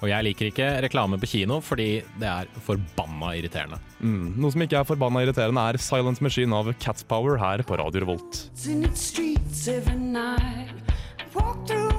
Og 0.00 0.08
jeg 0.08 0.24
liker 0.24 0.48
ikke 0.48 0.68
reklame 0.86 1.18
på 1.20 1.28
kino 1.28 1.60
fordi 1.62 1.88
det 2.18 2.28
er 2.28 2.48
forbanna 2.64 3.34
irriterende. 3.36 3.76
Mm. 4.00 4.40
Noe 4.40 4.54
som 4.54 4.64
ikke 4.64 4.80
er 4.80 4.88
forbanna 4.88 5.26
irriterende, 5.26 5.66
er 5.68 5.80
Silent 5.84 6.24
Machine 6.24 6.56
av 6.56 6.72
Catspower 6.80 7.36
her 7.40 7.62
på 7.68 7.76
Radio 7.78 8.06
Revolt. 8.06 8.48
in 8.66 8.84
its. 8.84 9.12
Walk 11.32 11.64
through. 11.66 11.89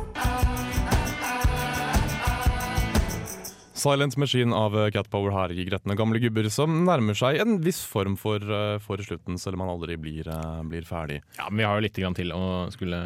Silent 3.82 4.14
Machine 4.22 4.54
av 4.54 4.76
Cat 4.94 5.08
Power 5.10 5.32
her 5.34 5.54
i 5.56 5.64
gretne 5.66 5.96
gamle 5.98 6.20
gubber 6.22 6.46
som 6.54 6.84
nærmer 6.86 7.18
seg 7.18 7.40
en 7.42 7.56
viss 7.66 7.80
form 7.90 8.14
for, 8.20 8.38
eh, 8.38 8.76
for 8.84 9.02
slutten, 9.02 9.40
selv 9.42 9.58
om 9.58 9.64
man 9.64 9.72
aldri 9.74 9.96
blir, 9.98 10.28
eh, 10.30 10.62
blir 10.70 10.86
ferdig. 10.86 11.22
Ja, 11.40 11.48
Men 11.50 11.58
vi 11.58 11.64
har 11.66 11.80
jo 11.80 11.86
litt 11.88 11.98
grann 11.98 12.14
til 12.18 12.30
å 12.36 12.70
skulle 12.72 13.00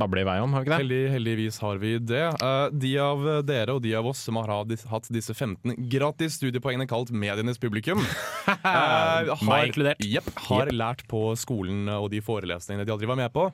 bable 0.00 0.22
i 0.22 0.26
vei 0.26 0.38
om, 0.42 0.52
har 0.52 0.64
vi 0.64 0.70
ikke 0.70 0.74
det? 0.74 0.80
Heldig, 0.82 1.02
heldigvis 1.14 1.58
har 1.62 1.78
vi 1.78 1.92
det. 1.98 2.22
Eh, 2.42 2.70
de 2.82 2.92
av 2.98 3.22
dere 3.46 3.76
og 3.76 3.82
de 3.82 3.94
av 3.94 4.06
oss 4.10 4.18
som 4.26 4.40
har 4.40 4.46
hatt- 4.48 5.10
disse 5.12 5.34
15 5.34 5.76
gratis 5.88 6.38
studiepoengene 6.40 6.88
kalt 6.88 7.10
Medienes 7.14 7.58
publikum, 7.58 7.98
eh, 8.48 8.56
har, 8.64 9.44
Meg 9.46 9.70
inkludert. 9.72 10.02
Yep, 10.04 10.34
har 10.48 10.66
lært 10.74 11.06
på 11.06 11.22
skolen 11.38 11.86
og 11.94 12.10
de 12.10 12.20
forelesningene 12.20 12.84
de 12.86 12.92
aldri 12.92 13.06
var 13.06 13.16
med 13.20 13.32
på, 13.32 13.46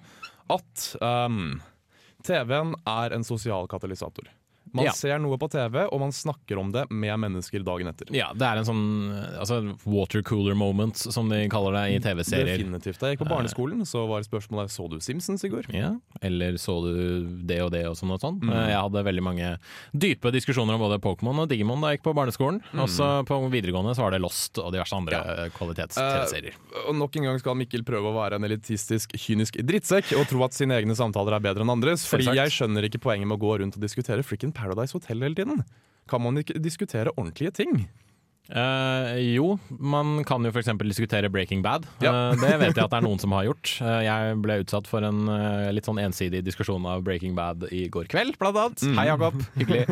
at 0.49 0.97
um, 1.03 1.61
TV-en 2.23 2.75
er 2.87 3.13
en 3.17 3.25
sosial 3.27 3.67
katalysator. 3.69 4.29
Man 4.77 4.85
Ja. 4.87 4.93
ser 4.93 5.19
noe 5.23 5.39
på 5.41 5.49
TV, 5.51 5.87
og 5.89 6.01
man 6.01 6.13
snakker 6.13 6.59
om 6.61 6.71
det 6.73 6.85
med 6.91 7.17
mennesker 7.19 7.65
dagen 7.65 7.89
etter. 7.89 8.11
Ja, 8.15 8.33
det 8.37 8.45
er 8.47 8.61
en 8.61 8.69
sånn 8.69 8.85
altså, 9.41 9.61
water 9.85 10.23
cooler 10.23 10.55
moment, 10.55 10.97
som 10.97 11.29
de 11.33 11.49
kaller 11.49 11.73
det 11.73 11.85
i 11.97 11.99
TV-serier. 12.05 12.59
Definitivt. 12.61 13.01
Da 13.01 13.09
jeg 13.11 13.17
gikk 13.19 13.25
på 13.27 13.33
barneskolen, 13.33 13.81
så 13.89 14.07
var 14.09 14.23
spørsmålet 14.27 14.71
så 14.71 14.89
du 14.91 14.99
Simpsons 15.01 15.45
i 15.45 15.49
går. 15.49 15.71
Ja, 15.75 15.95
eller 16.21 16.59
så 16.61 16.77
du 16.85 17.27
det 17.47 17.61
og 17.65 17.73
det 17.73 17.87
og 17.89 17.97
sånn 17.97 18.13
og 18.13 18.21
sånn. 18.21 18.41
Mm. 18.43 18.53
Eh, 18.53 18.65
Jeg 18.77 18.83
hadde 18.83 19.05
veldig 19.07 19.23
mange 19.25 19.59
dype 19.97 20.31
diskusjoner 20.35 20.75
om 20.77 20.81
både 20.85 21.01
Pokémon 21.01 21.41
og 21.41 21.49
Digimon 21.49 21.81
da 21.81 21.93
jeg 21.95 21.99
gikk 22.01 22.09
på 22.11 22.15
barneskolen. 22.19 22.61
Mm. 22.73 22.83
Også 22.85 23.09
på 23.27 23.41
videregående 23.51 23.95
så 23.97 24.05
var 24.05 24.11
det 24.13 24.21
Lost 24.21 24.59
og 24.59 24.73
diverse 24.75 24.93
andre 24.97 25.13
ja. 25.17 25.49
kvalitets-TV-serier. 25.57 26.55
Og 26.89 26.95
nok 26.99 27.17
en 27.17 27.29
gang 27.31 27.39
skal 27.41 27.57
Mikkel 27.57 27.85
prøve 27.87 28.11
å 28.11 28.17
være 28.17 28.37
en 28.37 28.45
elitistisk, 28.45 29.15
kynisk 29.17 29.57
drittsekk 29.65 30.13
og 30.19 30.27
tro 30.29 30.45
at 30.45 30.53
sine 30.53 30.77
egne 30.77 30.97
samtaler 30.99 31.37
er 31.39 31.41
bedre 31.41 31.65
enn 31.65 31.73
andres. 31.73 32.05
Fordi 32.09 32.29
jeg 32.37 32.53
skjønner 32.53 32.85
ikke 32.89 33.01
poenget 33.01 33.27
med 33.31 33.39
å 33.39 33.43
gå 33.43 33.59
rundt 33.63 33.77
og 33.79 33.83
diskutere 33.83 34.23
frikken 34.27 34.53
Paradise 34.53 34.66
Hotel 34.75 35.23
hele 35.23 35.35
tiden. 35.35 35.63
Kan 36.09 36.23
man 36.23 36.39
ikke 36.39 36.59
diskutere 36.59 37.11
ordentlige 37.17 37.51
ting? 37.51 37.91
Eh, 38.49 39.17
jo, 39.35 39.57
man 39.79 40.21
kan 40.29 40.45
jo 40.47 40.53
f.eks. 40.55 40.69
diskutere 40.87 41.29
Breaking 41.33 41.63
Bad. 41.65 41.87
Ja. 42.05 42.13
Uh, 42.31 42.37
det 42.43 42.53
vet 42.61 42.77
jeg 42.77 42.85
at 42.85 42.93
det 42.93 42.99
er 43.01 43.05
noen 43.07 43.19
som 43.23 43.35
har 43.35 43.47
gjort. 43.49 43.73
Uh, 43.83 43.99
jeg 44.07 44.37
ble 44.45 44.59
utsatt 44.63 44.87
for 44.91 45.07
en 45.07 45.25
eh, 45.33 45.71
litt 45.75 45.89
sånn 45.89 45.99
ensidig 46.03 46.45
diskusjon 46.47 46.87
av 46.87 47.03
Breaking 47.07 47.35
Bad 47.39 47.67
i 47.75 47.87
går 47.93 48.07
kveld, 48.13 48.37
blant 48.41 48.59
annet. 48.63 48.85
Mm. 48.87 48.97
Hei, 49.01 49.07
Jakob. 49.11 49.41
Hyggelig. 49.61 49.83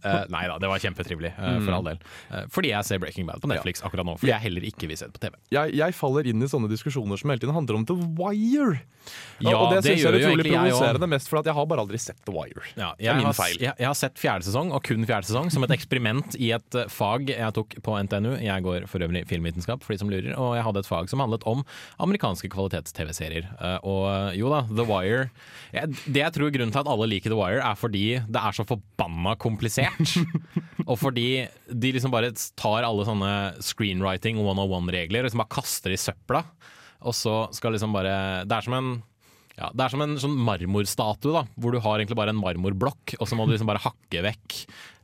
Eh, 0.00 0.22
nei 0.32 0.44
da, 0.48 0.56
det 0.62 0.70
var 0.72 0.82
kjempetrivelig, 0.86 1.34
eh, 1.36 1.48
Mm. 1.50 1.64
for 1.66 1.74
all 1.76 1.82
del. 1.88 1.98
Eh, 2.30 2.44
fordi 2.54 2.70
jeg 2.70 2.86
ser 2.86 3.00
Breaking 3.02 3.26
Bad 3.28 3.40
på 3.42 3.48
Netflix 3.50 3.82
akkurat 3.84 4.06
nå. 4.06 4.14
Fordi 4.20 4.30
jeg 4.32 4.44
heller 4.46 4.64
ikke 4.68 4.86
vil 4.88 4.96
se 5.00 5.08
det 5.08 5.16
på 5.16 5.22
TV. 5.24 5.34
Jeg, 5.52 5.74
jeg 5.80 5.96
faller 5.98 6.28
inn 6.30 6.40
i 6.44 6.48
sånne 6.48 6.70
diskusjoner 6.70 7.18
som 7.20 7.32
hele 7.32 7.42
tiden 7.42 7.56
handler 7.56 7.80
om 7.80 7.84
The 7.88 7.96
Wire. 8.16 8.80
Ja, 9.40 9.54
og 9.56 9.70
det, 9.72 9.80
det 9.80 9.94
synes 9.96 10.02
jeg 10.04 10.12
er 10.12 10.18
utrolig 10.28 10.44
provoserende, 10.52 11.06
mest 11.10 11.30
fordi 11.32 11.48
jeg 11.50 11.56
har 11.56 11.66
bare 11.70 11.82
aldri 11.84 11.98
sett 12.00 12.18
The 12.28 12.34
Wire. 12.36 12.62
Ja, 12.76 12.90
det 12.98 13.02
er 13.02 13.08
jeg, 13.08 13.16
min 13.18 13.28
har, 13.30 13.36
feil. 13.38 13.56
jeg, 13.58 13.72
jeg 13.80 13.88
har 13.88 13.96
sett 13.98 14.20
fjerde 14.20 14.46
sesong, 14.46 14.70
og 14.76 14.84
kun 14.86 15.06
fjerde 15.08 15.28
sesong, 15.30 15.48
som 15.52 15.64
et 15.66 15.72
eksperiment 15.74 16.36
i 16.38 16.52
et 16.56 16.76
eh, 16.78 16.88
fag 16.92 17.32
jeg 17.32 17.56
tok 17.56 17.78
på 17.86 17.89
NTNU. 18.04 18.36
Jeg 18.44 18.64
går 18.66 18.86
for 18.90 19.02
øvrig 19.04 19.22
filmvitenskap, 19.28 19.82
for 19.84 19.94
de 19.94 19.98
som 20.02 20.10
lurer, 20.12 20.32
og 20.38 20.54
jeg 20.56 20.64
hadde 20.66 20.82
et 20.84 20.88
fag 20.88 21.10
som 21.10 21.22
handlet 21.22 21.44
om 21.50 21.64
amerikanske 22.02 22.50
kvalitets-TV-serier. 22.52 23.48
Eh, 23.58 23.78
Og 23.82 24.04
eh, 24.10 24.38
jo 24.40 24.50
da, 24.52 24.62
The 24.68 24.86
Wire 24.86 25.30
Det 25.72 26.22
jeg 26.22 26.34
tror 26.36 26.52
grunnen 26.54 26.72
til 26.74 26.82
at 26.82 26.90
alle 26.90 27.08
liker 27.10 27.32
The 27.34 27.38
Wire, 27.40 27.62
er 27.64 27.78
fordi 27.78 28.04
det 28.28 28.40
er 28.42 28.56
så 28.56 28.66
forbanna 28.68 29.36
komplisert. 29.40 30.16
og 30.90 30.96
fordi 31.00 31.28
de 31.70 31.92
liksom 31.96 32.12
bare 32.14 32.32
tar 32.58 32.86
alle 32.86 33.06
sånne 33.08 33.34
screenwriting 33.64 34.40
101-regler 34.40 35.22
og 35.24 35.30
liksom 35.30 35.44
bare 35.44 35.54
kaster 35.60 35.94
i 35.94 36.00
søpla. 36.00 36.44
Og 37.00 37.14
så 37.16 37.46
skal 37.56 37.72
liksom 37.72 37.94
bare 37.96 38.44
Det 38.44 38.52
er 38.58 38.66
som 38.66 38.74
en 38.76 38.90
ja, 39.56 39.70
Det 39.72 39.84
er 39.84 39.92
som 39.92 40.02
en 40.04 40.16
sånn 40.20 40.36
marmorstatue, 40.40 41.32
da, 41.34 41.42
hvor 41.60 41.72
du 41.74 41.80
har 41.84 41.98
egentlig 41.98 42.16
bare 42.16 42.32
en 42.32 42.40
marmorblokk, 42.40 43.16
og 43.20 43.28
så 43.28 43.36
må 43.36 43.44
du 43.44 43.52
liksom 43.54 43.68
bare 43.68 43.82
hakke 43.84 44.22
vekk 44.24 44.56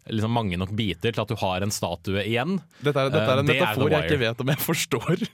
liksom 0.09 0.33
mange 0.37 0.59
nok 0.61 0.73
biter 0.77 1.13
til 1.15 1.23
at 1.23 1.29
du 1.33 1.37
har 1.41 1.65
en 1.67 1.73
statue 1.75 2.23
igjen. 2.23 2.59
Dette 2.81 2.95
er, 3.01 3.11
dette 3.11 3.25
er 3.27 3.43
en 3.43 3.51
Eh, 3.51 3.55
metafor 3.55 3.91
jeg 3.91 4.07
ikke 4.07 4.21
vet 4.23 4.41
om 4.45 4.53
jeg 4.53 4.63
forstår. 4.63 5.27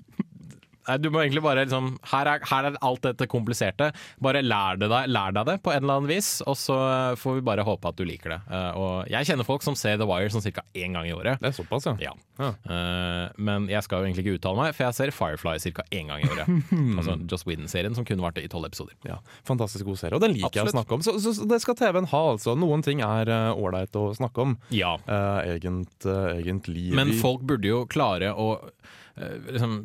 Du 1.02 1.08
må 1.12 1.22
egentlig 1.22 1.42
bare 1.44 1.62
liksom 1.64 1.94
Her 2.10 2.28
er, 2.32 2.44
her 2.50 2.68
er 2.70 2.78
alt 2.82 3.04
dette 3.04 3.28
kompliserte. 3.30 3.90
Bare 4.22 4.42
lær, 4.42 4.80
deg, 4.80 4.94
lær 5.10 5.34
deg 5.36 5.48
det 5.48 5.58
på 5.62 5.72
en 5.72 5.84
eller 5.84 6.00
annen 6.00 6.10
vis, 6.10 6.34
og 6.48 6.56
så 6.58 6.76
får 7.18 7.38
vi 7.38 7.44
bare 7.46 7.66
håpe 7.66 7.90
at 7.90 7.98
du 7.98 8.04
liker 8.06 8.34
det. 8.34 8.40
Eh, 8.52 8.78
og 8.78 9.10
jeg 9.10 9.28
kjenner 9.28 9.46
folk 9.46 9.64
som 9.64 9.76
ser 9.78 9.98
The 10.00 10.08
Wire 10.08 10.32
sånn 10.32 10.44
ca. 10.54 10.64
én 10.74 10.96
gang 10.96 11.08
i 11.08 11.14
året. 11.14 11.40
Det 11.42 11.52
er 11.52 11.56
såpass, 11.56 11.86
ja. 11.88 11.94
Ja. 12.02 12.14
Ja. 12.40 12.50
Eh, 12.74 13.26
men 13.36 13.68
jeg 13.70 13.84
skal 13.86 14.02
jo 14.02 14.08
egentlig 14.08 14.26
ikke 14.26 14.38
uttale 14.40 14.58
meg, 14.58 14.76
for 14.76 14.86
jeg 14.86 14.98
ser 14.98 15.14
Firefly 15.14 15.74
ca. 15.76 15.86
én 15.94 16.10
gang 16.10 16.24
i 16.24 16.30
året. 16.30 16.50
altså 16.98 17.16
Joss 17.30 17.46
Whedon-serien 17.48 17.96
som 17.98 18.06
kunne 18.08 18.24
vært 18.24 18.40
det 18.40 18.46
i 18.48 18.52
tolv 18.52 18.68
episoder. 18.70 18.96
Ja, 19.08 19.20
Fantastisk 19.48 19.88
god 19.88 20.00
serie, 20.00 20.18
og 20.18 20.24
den 20.24 20.36
liker 20.36 20.62
jeg 20.62 20.72
å 20.72 20.74
snakke 20.74 20.98
om. 20.98 21.04
Så, 21.04 21.18
så, 21.22 21.34
så 21.36 21.48
det 21.48 21.60
skal 21.64 21.78
TV-en 21.78 22.10
ha, 22.12 22.22
altså. 22.34 22.56
Noen 22.58 22.84
ting 22.86 23.04
er 23.06 23.30
eh, 23.32 23.50
ålreit 23.52 23.96
å 23.98 24.08
snakke 24.16 24.46
om. 24.46 24.56
Ja. 24.74 24.96
Uh, 25.06 25.42
egent, 25.54 26.06
egentlig. 26.06 26.90
Men 26.96 27.14
folk 27.20 27.44
burde 27.46 27.68
jo 27.68 27.84
klare 27.90 28.32
å 28.34 28.48
uh, 28.62 29.36
liksom 29.52 29.76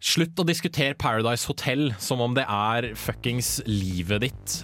Slutt 0.00 0.38
å 0.40 0.46
diskutere 0.48 0.96
Paradise 0.96 1.44
Hotel 1.50 1.90
som 2.00 2.22
om 2.24 2.32
det 2.36 2.46
er 2.48 2.92
fuckings 2.96 3.58
livet 3.68 4.24
ditt. 4.24 4.54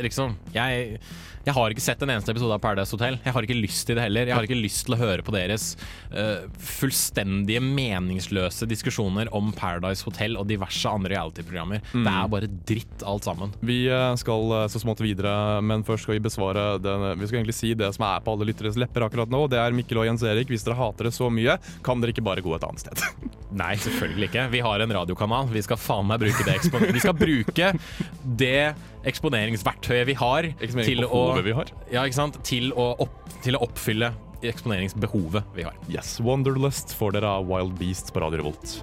Liksom. 0.00 0.38
Jeg, 0.54 0.98
jeg 1.44 1.54
har 1.56 1.72
ikke 1.74 1.84
sett 1.84 2.02
en 2.04 2.12
eneste 2.14 2.32
episode 2.32 2.56
av 2.56 2.62
Paradise 2.62 2.94
Hotel. 2.94 3.18
Jeg 3.20 3.34
har 3.36 3.44
ikke 3.44 3.58
lyst 3.58 3.84
til 3.88 3.98
det 3.98 4.06
heller. 4.06 4.28
Jeg 4.30 4.36
har 4.36 4.46
ikke 4.46 4.56
lyst 4.56 4.86
til 4.86 4.96
å 4.96 5.00
høre 5.00 5.24
på 5.24 5.34
deres 5.34 5.74
uh, 6.14 6.46
fullstendige 6.56 7.60
meningsløse 7.64 8.68
diskusjoner 8.70 9.28
om 9.36 9.50
Paradise 9.56 10.06
Hotel 10.08 10.38
og 10.40 10.48
diverse 10.48 10.88
andre 10.88 11.12
reality-programmer. 11.14 11.84
Det 11.92 12.14
er 12.14 12.30
bare 12.32 12.48
dritt 12.68 13.04
alt 13.04 13.28
sammen. 13.28 13.52
Vi 13.64 13.84
eh, 13.92 14.06
skal 14.20 14.54
eh, 14.56 14.64
så 14.72 14.80
smått 14.80 15.02
videre, 15.04 15.60
men 15.64 15.84
først 15.86 16.06
skal 16.06 16.16
vi 16.16 16.24
besvare 16.24 16.64
den, 16.82 17.04
Vi 17.20 17.28
skal 17.28 17.40
egentlig 17.40 17.56
si 17.56 17.74
det 17.76 17.90
som 17.96 18.06
er 18.08 18.24
på 18.24 18.34
alle 18.34 18.48
lytteres 18.48 18.78
lepper 18.80 19.06
akkurat 19.06 19.30
nå. 19.32 19.44
Det 19.52 19.60
er 19.60 19.76
Mikkel 19.76 20.00
og 20.00 20.08
Jens 20.08 20.24
Erik. 20.26 20.50
Hvis 20.52 20.64
dere 20.66 20.78
hater 20.78 21.10
det 21.10 21.14
så 21.16 21.28
mye, 21.32 21.58
kan 21.84 22.00
dere 22.00 22.14
ikke 22.14 22.24
bare 22.24 22.44
gå 22.44 22.56
et 22.56 22.66
annet 22.66 22.86
sted. 22.86 23.04
Nei, 23.62 23.74
selvfølgelig 23.84 24.30
ikke. 24.30 24.48
Vi 24.54 24.64
har 24.64 24.82
en 24.82 24.96
radiokanal. 24.98 25.52
Vi 25.52 25.62
skal 25.66 25.80
faen 25.80 26.08
meg 26.08 26.24
bruke 26.24 26.48
det 26.48 26.56
eksponentet. 26.56 26.96
Vi 26.96 27.04
skal 27.04 27.18
bruke 27.20 27.72
det 28.40 28.58
eksponeringsverktøyet 29.08 30.08
vi 30.10 30.16
har 30.18 30.50
til 30.60 31.04
å, 31.06 31.24
vi 31.44 31.56
har. 31.56 31.72
ja, 31.92 32.04
ikke 32.04 32.20
sant? 32.20 32.40
Til, 32.46 32.70
å 32.72 32.92
opp, 33.04 33.18
til 33.44 33.58
å 33.58 33.64
oppfylle 33.66 34.12
eksponeringsbehovet 34.44 35.54
vi 35.56 35.64
har. 35.66 35.76
Yes, 35.88 36.18
Wanderlust 36.24 36.94
får 36.98 37.18
dere 37.18 37.36
av 37.40 37.48
Wild 37.48 37.78
Beasts 37.80 38.12
på 38.12 38.24
Radio 38.24 38.44
Revolt. 38.44 38.78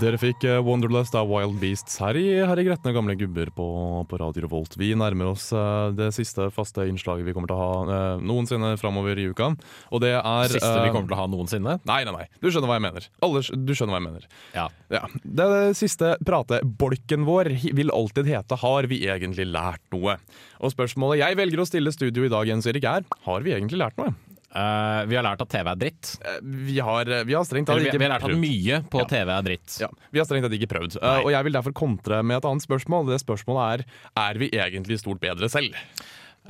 Dere 0.00 0.16
fikk 0.16 0.44
eh, 0.48 0.58
Wonderlust 0.64 1.12
av 1.18 1.28
Wild 1.28 1.58
Beasts 1.60 1.98
her 2.00 2.16
i, 2.16 2.24
her 2.46 2.60
i 2.60 2.64
Gretne 2.64 2.92
gamle 2.96 3.12
gubber 3.20 3.50
på, 3.52 3.66
på 4.08 4.20
Radio 4.20 4.46
Revolt. 4.46 4.72
Vi 4.80 4.94
nærmer 4.96 5.28
oss 5.34 5.50
eh, 5.52 5.90
det 5.98 6.08
siste 6.16 6.46
faste 6.54 6.86
innslaget 6.88 7.26
vi 7.26 7.34
kommer 7.36 7.50
til 7.50 7.58
å 7.58 7.66
ha 7.66 7.96
eh, 7.96 8.22
noensinne 8.24 8.70
framover 8.80 9.20
i 9.20 9.26
uka. 9.28 9.50
Og 9.92 10.00
det 10.00 10.14
er 10.16 10.54
Siste 10.54 10.72
vi 10.86 10.94
kommer 10.94 11.10
til 11.10 11.18
å 11.18 11.20
ha 11.20 11.26
noensinne. 11.28 11.76
Nei, 11.90 11.98
nei, 12.08 12.14
nei. 12.16 12.24
Du 12.40 12.48
skjønner 12.48 12.72
hva 12.72 12.78
jeg 12.78 12.86
mener. 12.86 13.10
Alle, 13.26 13.44
du 13.44 13.74
skjønner 13.74 13.92
hva 13.92 14.00
jeg 14.00 14.06
mener. 14.06 14.26
Ja. 14.56 14.66
Ja. 14.94 15.02
Det 15.42 15.50
siste 15.76 16.14
pratebolken 16.24 17.28
vår 17.28 17.52
vil 17.76 17.92
alltid 17.92 18.30
hete 18.30 18.56
'Har 18.62 18.88
vi 18.88 19.02
egentlig 19.04 19.50
lært 19.52 19.84
noe?' 19.92 20.16
Og 20.64 20.72
spørsmålet 20.72 21.20
jeg 21.26 21.36
velger 21.36 21.60
å 21.60 21.68
stille 21.68 21.92
studio 21.92 22.24
i 22.24 22.32
dag, 22.32 22.48
Jens 22.48 22.66
Erik, 22.66 22.88
er 22.88 23.04
'Har 23.28 23.44
vi 23.44 23.52
egentlig 23.52 23.84
lært 23.84 24.00
noe?' 24.00 24.16
Eh, 24.50 25.00
vi 25.06 25.14
har 25.14 25.22
lært 25.22 25.42
at 25.44 25.50
TV 25.52 25.68
er 25.70 25.78
dritt. 25.78 26.12
Eh, 26.26 26.38
Vi 26.42 26.78
har, 26.82 27.04
vi 27.24 27.34
har 27.36 27.44
strengt 27.46 27.70
tatt 27.70 27.78
ikke 27.78 27.94
vi, 27.94 28.02
vi 28.02 28.08
har 28.08 28.16
lært 28.18 28.26
at 28.26 28.40
mye 28.42 28.80
på 28.90 29.04
TV 29.08 29.30
er 29.36 29.44
dritt. 29.46 29.76
Ja, 29.82 29.90
Vi 30.10 30.18
har 30.18 30.26
strengt 30.26 30.48
tatt 30.48 30.56
ikke 30.58 30.70
prøvd. 30.72 30.98
Uh, 30.98 31.20
og 31.24 31.30
jeg 31.30 31.46
vil 31.46 31.54
derfor 31.54 31.76
kontre 31.76 32.22
med 32.26 32.40
et 32.40 32.48
annet 32.50 32.66
spørsmål. 32.66 33.12
Det 33.12 33.20
spørsmålet 33.22 33.84
er 33.84 33.84
er 34.30 34.40
vi 34.42 34.50
egentlig 34.50 34.98
stort 34.98 35.20
bedre 35.22 35.48
selv. 35.52 35.76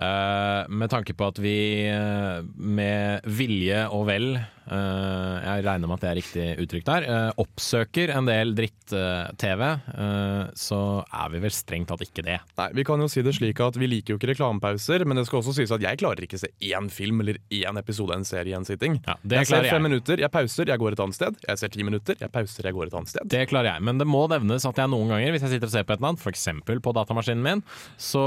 Uh, 0.01 0.65
med 0.71 0.89
tanke 0.89 1.13
på 1.13 1.27
at 1.29 1.39
vi 1.43 1.85
eh, 1.91 2.41
med 2.57 3.27
vilje 3.27 3.83
og 3.93 4.07
vel, 4.09 4.29
eh, 4.39 4.60
jeg 4.71 5.65
regner 5.67 5.91
med 5.91 5.97
at 5.99 6.05
det 6.05 6.11
er 6.11 6.19
riktig 6.21 6.47
uttrykk 6.63 6.85
der, 6.87 7.07
eh, 7.11 7.31
oppsøker 7.43 8.13
en 8.15 8.29
del 8.29 8.53
dritt-TV, 8.55 9.63
eh, 9.67 10.45
så 10.55 10.81
er 11.05 11.33
vi 11.33 11.41
vel 11.43 11.55
strengt 11.55 11.91
tatt 11.91 12.05
ikke 12.05 12.25
det. 12.27 12.39
Nei, 12.59 12.69
Vi 12.81 12.85
kan 12.87 13.03
jo 13.03 13.09
si 13.11 13.23
det 13.27 13.35
slik 13.35 13.59
at 13.61 13.77
vi 13.77 13.89
liker 13.91 14.15
jo 14.15 14.19
ikke 14.21 14.31
reklamepauser, 14.33 15.05
men 15.05 15.19
det 15.19 15.27
skal 15.27 15.41
også 15.41 15.57
sies 15.57 15.73
at 15.75 15.83
jeg 15.83 15.99
klarer 15.99 16.23
ikke 16.23 16.39
se 16.39 16.49
én 16.63 16.91
film 16.91 17.21
eller 17.25 17.41
én 17.51 17.79
episode 17.81 18.15
av 18.15 18.21
en 18.21 18.29
serie 18.29 18.55
i 18.55 18.57
en 18.57 18.65
sitting. 18.69 19.01
Ja, 19.07 19.17
det 19.25 19.43
jeg 19.43 19.51
ser 19.51 19.67
fem 19.67 19.83
jeg. 19.83 19.87
minutter, 19.89 20.23
jeg 20.23 20.31
pauser, 20.31 20.71
jeg 20.71 20.79
går 20.79 20.93
et 20.93 21.01
annet 21.01 21.19
sted. 21.19 21.43
Jeg 21.49 21.59
ser 21.59 21.75
ti 21.75 21.83
minutter, 21.83 22.17
jeg 22.21 22.31
pauser, 22.31 22.63
jeg 22.71 22.75
går 22.79 22.87
et 22.87 22.95
annet 23.01 23.09
sted. 23.09 23.27
Det 23.27 23.43
klarer 23.51 23.75
jeg, 23.75 23.83
men 23.83 23.99
det 23.99 24.07
må 24.07 24.23
nevnes 24.31 24.67
at 24.67 24.79
jeg 24.79 24.93
noen 24.95 25.11
ganger, 25.11 25.35
hvis 25.35 25.43
jeg 25.49 25.57
sitter 25.57 25.67
og 25.67 25.75
ser 25.75 25.85
på 25.89 25.97
et 25.97 25.99
eller 25.99 26.13
annet, 26.15 26.23
f.eks. 26.23 26.49
på 26.87 26.95
datamaskinen 26.95 27.43
min, 27.43 27.65
så 27.99 28.25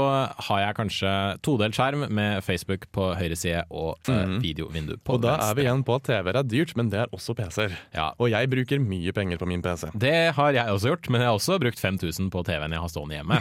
har 0.48 0.60
jeg 0.60 0.76
kanskje 0.76 1.14
todelt 1.44 1.74
skjerm 1.74 2.06
med 2.12 2.44
Facebook 2.44 2.86
på 2.92 3.14
høyre 3.16 3.36
side 3.38 3.64
og 3.70 3.96
mm. 4.08 4.38
videovindu 4.44 4.96
på 5.00 5.14
Mhm. 5.14 5.18
Og 5.18 5.22
da 5.22 5.34
er 5.50 5.54
vi 5.54 5.64
igjen 5.66 5.84
på 5.86 5.94
at 5.98 6.08
TV-er 6.34 6.42
er 6.42 6.50
dyrt, 6.50 6.74
men 6.76 6.90
det 6.90 7.00
er 7.04 7.12
også 7.14 7.34
PC-er. 7.38 7.74
Ja. 7.94 8.10
Og 8.18 8.30
jeg 8.32 8.50
bruker 8.50 8.82
mye 8.82 9.12
penger 9.14 9.38
på 9.38 9.46
min 9.46 9.62
PC. 9.62 9.90
Det 9.94 10.34
har 10.34 10.56
jeg 10.56 10.72
også 10.72 10.90
gjort, 10.90 11.10
men 11.10 11.22
jeg 11.22 11.30
har 11.30 11.38
også 11.38 11.58
brukt 11.62 11.80
5000 11.80 12.30
på 12.32 12.42
TV-en 12.46 12.74
jeg 12.74 12.82
har 12.82 12.90
stående 12.90 13.18
hjemme. 13.18 13.38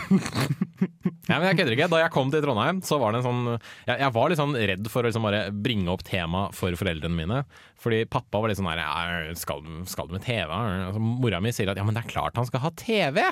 ja, 1.29 1.39
men 1.39 1.47
jeg 1.49 1.57
kødder 1.57 1.75
ikke. 1.75 1.89
Da 1.89 2.01
jeg 2.03 2.13
kom 2.13 2.31
til 2.33 2.43
Trondheim, 2.45 2.81
så 2.85 2.99
var 3.01 3.13
det 3.13 3.21
en 3.21 3.27
sånn 3.27 3.41
Jeg, 3.87 3.97
jeg 3.97 4.13
var 4.15 4.29
litt 4.29 4.41
sånn 4.41 4.57
redd 4.57 4.91
for 4.93 5.01
å 5.01 5.09
liksom 5.09 5.25
bare 5.25 5.43
bringe 5.65 5.89
opp 5.93 6.05
tema 6.07 6.45
for 6.55 6.77
foreldrene 6.79 7.17
mine. 7.17 7.41
Fordi 7.81 8.03
pappa 8.05 8.43
var 8.43 8.51
litt 8.51 8.61
sånn 8.61 8.69
her 8.69 9.33
skal, 9.39 9.65
skal 9.89 10.09
du 10.09 10.17
med 10.17 10.25
TV? 10.27 10.53
Altså, 10.53 11.01
mora 11.01 11.41
mi 11.43 11.53
sier 11.55 11.73
at 11.73 11.79
ja, 11.79 11.87
men 11.87 11.97
det 11.97 12.05
er 12.05 12.13
klart 12.13 12.37
han 12.39 12.49
skal 12.49 12.65
ha 12.67 12.73
TV! 12.79 13.23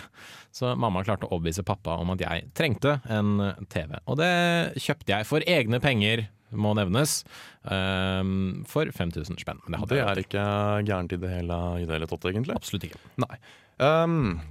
Så 0.52 0.74
mamma 0.76 1.06
klarte 1.06 1.30
å 1.30 1.36
overbevise 1.38 1.64
pappa 1.68 1.96
om 2.02 2.12
at 2.16 2.24
jeg 2.24 2.50
trengte 2.58 2.98
en 3.12 3.38
TV. 3.72 3.96
Og 4.10 4.18
det 4.20 4.34
kjøpte 4.82 5.14
jeg 5.14 5.30
for 5.30 5.46
egne 5.48 5.80
penger, 5.84 6.26
må 6.52 6.74
nevnes, 6.78 7.22
um, 7.64 8.64
for 8.68 8.90
5000 8.92 9.40
spenn. 9.42 9.62
Men 9.66 9.76
det 9.76 9.82
hadde 9.84 9.96
Det 9.96 10.02
er 10.06 10.24
ikke 10.26 10.46
gærent 10.88 11.16
i 11.16 11.22
det 11.22 11.32
hele, 11.32 11.60
i 11.82 11.86
det 11.86 11.96
hele 11.98 12.10
tatt, 12.12 12.28
egentlig. 12.32 12.56
absolutt 12.56 12.90
ikke. 12.90 13.02
Nei. 13.24 13.40
Um, 13.80 14.42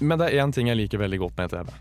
men 0.00 0.18
det 0.18 0.30
er 0.30 0.44
én 0.44 0.54
ting 0.54 0.70
jeg 0.70 0.78
liker 0.78 1.02
veldig 1.02 1.20
godt 1.26 1.36
med 1.42 1.54
TV. 1.54 1.74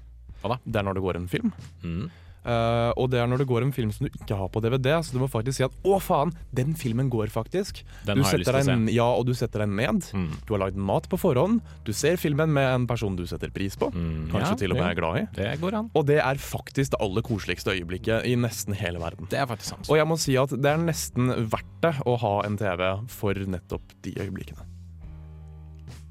Hva 0.43 0.53
da? 0.53 0.59
Det 0.65 0.81
er 0.81 0.87
når 0.89 0.97
det 0.99 1.05
går 1.05 1.19
en 1.21 1.29
film. 1.31 1.53
Mm. 1.83 2.09
Uh, 2.43 2.91
og 2.99 3.09
det 3.13 3.21
er 3.21 3.29
når 3.31 3.43
det 3.43 3.47
går 3.47 3.63
en 3.63 3.73
film 3.75 3.91
som 3.95 4.07
du 4.07 4.11
ikke 4.11 4.35
har 4.35 4.49
på 4.51 4.59
DVD, 4.63 4.97
så 4.99 5.15
du 5.15 5.21
må 5.21 5.29
faktisk 5.31 5.61
si 5.61 5.63
at 5.63 5.75
'å 5.83 5.99
faen, 6.03 6.33
den 6.53 6.73
filmen 6.75 7.09
går 7.09 7.31
faktisk'. 7.31 7.83
Den 8.05 8.19
du 8.19 8.23
har 8.23 8.31
jeg 8.35 8.43
lyst 8.43 8.51
til 8.51 8.59
å 8.59 8.63
deg, 8.67 8.93
ja, 8.93 9.07
og 9.07 9.25
du 9.25 9.33
setter 9.33 9.63
deg 9.63 9.69
ned. 9.69 10.03
Mm. 10.11 10.31
Du 10.45 10.53
har 10.53 10.63
lagd 10.65 10.75
mat 10.75 11.07
på 11.07 11.19
forhånd. 11.19 11.61
Du 11.85 11.93
ser 11.93 12.17
filmen 12.17 12.51
med 12.51 12.67
en 12.67 12.87
person 12.87 13.15
du 13.15 13.25
setter 13.25 13.49
pris 13.49 13.75
på. 13.75 13.91
Mm, 13.93 14.29
Kanskje 14.31 14.51
ja, 14.51 14.59
til 14.59 14.71
og 14.75 14.81
med 14.81 14.91
er 14.91 14.99
glad 14.99 15.21
i. 15.21 15.25
Det 15.35 15.61
går 15.61 15.79
an. 15.79 15.89
Og 15.95 16.05
det 16.05 16.19
er 16.19 16.35
faktisk 16.35 16.91
det 16.91 16.99
aller 16.99 17.21
koseligste 17.21 17.71
øyeblikket 17.71 18.27
i 18.27 18.35
nesten 18.35 18.75
hele 18.75 18.99
verden. 18.99 19.27
Det 19.29 19.39
er 19.39 19.47
faktisk 19.47 19.75
sant. 19.75 19.89
Og 19.89 19.97
jeg 19.97 20.07
må 20.07 20.19
si 20.19 20.35
at 20.35 20.49
det 20.49 20.69
er 20.73 20.77
nesten 20.83 21.31
verdt 21.49 21.71
det 21.83 21.95
å 22.05 22.17
ha 22.19 22.35
en 22.45 22.57
TV 22.59 22.83
for 23.07 23.33
nettopp 23.33 23.95
de 24.03 24.15
øyeblikkene. 24.19 24.67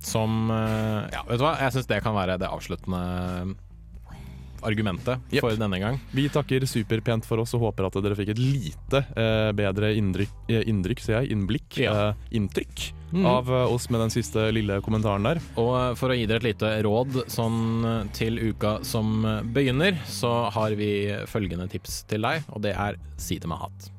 Som 0.02 0.50
eh, 0.50 1.10
Ja, 1.14 1.22
vet 1.28 1.38
du 1.38 1.44
hva? 1.46 1.56
Jeg 1.62 1.76
syns 1.76 1.86
det 1.90 2.00
kan 2.02 2.16
være 2.16 2.38
det 2.42 2.50
avsluttende 2.50 3.54
argumentet 4.62 5.20
yep. 5.32 5.40
for 5.44 5.56
denne 5.58 5.78
gang. 5.82 6.00
Vi 6.14 6.28
takker 6.32 6.66
superpent 6.68 7.26
for 7.28 7.42
oss 7.42 7.54
og 7.54 7.60
håper 7.68 7.86
at 7.88 7.98
dere 8.02 8.16
fikk 8.18 8.32
et 8.34 8.40
lite 8.42 9.02
eh, 9.16 9.52
bedre 9.58 9.92
innrykk, 9.98 10.34
eh, 10.48 10.64
innrykk, 10.70 11.00
sier 11.04 11.20
jeg, 11.22 11.32
innblikk, 11.36 11.78
Ja. 11.82 12.10
eh, 12.10 12.14
inntrykk 12.38 12.92
Mm. 13.12 13.26
av 13.28 13.48
eh, 13.52 13.66
oss 13.74 13.90
med 13.92 14.00
den 14.00 14.08
siste 14.08 14.46
lille 14.56 14.78
kommentaren 14.80 15.22
der. 15.26 15.38
Og 15.60 15.74
eh, 15.76 15.94
for 16.00 16.08
å 16.08 16.16
gi 16.16 16.24
dere 16.24 16.40
et 16.40 16.46
lite 16.54 16.70
råd 16.82 17.18
sånn 17.28 18.08
til 18.16 18.38
uka 18.40 18.78
som 18.88 19.20
begynner, 19.52 19.98
så 20.08 20.48
har 20.50 20.72
vi 20.78 21.12
følgende 21.28 21.68
tips 21.68 22.04
til 22.08 22.22
deg, 22.24 22.46
og 22.48 22.62
det 22.64 22.72
er 22.72 22.96
si 23.20 23.36
det 23.38 23.50
med 23.52 23.58
hat. 23.60 23.90